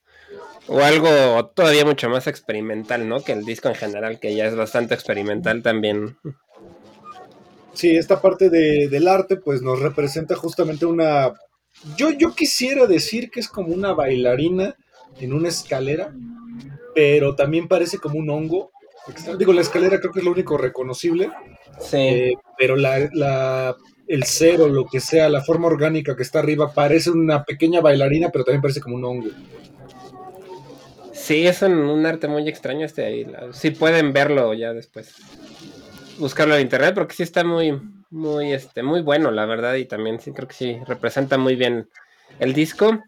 o 0.66 0.80
algo 0.80 1.10
todavía 1.54 1.84
mucho 1.84 2.08
más 2.08 2.26
experimental, 2.26 3.06
¿no? 3.06 3.22
Que 3.22 3.32
el 3.32 3.44
disco 3.44 3.68
en 3.68 3.74
general, 3.74 4.18
que 4.18 4.34
ya 4.34 4.46
es 4.46 4.56
bastante 4.56 4.94
experimental 4.94 5.62
también. 5.62 6.16
Sí, 7.74 7.94
esta 7.94 8.22
parte 8.22 8.48
del 8.48 9.08
arte 9.08 9.36
pues 9.36 9.60
nos 9.60 9.80
representa 9.80 10.36
justamente 10.36 10.86
una... 10.86 11.34
Yo, 11.98 12.12
yo 12.12 12.34
quisiera 12.34 12.86
decir 12.86 13.30
que 13.30 13.40
es 13.40 13.48
como 13.48 13.74
una 13.74 13.92
bailarina 13.92 14.74
en 15.20 15.34
una 15.34 15.48
escalera, 15.48 16.14
pero 16.94 17.36
también 17.36 17.68
parece 17.68 17.98
como 17.98 18.18
un 18.18 18.30
hongo. 18.30 18.70
Digo, 19.38 19.52
la 19.52 19.62
escalera 19.62 19.98
creo 19.98 20.12
que 20.12 20.20
es 20.20 20.24
lo 20.24 20.32
único 20.32 20.56
reconocible. 20.56 21.30
Sí. 21.80 21.96
Eh, 21.96 22.34
pero 22.58 22.76
la, 22.76 23.08
la, 23.12 23.76
el 24.06 24.24
cero, 24.24 24.68
lo 24.68 24.86
que 24.86 25.00
sea, 25.00 25.28
la 25.28 25.40
forma 25.40 25.68
orgánica 25.68 26.16
que 26.16 26.22
está 26.22 26.40
arriba, 26.40 26.72
parece 26.72 27.10
una 27.10 27.44
pequeña 27.44 27.80
bailarina, 27.80 28.30
pero 28.30 28.44
también 28.44 28.62
parece 28.62 28.80
como 28.80 28.96
un 28.96 29.04
hongo. 29.04 29.30
Sí, 31.12 31.46
es 31.46 31.62
un, 31.62 31.72
un 31.72 32.06
arte 32.06 32.28
muy 32.28 32.48
extraño 32.48 32.84
este 32.84 33.04
ahí. 33.04 33.26
Sí 33.52 33.70
pueden 33.70 34.12
verlo 34.12 34.52
ya 34.54 34.72
después. 34.72 35.14
Buscarlo 36.18 36.56
en 36.56 36.62
internet 36.62 36.94
porque 36.94 37.14
sí 37.14 37.22
está 37.22 37.44
muy, 37.44 37.80
muy, 38.10 38.52
este, 38.52 38.82
muy 38.82 39.00
bueno, 39.00 39.30
la 39.30 39.46
verdad. 39.46 39.74
Y 39.74 39.84
también 39.84 40.20
sí 40.20 40.32
creo 40.32 40.48
que 40.48 40.54
sí 40.54 40.78
representa 40.86 41.38
muy 41.38 41.56
bien 41.56 41.88
el 42.40 42.52
disco. 42.52 42.98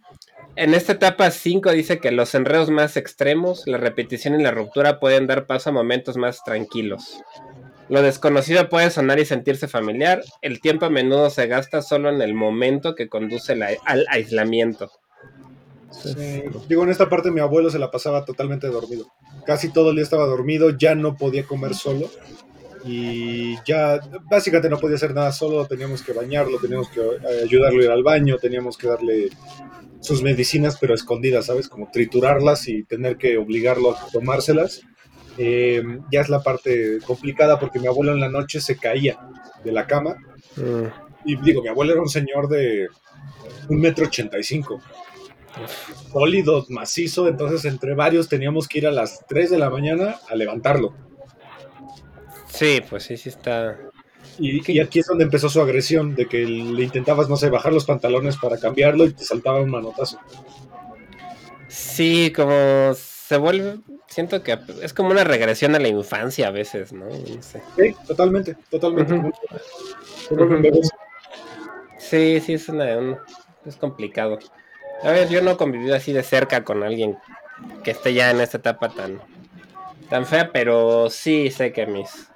En 0.54 0.74
esta 0.74 0.92
etapa 0.92 1.30
5 1.30 1.72
dice 1.72 1.98
que 1.98 2.12
los 2.12 2.34
enredos 2.34 2.68
más 2.68 2.96
extremos, 2.96 3.66
la 3.66 3.78
repetición 3.78 4.38
y 4.38 4.42
la 4.42 4.50
ruptura 4.50 5.00
pueden 5.00 5.26
dar 5.26 5.46
paso 5.46 5.70
a 5.70 5.72
momentos 5.72 6.16
más 6.18 6.44
tranquilos. 6.44 7.22
Lo 7.88 8.02
desconocido 8.02 8.68
puede 8.68 8.90
sonar 8.90 9.18
y 9.18 9.24
sentirse 9.24 9.66
familiar. 9.66 10.22
El 10.42 10.60
tiempo 10.60 10.86
a 10.86 10.90
menudo 10.90 11.30
se 11.30 11.46
gasta 11.46 11.80
solo 11.80 12.10
en 12.10 12.20
el 12.20 12.34
momento 12.34 12.94
que 12.94 13.08
conduce 13.08 13.56
la, 13.56 13.70
al 13.86 14.06
aislamiento. 14.10 14.90
Sí. 15.90 16.42
Digo, 16.68 16.84
en 16.84 16.90
esta 16.90 17.08
parte 17.08 17.30
mi 17.30 17.40
abuelo 17.40 17.70
se 17.70 17.78
la 17.78 17.90
pasaba 17.90 18.24
totalmente 18.24 18.66
dormido. 18.68 19.06
Casi 19.46 19.70
todo 19.70 19.90
el 19.90 19.96
día 19.96 20.04
estaba 20.04 20.26
dormido, 20.26 20.70
ya 20.70 20.94
no 20.94 21.16
podía 21.16 21.44
comer 21.44 21.74
solo. 21.74 22.10
Y 22.84 23.56
ya 23.64 24.00
básicamente 24.28 24.68
no 24.68 24.78
podía 24.78 24.96
hacer 24.96 25.14
nada 25.14 25.32
solo, 25.32 25.66
teníamos 25.66 26.02
que 26.02 26.12
bañarlo, 26.12 26.58
teníamos 26.58 26.88
que 26.88 27.00
ayudarlo 27.44 27.80
a 27.80 27.84
ir 27.84 27.90
al 27.90 28.02
baño, 28.02 28.38
teníamos 28.38 28.76
que 28.76 28.88
darle 28.88 29.30
sus 30.02 30.22
medicinas, 30.22 30.76
pero 30.80 30.94
escondidas, 30.94 31.46
¿sabes? 31.46 31.68
Como 31.68 31.90
triturarlas 31.90 32.68
y 32.68 32.82
tener 32.82 33.16
que 33.16 33.38
obligarlo 33.38 33.96
a 33.96 34.06
tomárselas. 34.12 34.82
Eh, 35.38 35.82
ya 36.10 36.20
es 36.20 36.28
la 36.28 36.42
parte 36.42 36.98
complicada 37.06 37.58
porque 37.58 37.78
mi 37.78 37.86
abuelo 37.86 38.12
en 38.12 38.20
la 38.20 38.28
noche 38.28 38.60
se 38.60 38.76
caía 38.76 39.18
de 39.64 39.72
la 39.72 39.86
cama. 39.86 40.16
Mm. 40.56 40.86
Y 41.24 41.36
digo, 41.36 41.62
mi 41.62 41.68
abuelo 41.68 41.92
era 41.92 42.02
un 42.02 42.08
señor 42.08 42.48
de 42.48 42.88
un 43.68 43.80
metro 43.80 44.06
ochenta 44.06 44.38
y 44.38 44.42
cinco. 44.42 44.82
Sólido, 46.10 46.66
macizo, 46.68 47.28
entonces 47.28 47.64
entre 47.64 47.94
varios 47.94 48.28
teníamos 48.28 48.66
que 48.66 48.78
ir 48.78 48.86
a 48.86 48.90
las 48.90 49.24
3 49.28 49.50
de 49.50 49.58
la 49.58 49.70
mañana 49.70 50.16
a 50.28 50.34
levantarlo. 50.34 50.94
Sí, 52.48 52.82
pues 52.88 53.04
sí, 53.04 53.16
sí 53.16 53.28
está. 53.28 53.78
Y, 54.38 54.72
y, 54.72 54.80
aquí 54.80 55.00
es 55.00 55.06
donde 55.06 55.24
empezó 55.24 55.48
su 55.48 55.60
agresión, 55.60 56.14
de 56.14 56.26
que 56.26 56.38
le 56.44 56.82
intentabas, 56.82 57.28
no 57.28 57.36
sé, 57.36 57.50
bajar 57.50 57.72
los 57.72 57.84
pantalones 57.84 58.36
para 58.36 58.58
cambiarlo 58.58 59.04
y 59.04 59.12
te 59.12 59.24
saltaba 59.24 59.60
un 59.60 59.70
manotazo. 59.70 60.18
Sí, 61.68 62.32
como 62.34 62.94
se 62.94 63.36
vuelve, 63.36 63.78
siento 64.08 64.42
que 64.42 64.58
es 64.82 64.92
como 64.92 65.10
una 65.10 65.24
regresión 65.24 65.74
a 65.74 65.78
la 65.78 65.88
infancia 65.88 66.48
a 66.48 66.50
veces, 66.50 66.92
¿no? 66.92 67.06
no 67.06 67.42
sé. 67.42 67.62
Sí, 67.76 67.94
totalmente, 68.06 68.56
totalmente. 68.70 69.14
Uh 69.14 69.32
-huh. 70.36 70.90
Sí, 71.98 72.40
sí, 72.40 72.54
es, 72.54 72.68
una, 72.68 72.98
un, 72.98 73.16
es 73.64 73.76
complicado. 73.76 74.38
A 75.02 75.10
ver, 75.12 75.28
yo 75.28 75.40
no 75.40 75.52
he 75.52 75.56
convivido 75.56 75.96
así 75.96 76.12
de 76.12 76.22
cerca 76.22 76.62
con 76.62 76.82
alguien 76.82 77.16
que 77.82 77.92
esté 77.92 78.12
ya 78.12 78.30
en 78.30 78.40
esta 78.40 78.58
etapa 78.58 78.90
tan, 78.90 79.20
tan 80.10 80.26
fea, 80.26 80.50
pero 80.52 81.08
sí 81.08 81.50
sé 81.50 81.72
que 81.72 81.86
mis, 81.86 82.28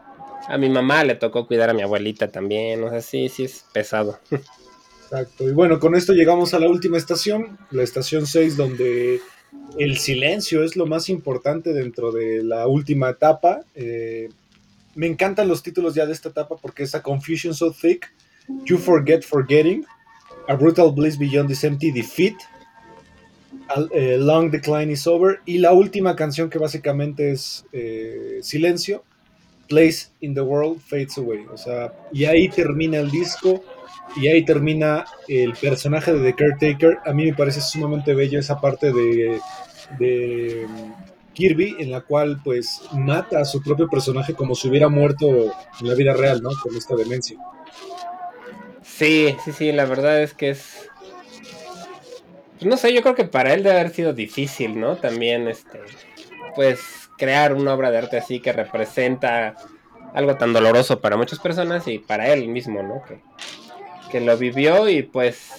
a 0.49 0.59
mi 0.59 0.69
mamá 0.69 1.05
le 1.05 1.15
tocó 1.17 1.47
cuidar 1.47 1.71
a 1.71 1.75
mi 1.75 1.83
abuelita 1.83 2.31
también, 2.31 2.83
o 2.83 2.91
sea, 2.91 3.01
sí, 3.01 3.29
sí 3.29 3.45
es 3.45 3.65
pesado. 3.73 4.19
Exacto, 5.03 5.49
y 5.49 5.53
bueno, 5.53 5.79
con 5.79 5.95
esto 5.95 6.13
llegamos 6.13 6.55
a 6.55 6.59
la 6.59 6.69
última 6.69 6.99
estación, 6.99 7.59
la 7.71 7.83
estación 7.83 8.27
6, 8.27 8.57
donde 8.57 9.21
el 9.79 9.99
silencio 9.99 10.65
es 10.65 10.77
lo 10.77 10.87
más 10.87 11.09
importante 11.09 11.73
dentro 11.73 12.11
de 12.13 12.43
la 12.43 12.67
última 12.67 13.11
etapa. 13.11 13.61
Eh, 13.75 14.31
me 14.95 15.07
encantan 15.07 15.49
los 15.49 15.63
títulos 15.63 15.95
ya 15.95 16.07
de 16.07 16.13
esta 16.13 16.31
etapa 16.31 16.57
porque 16.57 16.85
es 16.85 16.95
A 16.95 17.03
Confusion 17.03 17.55
So 17.55 17.73
Thick, 17.73 18.13
You 18.65 18.79
Forget 18.79 19.23
Forgetting, 19.23 19.85
A 20.49 20.55
Brutal 20.55 20.93
Bliss 20.93 21.19
Beyond 21.19 21.49
This 21.49 21.65
Empty 21.65 21.93
Defeat, 21.93 22.35
a, 23.69 23.85
eh, 23.93 24.17
Long 24.19 24.51
Decline 24.51 24.93
is 24.93 25.07
Over, 25.07 25.41
y 25.45 25.59
la 25.59 25.73
última 25.73 26.17
canción 26.17 26.51
que 26.51 26.59
básicamente 26.59 27.33
es 27.33 27.65
eh, 27.73 28.39
Silencio, 28.43 29.05
Place 29.69 30.09
in 30.21 30.35
the 30.35 30.41
World 30.41 30.81
Fades 30.81 31.19
Away. 31.19 31.47
O 31.53 31.57
sea, 31.57 31.93
y 32.13 32.25
ahí 32.25 32.49
termina 32.49 32.99
el 32.99 33.11
disco. 33.11 33.63
Y 34.17 34.29
ahí 34.29 34.45
termina 34.45 35.05
el 35.29 35.53
personaje 35.55 36.13
de 36.13 36.33
The 36.33 36.37
Caretaker. 36.37 36.99
A 37.05 37.13
mí 37.13 37.27
me 37.27 37.35
parece 37.35 37.61
sumamente 37.61 38.15
bello 38.15 38.39
esa 38.39 38.61
parte 38.61 38.93
de, 38.93 39.41
de 39.99 40.67
Kirby, 41.35 41.77
en 41.81 41.91
la 41.91 42.01
cual 42.01 42.41
pues 42.43 42.83
mata 42.93 43.41
a 43.41 43.45
su 43.45 43.63
propio 43.63 43.89
personaje 43.89 44.33
como 44.35 44.55
si 44.55 44.69
hubiera 44.69 44.89
muerto 44.89 45.53
en 45.81 45.89
la 45.89 45.95
vida 45.95 46.15
real, 46.15 46.43
¿no? 46.43 46.51
Con 46.63 46.75
esta 46.77 46.97
demencia. 46.97 47.37
Sí, 48.83 49.37
sí, 49.45 49.53
sí, 49.53 49.73
la 49.73 49.85
verdad 49.85 50.23
es 50.23 50.33
que 50.33 50.51
es... 50.51 50.89
No 52.63 52.79
sé, 52.79 52.95
yo 52.95 53.03
creo 53.03 53.15
que 53.15 53.25
para 53.25 53.53
él 53.53 53.63
debe 53.63 53.79
haber 53.79 53.93
sido 53.93 54.15
difícil, 54.15 54.81
¿no? 54.81 54.97
También, 54.97 55.47
este, 55.49 55.81
pues, 56.55 57.06
crear 57.17 57.53
una 57.55 57.75
obra 57.75 57.91
de 57.91 57.99
arte 57.99 58.19
así 58.19 58.41
que 58.41 58.53
representa 58.53 59.57
algo 60.15 60.37
tan 60.37 60.53
doloroso 60.53 61.01
para 61.01 61.17
muchas 61.17 61.39
personas 61.39 61.87
y 61.89 61.99
para 61.99 62.33
él 62.33 62.49
mismo, 62.49 62.83
¿no? 62.83 63.03
Que, 63.03 63.21
que 64.11 64.21
lo 64.21 64.37
vivió 64.37 64.89
y 64.89 65.03
pues 65.03 65.53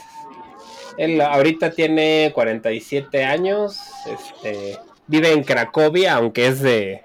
él 0.97 1.21
ahorita 1.21 1.71
tiene 1.71 2.31
47 2.33 3.23
años, 3.23 3.79
este, 4.07 4.79
vive 5.05 5.31
en 5.31 5.43
Cracovia, 5.43 6.15
aunque 6.15 6.47
es 6.47 6.61
de, 6.61 7.03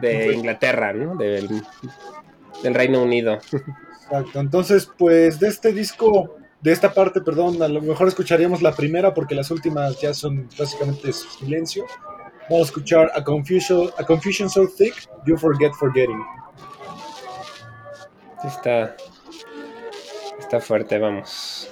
de 0.00 0.32
Inglaterra, 0.34 0.92
¿no? 0.92 1.14
Del, 1.16 1.48
del, 2.62 2.74
Reino 2.74 3.02
Unido. 3.02 3.34
Exacto, 3.34 4.40
entonces 4.40 4.90
pues 4.98 5.38
de 5.38 5.48
este 5.48 5.72
disco 5.72 6.36
de 6.60 6.72
esta 6.72 6.92
parte, 6.92 7.20
perdón, 7.20 7.62
a 7.62 7.68
lo 7.68 7.80
mejor 7.80 8.08
escucharíamos 8.08 8.60
la 8.60 8.72
primera 8.72 9.14
porque 9.14 9.34
las 9.34 9.50
últimas 9.50 9.98
ya 10.00 10.12
son 10.12 10.48
básicamente 10.58 11.12
silencio. 11.12 11.86
Vamos 12.50 12.66
a 12.66 12.70
escuchar 12.70 13.12
A 13.14 13.22
Confusion, 13.22 13.90
a 13.96 14.04
confusion 14.04 14.50
So 14.50 14.66
Thick, 14.66 15.08
You 15.24 15.38
Forget 15.38 15.72
Forgetting. 15.74 16.20
Está, 18.44 18.96
está 20.36 20.60
fuerte, 20.60 20.98
vamos. 20.98 21.69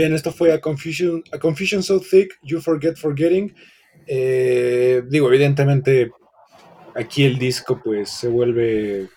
Bien, 0.00 0.14
esto 0.14 0.32
fue 0.32 0.50
A 0.50 0.62
Confusion, 0.62 1.22
a 1.30 1.38
Confusion 1.38 1.82
So 1.82 2.00
Thick, 2.00 2.38
You 2.42 2.62
Forget 2.62 2.96
Forgetting. 2.96 3.54
Eh, 4.06 5.02
digo, 5.10 5.28
evidentemente, 5.28 6.10
aquí 6.94 7.24
el 7.24 7.38
disco 7.38 7.82
pues 7.84 8.08
se 8.08 8.28
vuelve 8.28 9.10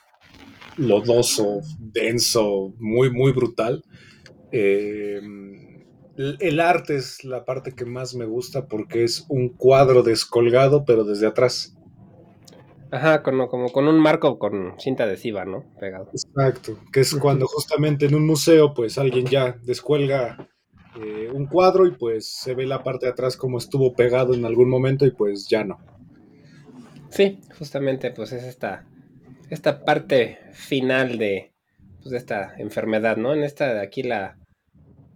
lodoso, 0.76 1.62
denso, 1.80 2.74
muy, 2.80 3.10
muy 3.10 3.32
brutal. 3.32 3.82
Eh, 4.52 5.22
el 6.18 6.60
arte 6.60 6.98
es 6.98 7.24
la 7.24 7.46
parte 7.46 7.72
que 7.72 7.86
más 7.86 8.14
me 8.14 8.26
gusta 8.26 8.68
porque 8.68 9.06
es 9.06 9.26
un 9.30 9.56
cuadro 9.56 10.04
descolgado, 10.04 10.84
pero 10.84 11.06
desde 11.06 11.28
atrás. 11.28 11.78
Ajá, 12.92 13.24
como, 13.24 13.48
como 13.48 13.72
con 13.72 13.88
un 13.88 14.02
marco 14.02 14.38
con 14.38 14.74
cinta 14.80 15.06
adhesiva, 15.06 15.46
¿no? 15.46 15.64
Pegado. 15.80 16.10
Exacto, 16.12 16.78
que 16.92 17.00
es 17.00 17.16
cuando 17.16 17.48
justamente 17.48 18.06
en 18.06 18.16
un 18.16 18.28
museo, 18.28 18.74
pues 18.74 18.98
alguien 18.98 19.26
ya 19.28 19.58
descuelga 19.64 20.50
eh, 21.02 21.30
un 21.32 21.48
cuadro 21.48 21.88
y 21.88 21.92
pues 21.92 22.28
se 22.28 22.54
ve 22.54 22.66
la 22.66 22.84
parte 22.84 23.08
de 23.08 23.14
atrás 23.14 23.36
como 23.36 23.58
estuvo 23.58 23.94
pegado 23.94 24.34
en 24.34 24.46
algún 24.46 24.70
momento 24.70 25.06
y 25.06 25.12
pues 25.12 25.48
ya 25.48 25.64
no. 25.64 25.80
Sí, 27.10 27.40
justamente 27.58 28.12
pues 28.12 28.32
es 28.32 28.44
esta, 28.44 28.86
esta 29.50 29.84
parte 29.86 30.40
final 30.52 31.18
de, 31.18 31.52
pues, 32.00 32.12
de 32.12 32.18
esta 32.18 32.56
enfermedad, 32.58 33.18
¿no? 33.18 33.34
En 33.34 33.44
esta 33.44 33.74
de 33.74 33.82
aquí 33.82 34.04
la, 34.04 34.38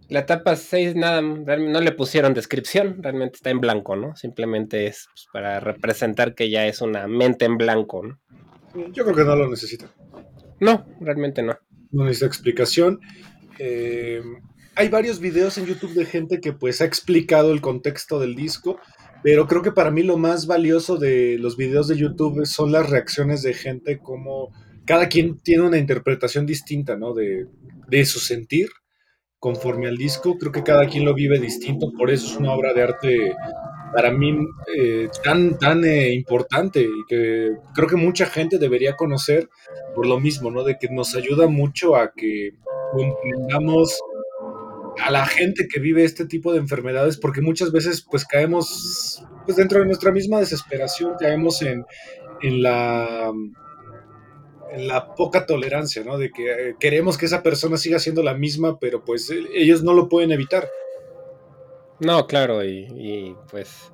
la 0.08 0.20
etapa 0.20 0.56
6 0.56 0.96
nada, 0.96 1.20
no 1.20 1.80
le 1.80 1.92
pusieron 1.92 2.34
descripción, 2.34 3.02
realmente 3.02 3.36
está 3.36 3.50
en 3.50 3.60
blanco, 3.60 3.94
¿no? 3.94 4.16
Simplemente 4.16 4.86
es 4.86 5.08
pues, 5.12 5.26
para 5.32 5.60
representar 5.60 6.34
que 6.34 6.50
ya 6.50 6.66
es 6.66 6.80
una 6.80 7.06
mente 7.06 7.44
en 7.44 7.56
blanco, 7.56 8.02
¿no? 8.04 8.18
Yo 8.92 9.04
creo 9.04 9.16
que 9.16 9.24
no 9.24 9.36
lo 9.36 9.48
necesita. 9.48 9.90
No, 10.60 10.86
realmente 11.00 11.42
no. 11.42 11.56
No 11.90 12.04
necesita 12.04 12.26
explicación. 12.26 13.00
Eh, 13.58 14.22
hay 14.78 14.88
varios 14.88 15.18
videos 15.18 15.58
en 15.58 15.66
YouTube 15.66 15.92
de 15.92 16.06
gente 16.06 16.40
que 16.40 16.52
pues 16.52 16.80
ha 16.80 16.84
explicado 16.84 17.52
el 17.52 17.60
contexto 17.60 18.20
del 18.20 18.36
disco, 18.36 18.78
pero 19.24 19.48
creo 19.48 19.60
que 19.60 19.72
para 19.72 19.90
mí 19.90 20.04
lo 20.04 20.18
más 20.18 20.46
valioso 20.46 20.98
de 20.98 21.36
los 21.36 21.56
videos 21.56 21.88
de 21.88 21.96
YouTube 21.96 22.46
son 22.46 22.70
las 22.70 22.88
reacciones 22.88 23.42
de 23.42 23.54
gente 23.54 23.98
como 23.98 24.52
cada 24.86 25.08
quien 25.08 25.40
tiene 25.40 25.64
una 25.64 25.78
interpretación 25.78 26.46
distinta, 26.46 26.96
¿no? 26.96 27.12
De, 27.12 27.48
su 28.04 28.20
sentir 28.20 28.68
conforme 29.40 29.88
al 29.88 29.96
disco. 29.96 30.38
Creo 30.38 30.52
que 30.52 30.62
cada 30.62 30.86
quien 30.86 31.04
lo 31.04 31.12
vive 31.12 31.40
distinto, 31.40 31.90
por 31.98 32.12
eso 32.12 32.26
es 32.28 32.36
una 32.36 32.52
obra 32.52 32.72
de 32.72 32.82
arte 32.82 33.32
para 33.92 34.12
mí 34.12 34.38
eh, 34.76 35.08
tan, 35.24 35.58
tan 35.58 35.84
eh, 35.84 36.12
importante 36.12 36.82
y 36.82 37.04
que 37.08 37.50
creo 37.74 37.88
que 37.88 37.96
mucha 37.96 38.26
gente 38.26 38.58
debería 38.58 38.94
conocer 38.94 39.48
por 39.96 40.06
lo 40.06 40.20
mismo, 40.20 40.52
¿no? 40.52 40.62
De 40.62 40.78
que 40.78 40.88
nos 40.88 41.16
ayuda 41.16 41.48
mucho 41.48 41.96
a 41.96 42.12
que 42.12 42.52
comprendamos 42.92 43.98
a 45.00 45.10
la 45.10 45.26
gente 45.26 45.68
que 45.68 45.80
vive 45.80 46.04
este 46.04 46.26
tipo 46.26 46.52
de 46.52 46.58
enfermedades, 46.58 47.16
porque 47.18 47.40
muchas 47.40 47.72
veces 47.72 48.04
pues 48.08 48.24
caemos 48.24 49.22
pues 49.44 49.56
dentro 49.56 49.80
de 49.80 49.86
nuestra 49.86 50.12
misma 50.12 50.40
desesperación, 50.40 51.14
caemos 51.18 51.62
en, 51.62 51.84
en 52.42 52.62
la 52.62 53.32
en 54.70 54.86
la 54.86 55.14
poca 55.14 55.46
tolerancia, 55.46 56.04
¿no? 56.04 56.18
De 56.18 56.30
que 56.30 56.50
eh, 56.50 56.76
queremos 56.78 57.16
que 57.16 57.26
esa 57.26 57.42
persona 57.42 57.76
siga 57.76 57.98
siendo 57.98 58.22
la 58.22 58.34
misma, 58.34 58.78
pero 58.78 59.04
pues 59.04 59.30
eh, 59.30 59.44
ellos 59.54 59.82
no 59.82 59.94
lo 59.94 60.08
pueden 60.08 60.32
evitar. 60.32 60.68
No, 62.00 62.26
claro, 62.26 62.64
y, 62.64 63.34
pues 63.50 63.92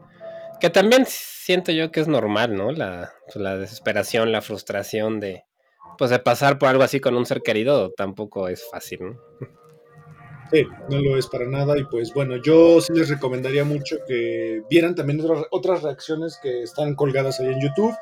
que 0.60 0.70
también 0.70 1.04
siento 1.06 1.72
yo 1.72 1.90
que 1.90 2.00
es 2.00 2.08
normal, 2.08 2.56
¿no? 2.56 2.72
La, 2.72 3.12
la 3.34 3.56
desesperación, 3.56 4.32
la 4.32 4.42
frustración 4.42 5.20
de 5.20 5.44
pues 5.96 6.10
de 6.10 6.18
pasar 6.18 6.58
por 6.58 6.68
algo 6.68 6.82
así 6.82 6.98
con 6.98 7.16
un 7.16 7.24
ser 7.24 7.42
querido 7.42 7.92
tampoco 7.92 8.48
es 8.48 8.68
fácil, 8.68 8.98
¿no? 9.00 9.20
Sí, 10.54 10.68
no 10.88 11.00
lo 11.00 11.18
es 11.18 11.26
para 11.26 11.46
nada. 11.46 11.76
Y 11.76 11.84
pues 11.84 12.14
bueno, 12.14 12.36
yo 12.36 12.80
sí 12.80 12.92
les 12.92 13.08
recomendaría 13.08 13.64
mucho 13.64 13.96
que 14.06 14.62
vieran 14.70 14.94
también 14.94 15.20
otras, 15.50 15.82
reacciones 15.82 16.38
que 16.40 16.62
están 16.62 16.94
colgadas 16.94 17.40
ahí 17.40 17.48
en 17.48 17.60
YouTube. 17.60 17.94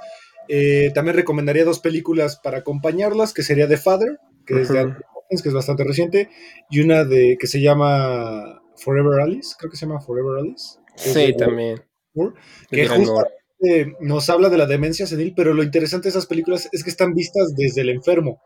Eh, 0.48 0.90
también 0.94 1.16
recomendaría 1.16 1.64
dos 1.64 1.78
películas 1.78 2.38
para 2.42 2.58
acompañarlas, 2.58 3.32
que 3.32 3.42
sería 3.42 3.68
The 3.68 3.78
Father, 3.78 4.18
que 4.44 4.60
es, 4.60 4.68
de 4.68 4.94
que 5.42 5.48
es 5.48 5.54
bastante 5.54 5.84
reciente, 5.84 6.28
y 6.68 6.80
una 6.80 7.04
de 7.04 7.38
que 7.40 7.46
se 7.46 7.62
llama 7.62 8.60
Forever 8.76 9.20
Alice, 9.20 9.54
creo 9.58 9.70
que 9.70 9.78
se 9.78 9.86
llama 9.86 10.00
Forever 10.00 10.40
Alice. 10.40 10.78
Sí, 10.96 11.34
también. 11.34 11.82
que 12.70 12.86
justamente 12.86 13.96
nos 14.00 14.28
habla 14.28 14.50
de 14.50 14.58
la 14.58 14.66
demencia 14.66 15.06
senil, 15.06 15.32
pero 15.34 15.54
lo 15.54 15.62
interesante 15.62 16.04
de 16.04 16.10
esas 16.10 16.26
películas 16.26 16.68
es 16.72 16.84
que 16.84 16.90
están 16.90 17.14
vistas 17.14 17.54
desde 17.56 17.80
el 17.80 17.88
enfermo. 17.88 18.42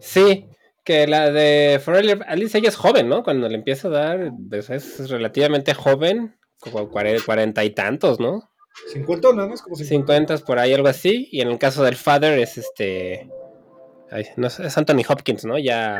Sí, 0.00 0.48
que 0.84 1.06
la 1.06 1.30
de 1.30 1.80
Forever 1.82 2.24
Alice, 2.26 2.56
ella 2.56 2.68
es 2.68 2.76
joven, 2.76 3.08
¿no? 3.08 3.22
Cuando 3.22 3.48
le 3.48 3.54
empieza 3.54 3.88
a 3.88 3.92
dar, 3.92 4.32
pues, 4.48 4.70
es 4.70 5.10
relativamente 5.10 5.74
joven, 5.74 6.36
como 6.60 6.88
cuarenta 6.90 7.64
y 7.64 7.70
tantos, 7.70 8.20
¿no? 8.20 8.52
Cincuenta, 8.86 9.32
¿no? 9.32 9.52
Es 9.52 9.62
como 9.62 9.76
cincuenta. 9.76 10.36
por 10.38 10.58
ahí, 10.58 10.72
algo 10.72 10.88
así. 10.88 11.28
Y 11.30 11.40
en 11.40 11.48
el 11.48 11.58
caso 11.58 11.82
del 11.84 11.96
Father 11.96 12.38
es 12.38 12.58
este. 12.58 13.28
no 14.36 14.50
sé, 14.50 14.66
es 14.66 14.78
Anthony 14.78 15.02
Hopkins, 15.08 15.44
¿no? 15.44 15.58
Ya, 15.58 15.98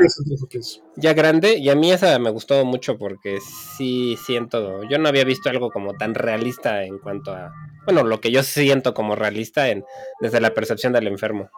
ya 0.97 1.13
grande. 1.15 1.59
Y 1.59 1.69
a 1.69 1.75
mí 1.75 1.93
esa 1.93 2.19
me 2.19 2.31
gustó 2.31 2.65
mucho 2.65 2.99
porque 2.99 3.39
sí 3.77 4.17
siento. 4.25 4.83
Yo 4.89 4.99
no 4.99 5.09
había 5.09 5.25
visto 5.25 5.51
algo 5.51 5.71
como 5.71 5.95
tan 5.95 6.15
realista 6.15 6.85
en 6.85 6.99
cuanto 6.99 7.33
a. 7.33 7.53
Bueno, 7.85 8.05
lo 8.05 8.21
que 8.21 8.31
yo 8.31 8.43
siento 8.43 8.95
como 8.95 9.17
realista 9.17 9.69
en, 9.69 9.85
desde 10.21 10.41
la 10.41 10.55
percepción 10.55 10.93
del 10.93 11.09
enfermo. 11.09 11.51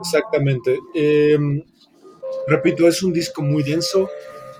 Exactamente. 0.00 0.78
Eh, 0.94 1.38
Repito, 2.46 2.88
es 2.88 3.02
un 3.02 3.12
disco 3.12 3.42
muy 3.42 3.62
denso, 3.62 4.08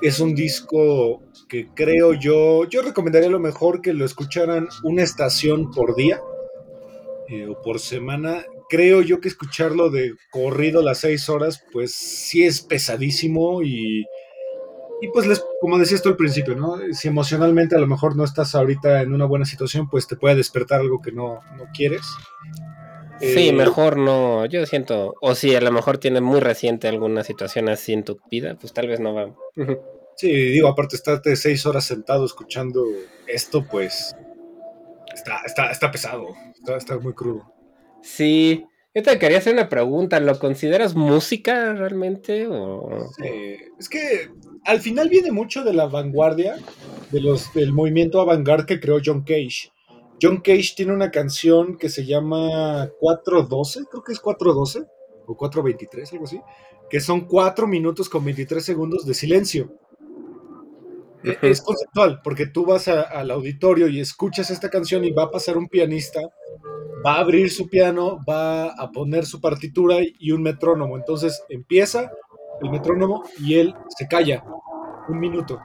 es 0.01 0.21
un 0.21 0.35
disco 0.35 1.23
que 1.49 1.69
creo 1.75 2.15
yo, 2.15 2.69
yo 2.69 2.83
recomendaría 2.83 3.29
lo 3.29 3.41
mejor 3.41 3.83
que 3.83 3.93
lo 3.93 4.05
escucharan 4.05 4.69
una 4.85 5.03
estación 5.03 5.71
por 5.71 5.95
día, 5.97 6.21
eh, 7.29 7.47
o 7.47 7.61
por 7.63 7.79
semana, 7.79 8.45
creo 8.69 9.03
yo 9.03 9.21
que 9.21 9.29
escucharlo 9.29 9.91
de 9.91 10.15
corrido 10.31 10.83
las 10.83 10.99
seis 10.99 11.29
horas, 11.29 11.63
pues 11.73 11.95
sí 11.95 12.45
es 12.45 12.61
pesadísimo 12.61 13.63
y, 13.63 14.05
y 15.01 15.09
pues 15.13 15.27
les, 15.27 15.45
como 15.61 15.79
decías 15.79 16.03
tú 16.03 16.09
al 16.09 16.17
principio, 16.17 16.55
¿no? 16.57 16.77
Si 16.93 17.09
emocionalmente 17.09 17.77
a 17.77 17.81
lo 17.81 17.87
mejor 17.87 18.17
no 18.17 18.25
estás 18.25 18.55
ahorita 18.55 19.03
en 19.03 19.13
una 19.13 19.25
buena 19.25 19.45
situación, 19.45 19.89
pues 19.89 20.07
te 20.07 20.17
puede 20.17 20.37
despertar 20.37 20.81
algo 20.81 21.01
que 21.03 21.13
no, 21.13 21.41
no 21.57 21.65
quieres. 21.75 22.03
Sí, 23.23 23.49
eh, 23.49 23.53
mejor 23.53 23.99
no, 23.99 24.47
yo 24.47 24.67
siento, 24.67 25.15
o 25.21 25.37
si 25.37 25.55
a 25.55 25.61
lo 25.61 25.71
mejor 25.71 25.99
tiene 25.99 26.21
muy 26.21 26.41
reciente 26.41 26.89
alguna 26.89 27.23
situación 27.23 27.69
así 27.69 27.93
en 27.93 28.03
tu 28.03 28.19
vida, 28.29 28.57
pues 28.61 28.73
tal 28.73 28.89
vez 28.89 28.99
no 28.99 29.15
va. 29.15 29.33
sí, 30.17 30.29
digo, 30.29 30.67
aparte 30.67 30.97
estarte 30.97 31.37
seis 31.37 31.65
horas 31.65 31.85
sentado 31.85 32.27
escuchando 32.27 32.85
esto, 33.29 33.65
pues 33.71 34.17
está, 35.15 35.41
está, 35.47 35.71
está 35.71 35.93
pesado, 35.93 36.35
está, 36.59 36.77
está 36.77 36.99
muy 36.99 37.13
crudo. 37.13 37.53
Sí, 38.03 38.65
yo 38.93 39.03
te 39.05 39.19
quería 39.21 39.39
hacer 39.39 39.55
una 39.55 39.69
pregunta, 39.69 40.19
¿lo 40.19 40.39
consideras 40.41 40.97
música 40.97 41.75
realmente? 41.75 42.49
O... 42.49 43.09
es 43.79 43.89
que 43.89 44.31
al 44.65 44.81
final 44.81 45.09
viene 45.09 45.31
mucho 45.31 45.63
de 45.63 45.75
la 45.75 45.87
vanguardia, 45.87 46.57
de 47.13 47.21
los, 47.21 47.55
del 47.55 47.73
movimiento 47.73 48.21
avant 48.21 48.67
que 48.67 48.81
creó 48.81 48.99
John 49.05 49.23
Cage. 49.23 49.71
John 50.23 50.37
Cage 50.37 50.75
tiene 50.77 50.93
una 50.93 51.11
canción 51.11 51.77
que 51.77 51.89
se 51.89 52.07
llama 52.07 52.89
412, 53.01 53.81
creo 53.91 54.05
que 54.05 54.13
es 54.13 54.21
412 54.21 54.87
o 55.27 55.37
423, 55.37 56.13
algo 56.13 56.25
así, 56.27 56.41
que 56.89 57.01
son 57.01 57.23
4 57.23 57.67
minutos 57.67 58.09
con 58.09 58.25
23 58.25 58.65
segundos 58.65 59.05
de 59.05 59.15
silencio. 59.15 59.73
E, 61.25 61.37
es 61.43 61.61
conceptual, 61.61 62.21
porque 62.23 62.47
tú 62.47 62.65
vas 62.65 62.87
al 62.87 63.33
auditorio 63.33 63.89
y 63.89 63.99
escuchas 63.99 64.51
esta 64.51 64.71
canción 64.71 65.05
y 65.05 65.11
va 65.11 65.25
a 65.25 65.31
pasar 65.31 65.57
un 65.57 65.67
pianista, 65.67 66.21
va 67.05 67.15
a 67.17 67.21
abrir 67.21 67.51
su 67.51 67.69
piano, 67.69 68.21
va 68.29 68.69
a 68.69 68.91
poner 68.93 69.27
su 69.27 69.41
partitura 69.41 69.97
y 70.01 70.31
un 70.31 70.43
metrónomo. 70.43 70.97
Entonces 70.97 71.43
empieza 71.49 72.13
el 72.63 72.71
metrónomo 72.71 73.25
y 73.41 73.55
él 73.55 73.75
se 73.89 74.07
calla 74.07 74.45
un 75.09 75.19
minuto. 75.19 75.59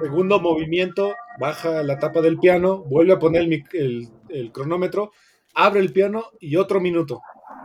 Segundo 0.00 0.40
movimiento, 0.40 1.12
baja 1.38 1.82
la 1.82 1.98
tapa 1.98 2.20
del 2.20 2.38
piano, 2.38 2.84
vuelve 2.84 3.14
a 3.14 3.18
poner 3.18 3.42
el, 3.72 4.52
cronómetro, 4.52 5.12
abre 5.54 5.80
el 5.80 5.92
piano 5.92 6.24
y 6.40 6.56
otro 6.56 6.80
minuto 6.80 7.20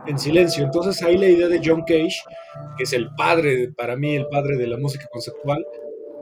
en 0.06 0.18
silencio. 0.18 0.64
Entonces 0.64 1.02
ahí 1.02 1.16
la 1.16 1.28
idea 1.28 1.48
de 1.48 1.60
John 1.64 1.82
Cage, 1.86 2.22
que 2.76 2.84
es 2.84 2.92
el 2.92 3.10
padre, 3.16 3.72
para 3.76 3.96
mí 3.96 4.14
el 4.14 4.28
padre 4.28 4.56
de 4.56 4.66
la 4.66 4.78
música 4.78 5.06
conceptual, 5.10 5.64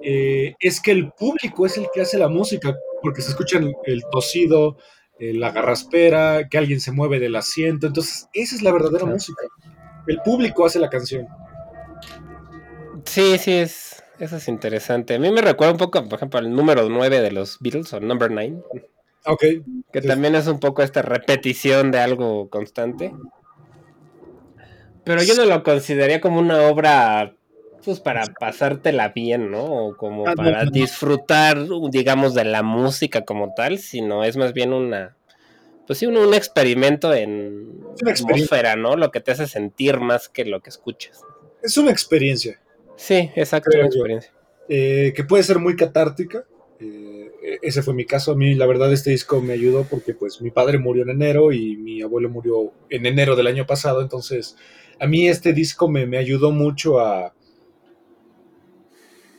eh, 0.03 0.55
es 0.61 0.81
que 0.81 0.93
el 0.93 1.13
público 1.13 1.67
es 1.67 1.77
el 1.79 1.87
que 1.93 2.01
hace 2.01 2.19
la 2.19 2.29
música, 2.29 2.75
porque 3.03 3.23
se 3.23 3.31
escucha 3.31 3.61
el 3.85 4.03
tosido, 4.11 4.77
eh, 5.19 5.33
la 5.33 5.51
garraspera, 5.51 6.47
que 6.49 6.59
alguien 6.59 6.81
se 6.81 6.93
mueve 6.93 7.19
del 7.19 7.37
asiento. 7.37 7.87
Entonces 7.87 8.29
esa 8.35 8.55
es 8.55 8.63
la 8.63 8.73
verdadera 8.73 9.07
música. 9.07 9.47
El 10.07 10.21
público 10.21 10.67
hace 10.67 10.79
la 10.79 10.91
canción. 10.91 11.27
Sí, 13.05 13.39
sí, 13.39 13.53
es, 13.53 14.05
eso 14.19 14.37
es 14.37 14.49
interesante. 14.49 15.15
A 15.15 15.19
mí 15.19 15.31
me 15.31 15.41
recuerda 15.41 15.73
un 15.73 15.79
poco, 15.79 16.05
por 16.05 16.15
ejemplo, 16.15 16.39
al 16.39 16.51
número 16.51 16.89
9 16.89 17.21
de 17.21 17.33
los 17.33 17.59
Beatles, 17.61 17.93
o 17.93 18.01
Number 18.01 18.31
9. 18.31 18.57
Ok. 19.27 19.45
Que 19.93 20.01
también 20.01 20.35
es 20.35 20.47
un 20.47 20.61
poco 20.61 20.83
esta 20.83 21.03
repetición 21.03 21.91
de 21.91 21.99
algo 21.99 22.49
constante. 22.49 23.13
Pero 25.05 25.23
yo 25.23 25.35
no 25.35 25.45
lo 25.45 25.63
consideraría 25.63 26.21
como 26.21 26.41
una 26.41 26.63
obra, 26.63 27.35
pues 27.85 28.01
para 28.01 28.25
pasártela 28.41 29.11
bien, 29.11 29.51
¿no? 29.51 29.65
O 29.65 29.97
como 29.97 30.27
ah, 30.27 30.35
para 30.35 30.65
disfrutar, 30.65 31.59
digamos, 31.91 32.35
de 32.35 32.45
la 32.45 32.63
música 32.63 33.25
como 33.25 33.55
tal, 33.55 33.79
sino 33.79 34.25
es 34.25 34.37
más 34.37 34.53
bien 34.53 34.73
una, 34.73 35.17
pues 35.87 36.01
sí, 36.01 36.07
un, 36.07 36.35
experimento 36.35 37.15
en 37.15 37.85
atmósfera, 38.05 38.75
¿no? 38.75 38.97
Lo 38.97 39.13
que 39.13 39.21
te 39.21 39.31
hace 39.31 39.47
sentir 39.47 40.01
más 40.01 40.29
que 40.29 40.45
lo 40.45 40.61
que 40.61 40.71
escuchas. 40.71 41.23
Es 41.63 41.77
una 41.77 41.93
experiencia. 41.93 42.61
Sí, 42.97 43.31
exacto, 43.35 43.71
una 43.75 43.87
experiencia. 43.87 44.33
Eh, 44.69 45.13
que 45.15 45.25
puede 45.25 45.43
ser 45.43 45.59
muy 45.59 45.77
catártica. 45.77 46.45
Eh, 46.81 47.31
ese 47.63 47.83
fue 47.83 47.95
mi 47.95 48.05
caso. 48.05 48.33
A 48.33 48.37
mí, 48.37 48.55
la 48.55 48.67
verdad, 48.67 48.93
este 48.93 49.11
disco 49.11 49.41
me 49.41 49.53
ayudó 49.53 49.85
porque, 49.85 50.15
pues, 50.15 50.41
mi 50.43 50.51
padre 50.51 50.79
murió 50.79 51.03
en 51.05 51.11
enero 51.11 51.53
y 51.53 51.77
mi 51.77 52.03
abuelo 52.03 52.29
murió 52.29 52.73
en 52.91 53.07
enero 53.07 53.37
del 53.37 53.47
año 53.47 53.67
pasado. 53.67 54.03
Entonces, 54.03 54.57
a 54.99 55.07
mí 55.07 55.29
este 55.29 55.53
disco 55.53 55.89
me, 55.89 56.07
me 56.07 56.19
ayudó 56.19 56.51
mucho 56.51 56.99
a, 56.99 57.35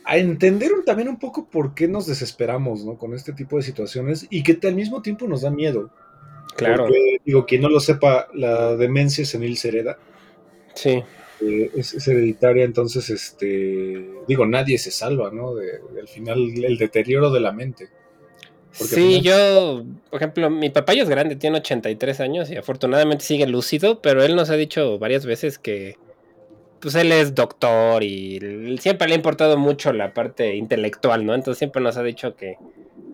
a 0.04 0.16
entender 0.16 0.70
también 0.86 1.08
un 1.08 1.18
poco 1.18 1.50
por 1.50 1.74
qué 1.74 1.86
nos 1.86 2.06
desesperamos, 2.06 2.84
¿no? 2.84 2.96
Con 2.96 3.12
este 3.12 3.34
tipo 3.34 3.56
de 3.56 3.62
situaciones 3.62 4.26
y 4.30 4.42
que 4.42 4.58
al 4.66 4.74
mismo 4.74 5.02
tiempo 5.02 5.28
nos 5.28 5.42
da 5.42 5.50
miedo. 5.50 5.90
Claro. 6.56 6.88
digo, 7.24 7.44
quien 7.44 7.60
no 7.60 7.68
lo 7.68 7.78
sepa, 7.78 8.28
la 8.32 8.74
demencia 8.74 9.24
senil 9.26 9.58
se 9.58 9.68
hereda. 9.68 9.98
Sí. 10.74 11.04
Eh, 11.40 11.70
es, 11.76 12.08
hereditaria, 12.08 12.64
entonces, 12.64 13.10
este, 13.10 14.08
digo, 14.26 14.46
nadie 14.46 14.78
se 14.78 14.90
salva, 14.90 15.30
¿no? 15.30 15.54
De, 15.54 15.80
al 16.00 16.08
final, 16.08 16.38
el 16.64 16.78
deterioro 16.78 17.30
de 17.30 17.40
la 17.40 17.52
mente. 17.52 17.88
sí, 18.72 19.20
yo, 19.20 19.84
por 20.10 20.20
ejemplo, 20.20 20.50
mi 20.50 20.70
papá 20.70 20.94
ya 20.94 21.02
es 21.02 21.08
grande, 21.08 21.36
tiene 21.36 21.58
83 21.58 22.20
años 22.20 22.50
y 22.50 22.56
afortunadamente 22.56 23.24
sigue 23.24 23.46
lúcido, 23.46 24.00
pero 24.02 24.24
él 24.24 24.34
nos 24.34 24.50
ha 24.50 24.56
dicho 24.56 24.98
varias 24.98 25.26
veces 25.26 25.58
que, 25.58 25.96
pues 26.80 26.94
él 26.94 27.12
es 27.12 27.34
doctor 27.34 28.02
y 28.02 28.76
siempre 28.80 29.08
le 29.08 29.14
ha 29.14 29.16
importado 29.16 29.56
mucho 29.58 29.92
la 29.92 30.14
parte 30.14 30.56
intelectual, 30.56 31.24
¿no? 31.24 31.34
Entonces 31.34 31.58
siempre 31.58 31.82
nos 31.82 31.96
ha 31.96 32.02
dicho 32.02 32.36
que, 32.36 32.56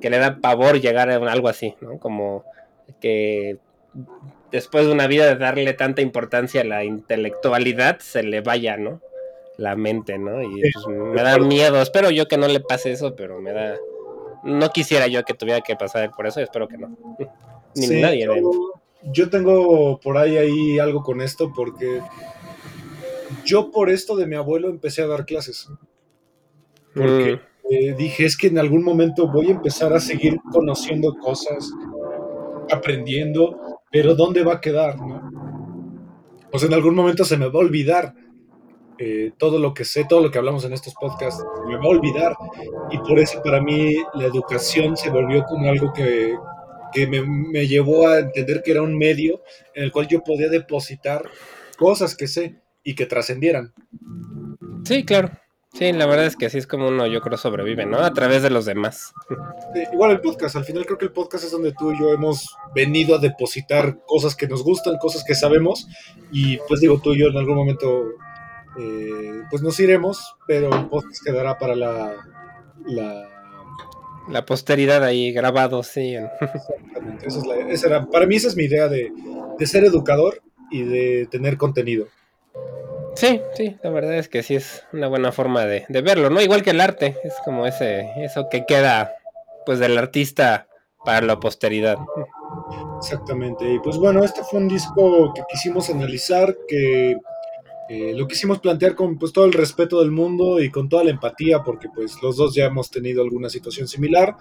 que 0.00 0.10
le 0.10 0.18
da 0.18 0.38
pavor 0.40 0.80
llegar 0.80 1.10
a 1.10 1.16
algo 1.16 1.48
así, 1.48 1.74
¿no? 1.80 1.98
Como 1.98 2.44
que 3.00 3.58
después 4.54 4.86
de 4.86 4.92
una 4.92 5.08
vida 5.08 5.26
de 5.26 5.34
darle 5.34 5.72
tanta 5.72 6.00
importancia 6.00 6.60
a 6.60 6.64
la 6.64 6.84
intelectualidad, 6.84 7.98
se 7.98 8.22
le 8.22 8.40
vaya, 8.40 8.76
¿no? 8.76 9.00
La 9.56 9.74
mente, 9.74 10.16
¿no? 10.16 10.40
Y 10.44 10.62
pues, 10.72 10.86
me 10.96 11.22
da 11.22 11.38
miedo. 11.38 11.82
Espero 11.82 12.08
yo 12.10 12.28
que 12.28 12.36
no 12.36 12.46
le 12.46 12.60
pase 12.60 12.92
eso, 12.92 13.16
pero 13.16 13.40
me 13.40 13.52
da. 13.52 13.76
No 14.44 14.70
quisiera 14.70 15.08
yo 15.08 15.24
que 15.24 15.34
tuviera 15.34 15.60
que 15.60 15.74
pasar 15.74 16.08
por 16.12 16.28
eso, 16.28 16.38
y 16.38 16.44
espero 16.44 16.68
que 16.68 16.78
no. 16.78 16.96
Ni 17.74 18.00
nadie. 18.00 18.26
Yo, 18.26 18.34
yo 19.02 19.28
tengo 19.28 19.98
por 19.98 20.18
ahí, 20.18 20.36
ahí 20.36 20.78
algo 20.78 21.02
con 21.02 21.20
esto, 21.20 21.52
porque 21.52 22.00
yo 23.44 23.72
por 23.72 23.90
esto 23.90 24.14
de 24.14 24.28
mi 24.28 24.36
abuelo 24.36 24.70
empecé 24.70 25.02
a 25.02 25.08
dar 25.08 25.26
clases. 25.26 25.68
Porque 26.94 27.40
mm. 27.40 27.72
eh, 27.72 27.94
dije, 27.98 28.24
es 28.24 28.36
que 28.36 28.46
en 28.46 28.58
algún 28.58 28.84
momento 28.84 29.26
voy 29.26 29.48
a 29.48 29.54
empezar 29.54 29.92
a 29.92 29.98
seguir 29.98 30.36
conociendo 30.52 31.12
cosas, 31.16 31.72
aprendiendo, 32.70 33.63
pero 33.94 34.16
¿dónde 34.16 34.42
va 34.42 34.54
a 34.54 34.60
quedar? 34.60 34.96
¿no? 34.98 35.30
Sea, 36.52 36.66
en 36.66 36.74
algún 36.74 36.96
momento 36.96 37.24
se 37.24 37.36
me 37.36 37.46
va 37.46 37.60
a 37.60 37.62
olvidar 37.62 38.12
eh, 38.98 39.30
todo 39.38 39.60
lo 39.60 39.72
que 39.72 39.84
sé, 39.84 40.04
todo 40.08 40.20
lo 40.20 40.32
que 40.32 40.38
hablamos 40.38 40.64
en 40.64 40.72
estos 40.72 40.94
podcasts, 40.94 41.44
me 41.68 41.76
va 41.76 41.84
a 41.84 41.88
olvidar. 41.88 42.34
Y 42.90 42.98
por 42.98 43.20
eso 43.20 43.40
para 43.40 43.62
mí 43.62 43.94
la 44.14 44.24
educación 44.24 44.96
se 44.96 45.10
volvió 45.10 45.44
como 45.44 45.70
algo 45.70 45.92
que, 45.92 46.36
me, 47.06 47.22
me, 47.22 47.68
llevó 47.68 48.08
a 48.08 48.18
entender 48.18 48.64
que 48.64 48.72
era 48.72 48.82
un 48.82 48.98
medio 48.98 49.42
en 49.76 49.84
el 49.84 49.92
cual 49.92 50.08
yo 50.08 50.24
podía 50.24 50.48
depositar 50.48 51.22
cosas 51.78 52.16
que 52.16 52.26
sé 52.26 52.56
y 52.82 52.96
que 52.96 53.06
trascendieran. 53.06 53.72
Sí, 54.84 55.04
claro. 55.04 55.30
Sí, 55.74 55.92
la 55.92 56.06
verdad 56.06 56.26
es 56.26 56.36
que 56.36 56.46
así 56.46 56.58
es 56.58 56.68
como 56.68 56.86
uno, 56.86 57.04
yo 57.08 57.20
creo, 57.20 57.36
sobrevive, 57.36 57.84
¿no? 57.84 57.98
A 57.98 58.12
través 58.12 58.42
de 58.42 58.50
los 58.50 58.64
demás. 58.64 59.12
igual 59.92 60.12
el 60.12 60.20
podcast, 60.20 60.54
al 60.54 60.64
final 60.64 60.86
creo 60.86 60.98
que 60.98 61.06
el 61.06 61.12
podcast 61.12 61.44
es 61.44 61.50
donde 61.50 61.72
tú 61.72 61.90
y 61.90 61.98
yo 61.98 62.12
hemos 62.12 62.56
venido 62.76 63.16
a 63.16 63.18
depositar 63.18 63.98
cosas 64.06 64.36
que 64.36 64.46
nos 64.46 64.62
gustan, 64.62 64.98
cosas 64.98 65.24
que 65.26 65.34
sabemos, 65.34 65.88
y 66.30 66.58
pues 66.68 66.80
digo, 66.80 67.00
tú 67.02 67.12
y 67.12 67.18
yo 67.18 67.26
en 67.26 67.36
algún 67.36 67.56
momento, 67.56 68.04
eh, 68.78 69.42
pues 69.50 69.62
nos 69.62 69.80
iremos, 69.80 70.36
pero 70.46 70.72
el 70.72 70.86
podcast 70.86 71.24
quedará 71.24 71.58
para 71.58 71.74
la... 71.74 72.14
La, 74.28 74.46
posteridad 74.46 75.02
ahí 75.02 75.32
grabado, 75.32 75.82
sí. 75.82 76.14
Exactamente, 76.40 77.26
esa, 77.74 77.86
era, 77.88 78.06
para 78.06 78.26
mí 78.26 78.36
esa 78.36 78.46
es 78.46 78.56
mi 78.56 78.64
idea 78.64 78.86
de, 78.86 79.10
de 79.58 79.66
ser 79.66 79.84
educador 79.84 80.40
y 80.70 80.82
de 80.82 81.26
tener 81.30 81.56
contenido. 81.56 82.06
Sí, 83.16 83.40
sí, 83.54 83.76
la 83.82 83.90
verdad 83.90 84.14
es 84.14 84.28
que 84.28 84.42
sí 84.42 84.56
es 84.56 84.84
una 84.92 85.06
buena 85.06 85.30
forma 85.30 85.64
de, 85.66 85.86
verlo, 85.88 86.30
¿no? 86.30 86.40
Igual 86.40 86.62
que 86.62 86.70
el 86.70 86.80
arte, 86.80 87.16
es 87.22 87.34
como 87.44 87.66
ese, 87.66 88.10
eso 88.16 88.48
que 88.50 88.66
queda, 88.66 89.14
pues, 89.64 89.78
del 89.78 89.96
artista 89.96 90.66
para 91.04 91.24
la 91.24 91.38
posteridad. 91.38 91.96
Exactamente, 92.98 93.72
y 93.72 93.78
pues 93.80 93.98
bueno, 93.98 94.24
este 94.24 94.42
fue 94.42 94.60
un 94.60 94.68
disco 94.68 95.32
que 95.34 95.42
quisimos 95.50 95.90
analizar, 95.90 96.56
que 96.66 97.16
eh, 97.88 98.14
lo 98.14 98.26
quisimos 98.26 98.60
plantear 98.60 98.94
con 98.94 99.18
pues 99.18 99.32
todo 99.32 99.44
el 99.44 99.52
respeto 99.52 100.00
del 100.00 100.10
mundo 100.10 100.60
y 100.60 100.70
con 100.70 100.88
toda 100.88 101.04
la 101.04 101.10
empatía, 101.10 101.62
porque 101.62 101.88
pues 101.94 102.22
los 102.22 102.36
dos 102.36 102.54
ya 102.54 102.64
hemos 102.64 102.90
tenido 102.90 103.22
alguna 103.22 103.50
situación 103.50 103.86
similar, 103.86 104.34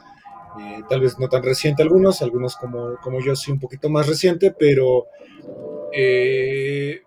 eh, 0.59 0.81
tal 0.89 1.01
vez 1.01 1.19
no 1.19 1.27
tan 1.27 1.43
reciente 1.43 1.83
algunos, 1.83 2.21
algunos 2.21 2.55
como, 2.55 2.95
como 3.01 3.19
yo 3.19 3.35
sí 3.35 3.51
un 3.51 3.59
poquito 3.59 3.89
más 3.89 4.07
reciente, 4.07 4.55
pero... 4.57 5.07
Eh, 5.95 7.01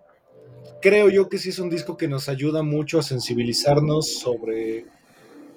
creo 0.81 1.09
yo 1.09 1.29
que 1.29 1.39
sí 1.39 1.51
es 1.51 1.59
un 1.59 1.71
disco 1.71 1.97
que 1.97 2.09
nos 2.09 2.29
ayuda 2.29 2.63
mucho 2.63 2.99
a 2.99 3.03
sensibilizarnos 3.03 4.19
sobre 4.19 4.87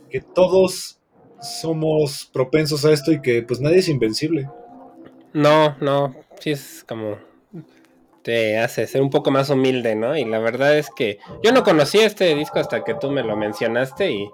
que 0.09 0.22
todos 0.22 0.99
somos 1.41 2.30
propensos 2.32 2.86
a 2.86 2.91
esto 2.91 3.11
y 3.11 3.22
que 3.22 3.43
pues 3.43 3.61
nadie 3.61 3.80
es 3.80 3.89
invencible. 3.89 4.49
No, 5.34 5.78
no, 5.80 6.15
sí 6.39 6.51
es 6.51 6.84
como 6.88 7.17
te 8.24 8.57
hace 8.57 8.86
ser 8.88 9.01
un 9.01 9.09
poco 9.09 9.32
más 9.32 9.49
humilde, 9.49 9.95
¿no? 9.95 10.15
Y 10.17 10.26
la 10.26 10.39
verdad 10.39 10.78
es 10.78 10.89
que 10.95 11.20
yo 11.43 11.51
no 11.51 11.63
conocí 11.63 11.99
este 11.99 12.36
disco 12.36 12.59
hasta 12.59 12.84
que 12.84 12.93
tú 12.93 13.09
me 13.09 13.24
lo 13.24 13.36
mencionaste 13.36 14.11
y, 14.11 14.30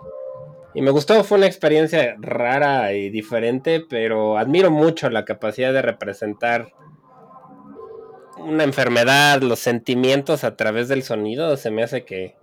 y 0.73 0.81
me 0.81 0.91
gustó, 0.91 1.23
fue 1.23 1.37
una 1.37 1.47
experiencia 1.47 2.15
rara 2.19 2.93
y 2.93 3.09
diferente, 3.09 3.81
pero 3.87 4.37
admiro 4.37 4.71
mucho 4.71 5.09
la 5.09 5.25
capacidad 5.25 5.71
de 5.71 5.81
representar 5.81 6.73
una 8.45 8.63
enfermedad, 8.63 9.41
los 9.41 9.59
sentimientos 9.59 10.43
a 10.43 10.55
través 10.55 10.87
del 10.87 11.03
sonido, 11.03 11.57
se 11.57 11.71
me 11.71 11.83
hace 11.83 12.05
que, 12.05 12.35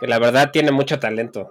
que 0.00 0.06
la 0.06 0.18
verdad 0.18 0.50
tiene 0.52 0.70
mucho 0.70 0.98
talento. 0.98 1.50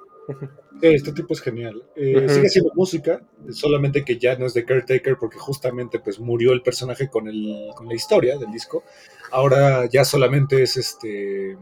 Este 0.82 1.12
tipo 1.12 1.34
es 1.34 1.42
genial. 1.42 1.84
Eh, 1.96 2.28
sigue 2.28 2.50
siendo 2.50 2.72
música, 2.74 3.22
solamente 3.52 4.04
que 4.04 4.18
ya 4.18 4.36
no 4.38 4.48
es 4.48 4.54
de 4.54 4.66
Caretaker 4.66 5.16
porque 5.20 5.38
justamente 5.38 6.00
pues 6.00 6.20
murió 6.20 6.54
el 6.54 6.64
personaje 6.64 7.08
con, 7.08 7.28
el, 7.28 7.70
con 7.76 7.88
la 7.88 7.94
historia 7.94 8.38
del 8.38 8.52
disco. 8.52 8.84
Ahora 9.32 9.88
ya 9.88 10.04
solamente 10.04 10.64
es 10.64 10.78
este. 10.78 11.56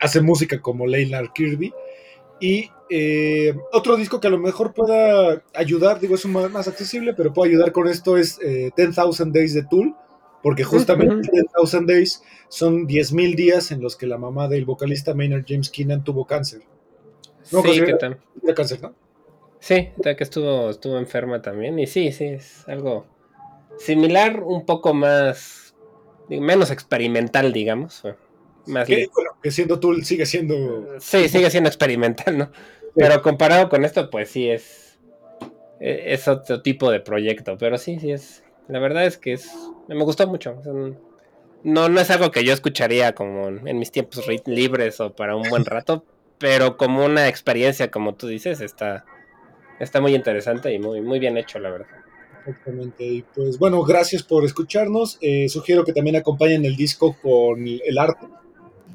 Hace 0.00 0.20
música 0.20 0.60
como 0.60 0.86
Leila 0.86 1.22
Kirby. 1.34 1.72
Y 2.40 2.70
eh, 2.90 3.56
otro 3.72 3.96
disco 3.96 4.20
que 4.20 4.28
a 4.28 4.30
lo 4.30 4.38
mejor 4.38 4.74
pueda 4.74 5.42
ayudar, 5.54 5.98
digo, 5.98 6.14
es 6.14 6.26
más 6.26 6.68
accesible, 6.68 7.14
pero 7.14 7.32
puede 7.32 7.52
ayudar 7.52 7.72
con 7.72 7.88
esto 7.88 8.16
es 8.16 8.38
eh, 8.42 8.70
10,000 8.76 9.32
Days 9.32 9.54
de 9.54 9.64
Tool, 9.64 9.94
porque 10.42 10.64
justamente 10.64 11.28
10,000 11.32 11.86
Days 11.86 12.22
son 12.48 12.86
10.000 12.86 13.34
días 13.34 13.70
en 13.72 13.80
los 13.80 13.96
que 13.96 14.06
la 14.06 14.18
mamá 14.18 14.48
del 14.48 14.64
vocalista 14.64 15.14
Maynard 15.14 15.44
James 15.46 15.70
Keenan 15.70 16.04
tuvo 16.04 16.26
cáncer. 16.26 16.62
No, 17.52 17.62
sí, 17.62 17.80
¿qué 17.80 17.94
tal? 17.94 18.18
Cáncer, 18.54 18.82
¿no? 18.82 18.94
Sí, 19.60 19.88
que 20.02 20.16
estuvo, 20.18 20.70
estuvo 20.70 20.98
enferma 20.98 21.42
también. 21.42 21.78
Y 21.78 21.86
sí, 21.86 22.12
sí, 22.12 22.24
es 22.24 22.66
algo 22.68 23.06
similar, 23.78 24.42
un 24.42 24.64
poco 24.64 24.94
más, 24.94 25.74
menos 26.28 26.70
experimental, 26.70 27.52
digamos. 27.52 28.02
Más 28.66 28.86
que, 28.86 29.08
bueno, 29.14 29.30
que 29.42 29.50
siendo 29.50 29.80
tú 29.80 29.94
sigue 30.02 30.26
siendo... 30.26 31.00
Sí, 31.00 31.28
sigue 31.28 31.50
siendo 31.50 31.68
experimental, 31.68 32.38
¿no? 32.38 32.50
Pero 32.94 33.22
comparado 33.22 33.68
con 33.68 33.84
esto, 33.84 34.10
pues 34.10 34.30
sí 34.30 34.48
es, 34.50 34.98
e, 35.80 36.12
es 36.12 36.28
otro 36.28 36.62
tipo 36.62 36.90
de 36.90 37.00
proyecto. 37.00 37.56
Pero 37.58 37.78
sí, 37.78 37.98
sí 37.98 38.12
es... 38.12 38.44
La 38.68 38.78
verdad 38.78 39.06
es 39.06 39.18
que 39.18 39.32
es... 39.32 39.50
Me 39.88 40.02
gustó 40.04 40.26
mucho. 40.26 40.60
No, 41.64 41.88
no 41.88 42.00
es 42.00 42.10
algo 42.10 42.30
que 42.30 42.44
yo 42.44 42.52
escucharía 42.52 43.14
como 43.14 43.48
en 43.48 43.78
mis 43.78 43.90
tiempos 43.90 44.24
libres 44.46 45.00
o 45.00 45.12
para 45.12 45.34
un 45.34 45.48
buen 45.48 45.64
rato, 45.64 46.04
pero 46.38 46.76
como 46.76 47.04
una 47.04 47.28
experiencia, 47.28 47.90
como 47.90 48.14
tú 48.14 48.28
dices, 48.28 48.60
está, 48.60 49.04
está 49.80 50.00
muy 50.00 50.14
interesante 50.14 50.72
y 50.72 50.78
muy, 50.78 51.00
muy 51.00 51.18
bien 51.18 51.36
hecho, 51.36 51.58
la 51.58 51.70
verdad. 51.70 51.88
Exactamente. 52.46 53.04
Y 53.04 53.22
pues 53.34 53.58
bueno, 53.58 53.82
gracias 53.82 54.22
por 54.22 54.44
escucharnos. 54.44 55.18
Eh, 55.20 55.48
sugiero 55.48 55.84
que 55.84 55.92
también 55.92 56.16
acompañen 56.16 56.64
el 56.64 56.76
disco 56.76 57.16
con 57.20 57.66
el 57.66 57.98
arte. 57.98 58.26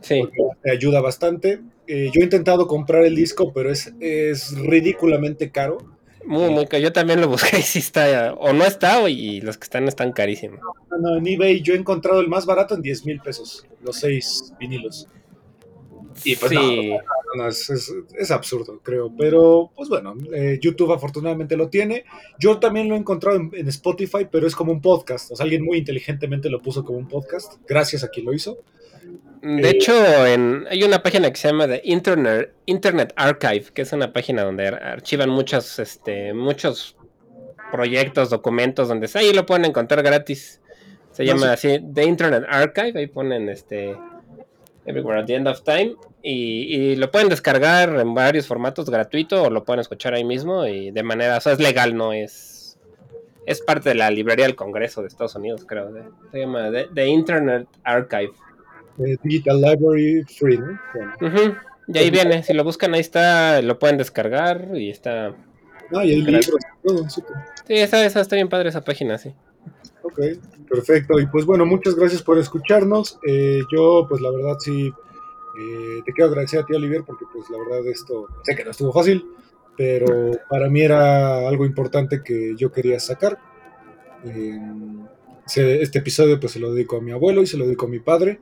Sí. 0.02 0.22
Te 0.62 0.72
ayuda 0.72 1.02
bastante. 1.02 1.62
Eh, 1.88 2.10
yo 2.14 2.22
he 2.22 2.24
intentado 2.24 2.68
comprar 2.68 3.04
el 3.04 3.16
disco, 3.16 3.52
pero 3.54 3.72
es, 3.72 3.94
es 4.00 4.58
ridículamente 4.58 5.52
caro. 5.52 5.78
Muy, 6.26 6.50
muy 6.50 6.68
caro. 6.68 6.82
Yo 6.84 6.94
también 6.94 7.20
lo 7.22 7.28
busqué 7.28 7.60
y 7.60 7.62
sí 7.62 7.80
está, 7.80 8.34
o 8.34 8.54
no 8.54 8.64
está, 8.66 9.10
y 9.10 9.42
los 9.42 9.58
que 9.58 9.64
están 9.66 9.88
están 9.88 10.12
carísimos. 10.14 10.60
No, 10.92 10.98
no, 10.98 11.18
en 11.18 11.28
eBay 11.28 11.62
yo 11.62 11.74
he 11.74 11.78
encontrado 11.78 12.22
el 12.22 12.28
más 12.28 12.46
barato 12.46 12.76
en 12.76 12.82
10 12.82 13.06
mil 13.06 13.20
pesos, 13.20 13.66
los 13.82 13.98
seis 13.98 14.54
vinilos. 14.60 15.08
Y 16.24 16.36
pues 16.36 16.52
Sí. 16.52 16.56
no, 16.56 16.96
no, 17.36 17.44
no, 17.44 17.48
es, 17.50 17.70
es- 17.72 17.92
es 18.18 18.30
absurdo, 18.32 18.80
creo. 18.84 19.12
Pero, 19.18 19.72
pues 19.76 19.90
bueno, 19.90 20.14
eh, 20.32 20.60
YouTube 20.62 20.92
afortunadamente 20.94 21.58
lo 21.58 21.70
tiene. 21.70 22.06
Yo 22.40 22.60
también 22.60 22.88
lo 22.88 22.94
he 22.96 23.00
encontrado 23.00 23.36
en, 23.38 23.50
en 23.54 23.68
Spotify, 23.68 24.28
pero 24.32 24.46
es 24.46 24.56
como 24.56 24.72
un 24.72 24.80
podcast. 24.80 25.32
O 25.32 25.36
sea, 25.36 25.44
alguien 25.44 25.64
muy 25.66 25.80
inteligentemente 25.80 26.50
lo 26.52 26.62
puso 26.62 26.86
como 26.86 27.00
un 27.00 27.08
podcast. 27.08 27.54
Gracias 27.68 28.04
a 28.04 28.10
quien 28.10 28.28
lo 28.28 28.34
hizo. 28.34 28.60
De 29.44 29.68
Eh, 29.68 29.72
hecho, 29.72 30.26
en, 30.26 30.66
hay 30.70 30.84
una 30.84 31.04
página 31.04 31.30
que 31.30 31.36
se 31.36 31.50
llama 31.50 31.68
The 31.68 31.82
Internet, 31.84 32.54
Internet 32.66 33.12
Archive, 33.18 33.66
que 33.74 33.82
es 33.82 33.92
una 33.92 34.14
página 34.14 34.44
donde 34.44 34.68
ar- 34.68 34.82
archivan 34.84 35.30
muchos, 35.30 35.80
este, 35.80 36.34
muchos 36.34 36.96
proyectos, 37.72 38.30
documentos, 38.30 38.88
donde 38.88 39.10
ahí 39.16 39.34
lo 39.34 39.46
pueden 39.46 39.66
encontrar 39.66 40.02
gratis. 40.02 40.62
Se 41.12 41.24
No, 41.26 41.34
llama 41.34 41.54
así 41.54 41.80
The 41.94 42.06
Internet 42.06 42.46
Archive, 42.48 42.98
ahí 42.98 43.08
ponen 43.08 43.50
este 43.50 43.96
Everywhere 44.86 45.22
at 45.22 45.26
the 45.26 45.36
End 45.36 45.48
of 45.48 45.62
Time 45.64 45.96
y, 46.22 46.76
y 46.76 46.96
lo 46.96 47.12
pueden 47.12 47.30
descargar 47.30 47.90
en 48.00 48.14
varios 48.14 48.48
formatos 48.48 48.90
gratuito 48.90 49.44
o 49.44 49.50
lo 49.50 49.64
pueden 49.64 49.80
escuchar 49.82 50.14
ahí 50.14 50.24
mismo 50.24 50.66
y 50.66 50.92
de 50.92 51.04
manera, 51.04 51.38
o 51.38 51.42
sea, 51.42 51.54
es 51.54 51.60
legal, 51.60 51.96
no 51.96 52.14
es 52.14 52.78
es 53.46 53.60
parte 53.62 53.90
de 53.90 53.96
la 53.96 54.10
librería 54.10 54.46
del 54.46 54.56
Congreso 54.56 55.02
de 55.02 55.10
Estados 55.10 55.36
Unidos, 55.36 55.66
creo. 55.68 55.92
de- 55.92 56.04
se 56.32 56.40
llama 56.40 56.72
The, 56.72 56.88
The 56.94 57.08
Internet 57.08 57.68
Archive. 57.84 58.32
Eh, 59.00 59.18
Digital 59.24 59.62
Library 59.62 60.24
Free, 60.24 60.58
¿no? 60.58 60.80
Bueno. 60.94 61.58
Y 61.88 61.98
ahí 61.98 62.12
viene, 62.12 62.44
si 62.44 62.54
lo 62.54 62.64
buscan 62.64 62.94
ahí 62.94 63.02
está, 63.02 63.62
lo 63.62 63.78
pueden 63.78 63.98
descargar 63.98 64.70
y 64.76 64.90
está... 64.90 65.36
Ah, 65.94 66.06
y 66.06 66.12
hay 66.12 66.22
libros. 66.22 66.48
todo, 66.84 67.10
súper. 67.10 67.36
Sí, 67.68 67.76
esa, 67.76 68.04
esa 68.06 68.22
está 68.22 68.36
bien 68.36 68.50
padre 68.50 68.70
esa 68.70 68.84
página, 68.84 69.18
sí. 69.18 69.34
Ok, 70.02 70.20
perfecto. 70.70 71.20
Y 71.20 71.28
pues 71.28 71.46
bueno, 71.46 71.66
muchas 71.66 71.96
gracias 71.96 72.24
por 72.24 72.38
escucharnos. 72.38 73.20
Eh, 73.28 73.62
yo, 73.72 74.06
pues 74.08 74.22
la 74.22 74.32
verdad 74.32 74.56
sí, 74.60 74.88
eh, 74.88 76.02
te 76.06 76.14
quiero 76.14 76.30
agradecer 76.30 76.62
a 76.62 76.66
ti, 76.66 76.74
Oliver, 76.74 77.04
porque 77.06 77.26
pues 77.32 77.50
la 77.50 77.60
verdad 77.60 77.86
esto, 77.88 78.28
sé 78.44 78.56
que 78.56 78.64
no 78.64 78.72
estuvo 78.72 78.92
fácil, 78.92 79.26
pero 79.78 80.32
para 80.50 80.70
mí 80.70 80.82
era 80.82 81.48
algo 81.48 81.66
importante 81.66 82.24
que 82.24 82.56
yo 82.58 82.72
quería 82.72 83.00
sacar. 83.00 83.38
Eh, 84.26 84.60
este 85.46 86.00
episodio 86.00 86.40
pues 86.40 86.54
se 86.54 86.60
lo 86.60 86.74
dedico 86.74 86.98
a 86.98 87.02
mi 87.02 87.12
abuelo 87.12 87.42
y 87.42 87.48
se 87.48 87.58
lo 87.58 87.66
dedico 87.66 87.86
a 87.86 87.90
mi 87.90 88.00
padre 88.00 88.40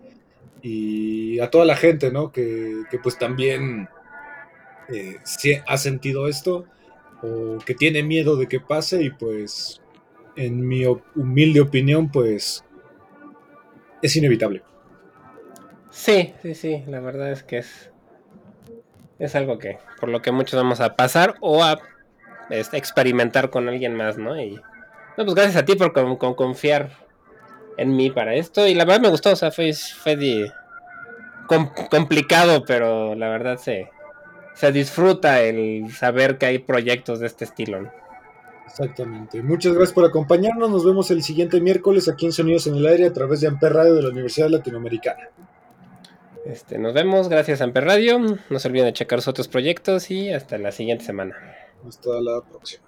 y 0.61 1.39
a 1.39 1.49
toda 1.49 1.65
la 1.65 1.75
gente, 1.75 2.11
¿no? 2.11 2.31
Que, 2.31 2.83
que, 2.89 2.99
pues 2.99 3.17
también 3.17 3.89
eh, 4.89 5.17
ha 5.67 5.77
sentido 5.77 6.27
esto 6.27 6.65
o 7.23 7.57
que 7.65 7.75
tiene 7.75 8.03
miedo 8.03 8.35
de 8.35 8.47
que 8.47 8.59
pase 8.59 9.03
y 9.03 9.09
pues 9.09 9.81
en 10.35 10.67
mi 10.67 10.85
humilde 11.15 11.61
opinión, 11.61 12.11
pues 12.11 12.63
es 14.01 14.15
inevitable. 14.15 14.63
Sí, 15.89 16.33
sí, 16.41 16.55
sí, 16.55 16.83
la 16.87 16.99
verdad 16.99 17.31
es 17.31 17.43
que 17.43 17.59
es... 17.59 17.89
Es 19.19 19.35
algo 19.35 19.59
que, 19.59 19.77
por 19.99 20.09
lo 20.09 20.23
que 20.23 20.31
muchos 20.31 20.59
vamos 20.59 20.79
a 20.79 20.95
pasar 20.95 21.35
o 21.41 21.63
a 21.63 21.79
este, 22.49 22.77
experimentar 22.77 23.51
con 23.51 23.69
alguien 23.69 23.95
más, 23.95 24.17
¿no? 24.17 24.41
Y... 24.41 24.55
No, 25.15 25.25
pues 25.25 25.35
gracias 25.35 25.57
a 25.57 25.65
ti 25.65 25.75
por 25.75 25.93
con 25.93 26.33
confiar 26.33 26.89
en 27.77 27.95
mí 27.95 28.09
para 28.11 28.35
esto. 28.35 28.67
Y 28.67 28.73
la 28.75 28.85
verdad 28.85 29.01
me 29.01 29.09
gustó, 29.09 29.31
o 29.31 29.35
sea, 29.35 29.51
fue, 29.51 29.73
fue 29.73 30.15
de- 30.15 30.51
com- 31.47 31.71
complicado, 31.89 32.63
pero 32.65 33.15
la 33.15 33.29
verdad 33.29 33.57
se, 33.57 33.89
se 34.55 34.71
disfruta 34.71 35.41
el 35.41 35.91
saber 35.91 36.37
que 36.37 36.45
hay 36.47 36.59
proyectos 36.59 37.19
de 37.19 37.27
este 37.27 37.45
estilo. 37.45 37.81
¿no? 37.81 37.91
Exactamente. 38.65 39.41
Muchas 39.43 39.73
gracias 39.73 39.93
por 39.93 40.05
acompañarnos. 40.05 40.69
Nos 40.69 40.85
vemos 40.85 41.11
el 41.11 41.23
siguiente 41.23 41.59
miércoles 41.59 42.07
aquí 42.07 42.25
en 42.25 42.31
Sonidos 42.31 42.67
en 42.67 42.75
el 42.75 42.85
Aire 42.87 43.07
a 43.07 43.13
través 43.13 43.41
de 43.41 43.47
Amper 43.47 43.73
Radio 43.73 43.95
de 43.95 44.01
la 44.03 44.09
Universidad 44.09 44.49
Latinoamericana. 44.49 45.29
Este, 46.45 46.79
nos 46.79 46.93
vemos, 46.93 47.29
gracias 47.29 47.61
Amper 47.61 47.83
Radio. 47.85 48.19
No 48.49 48.59
se 48.59 48.67
olviden 48.67 48.87
de 48.87 48.93
checar 48.93 49.19
sus 49.19 49.27
otros 49.27 49.47
proyectos 49.47 50.09
y 50.09 50.31
hasta 50.31 50.57
la 50.57 50.71
siguiente 50.71 51.03
semana. 51.05 51.35
Hasta 51.87 52.09
la 52.21 52.41
próxima. 52.41 52.83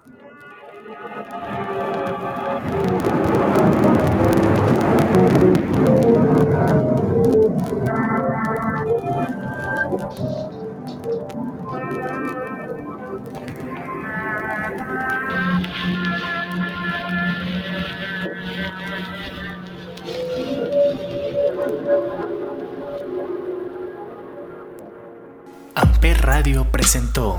Radio 26.24 26.64
presentó 26.72 27.38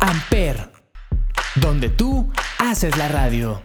Amper, 0.00 0.70
donde 1.54 1.88
tú 1.88 2.30
haces 2.58 2.94
la 2.98 3.08
radio. 3.08 3.62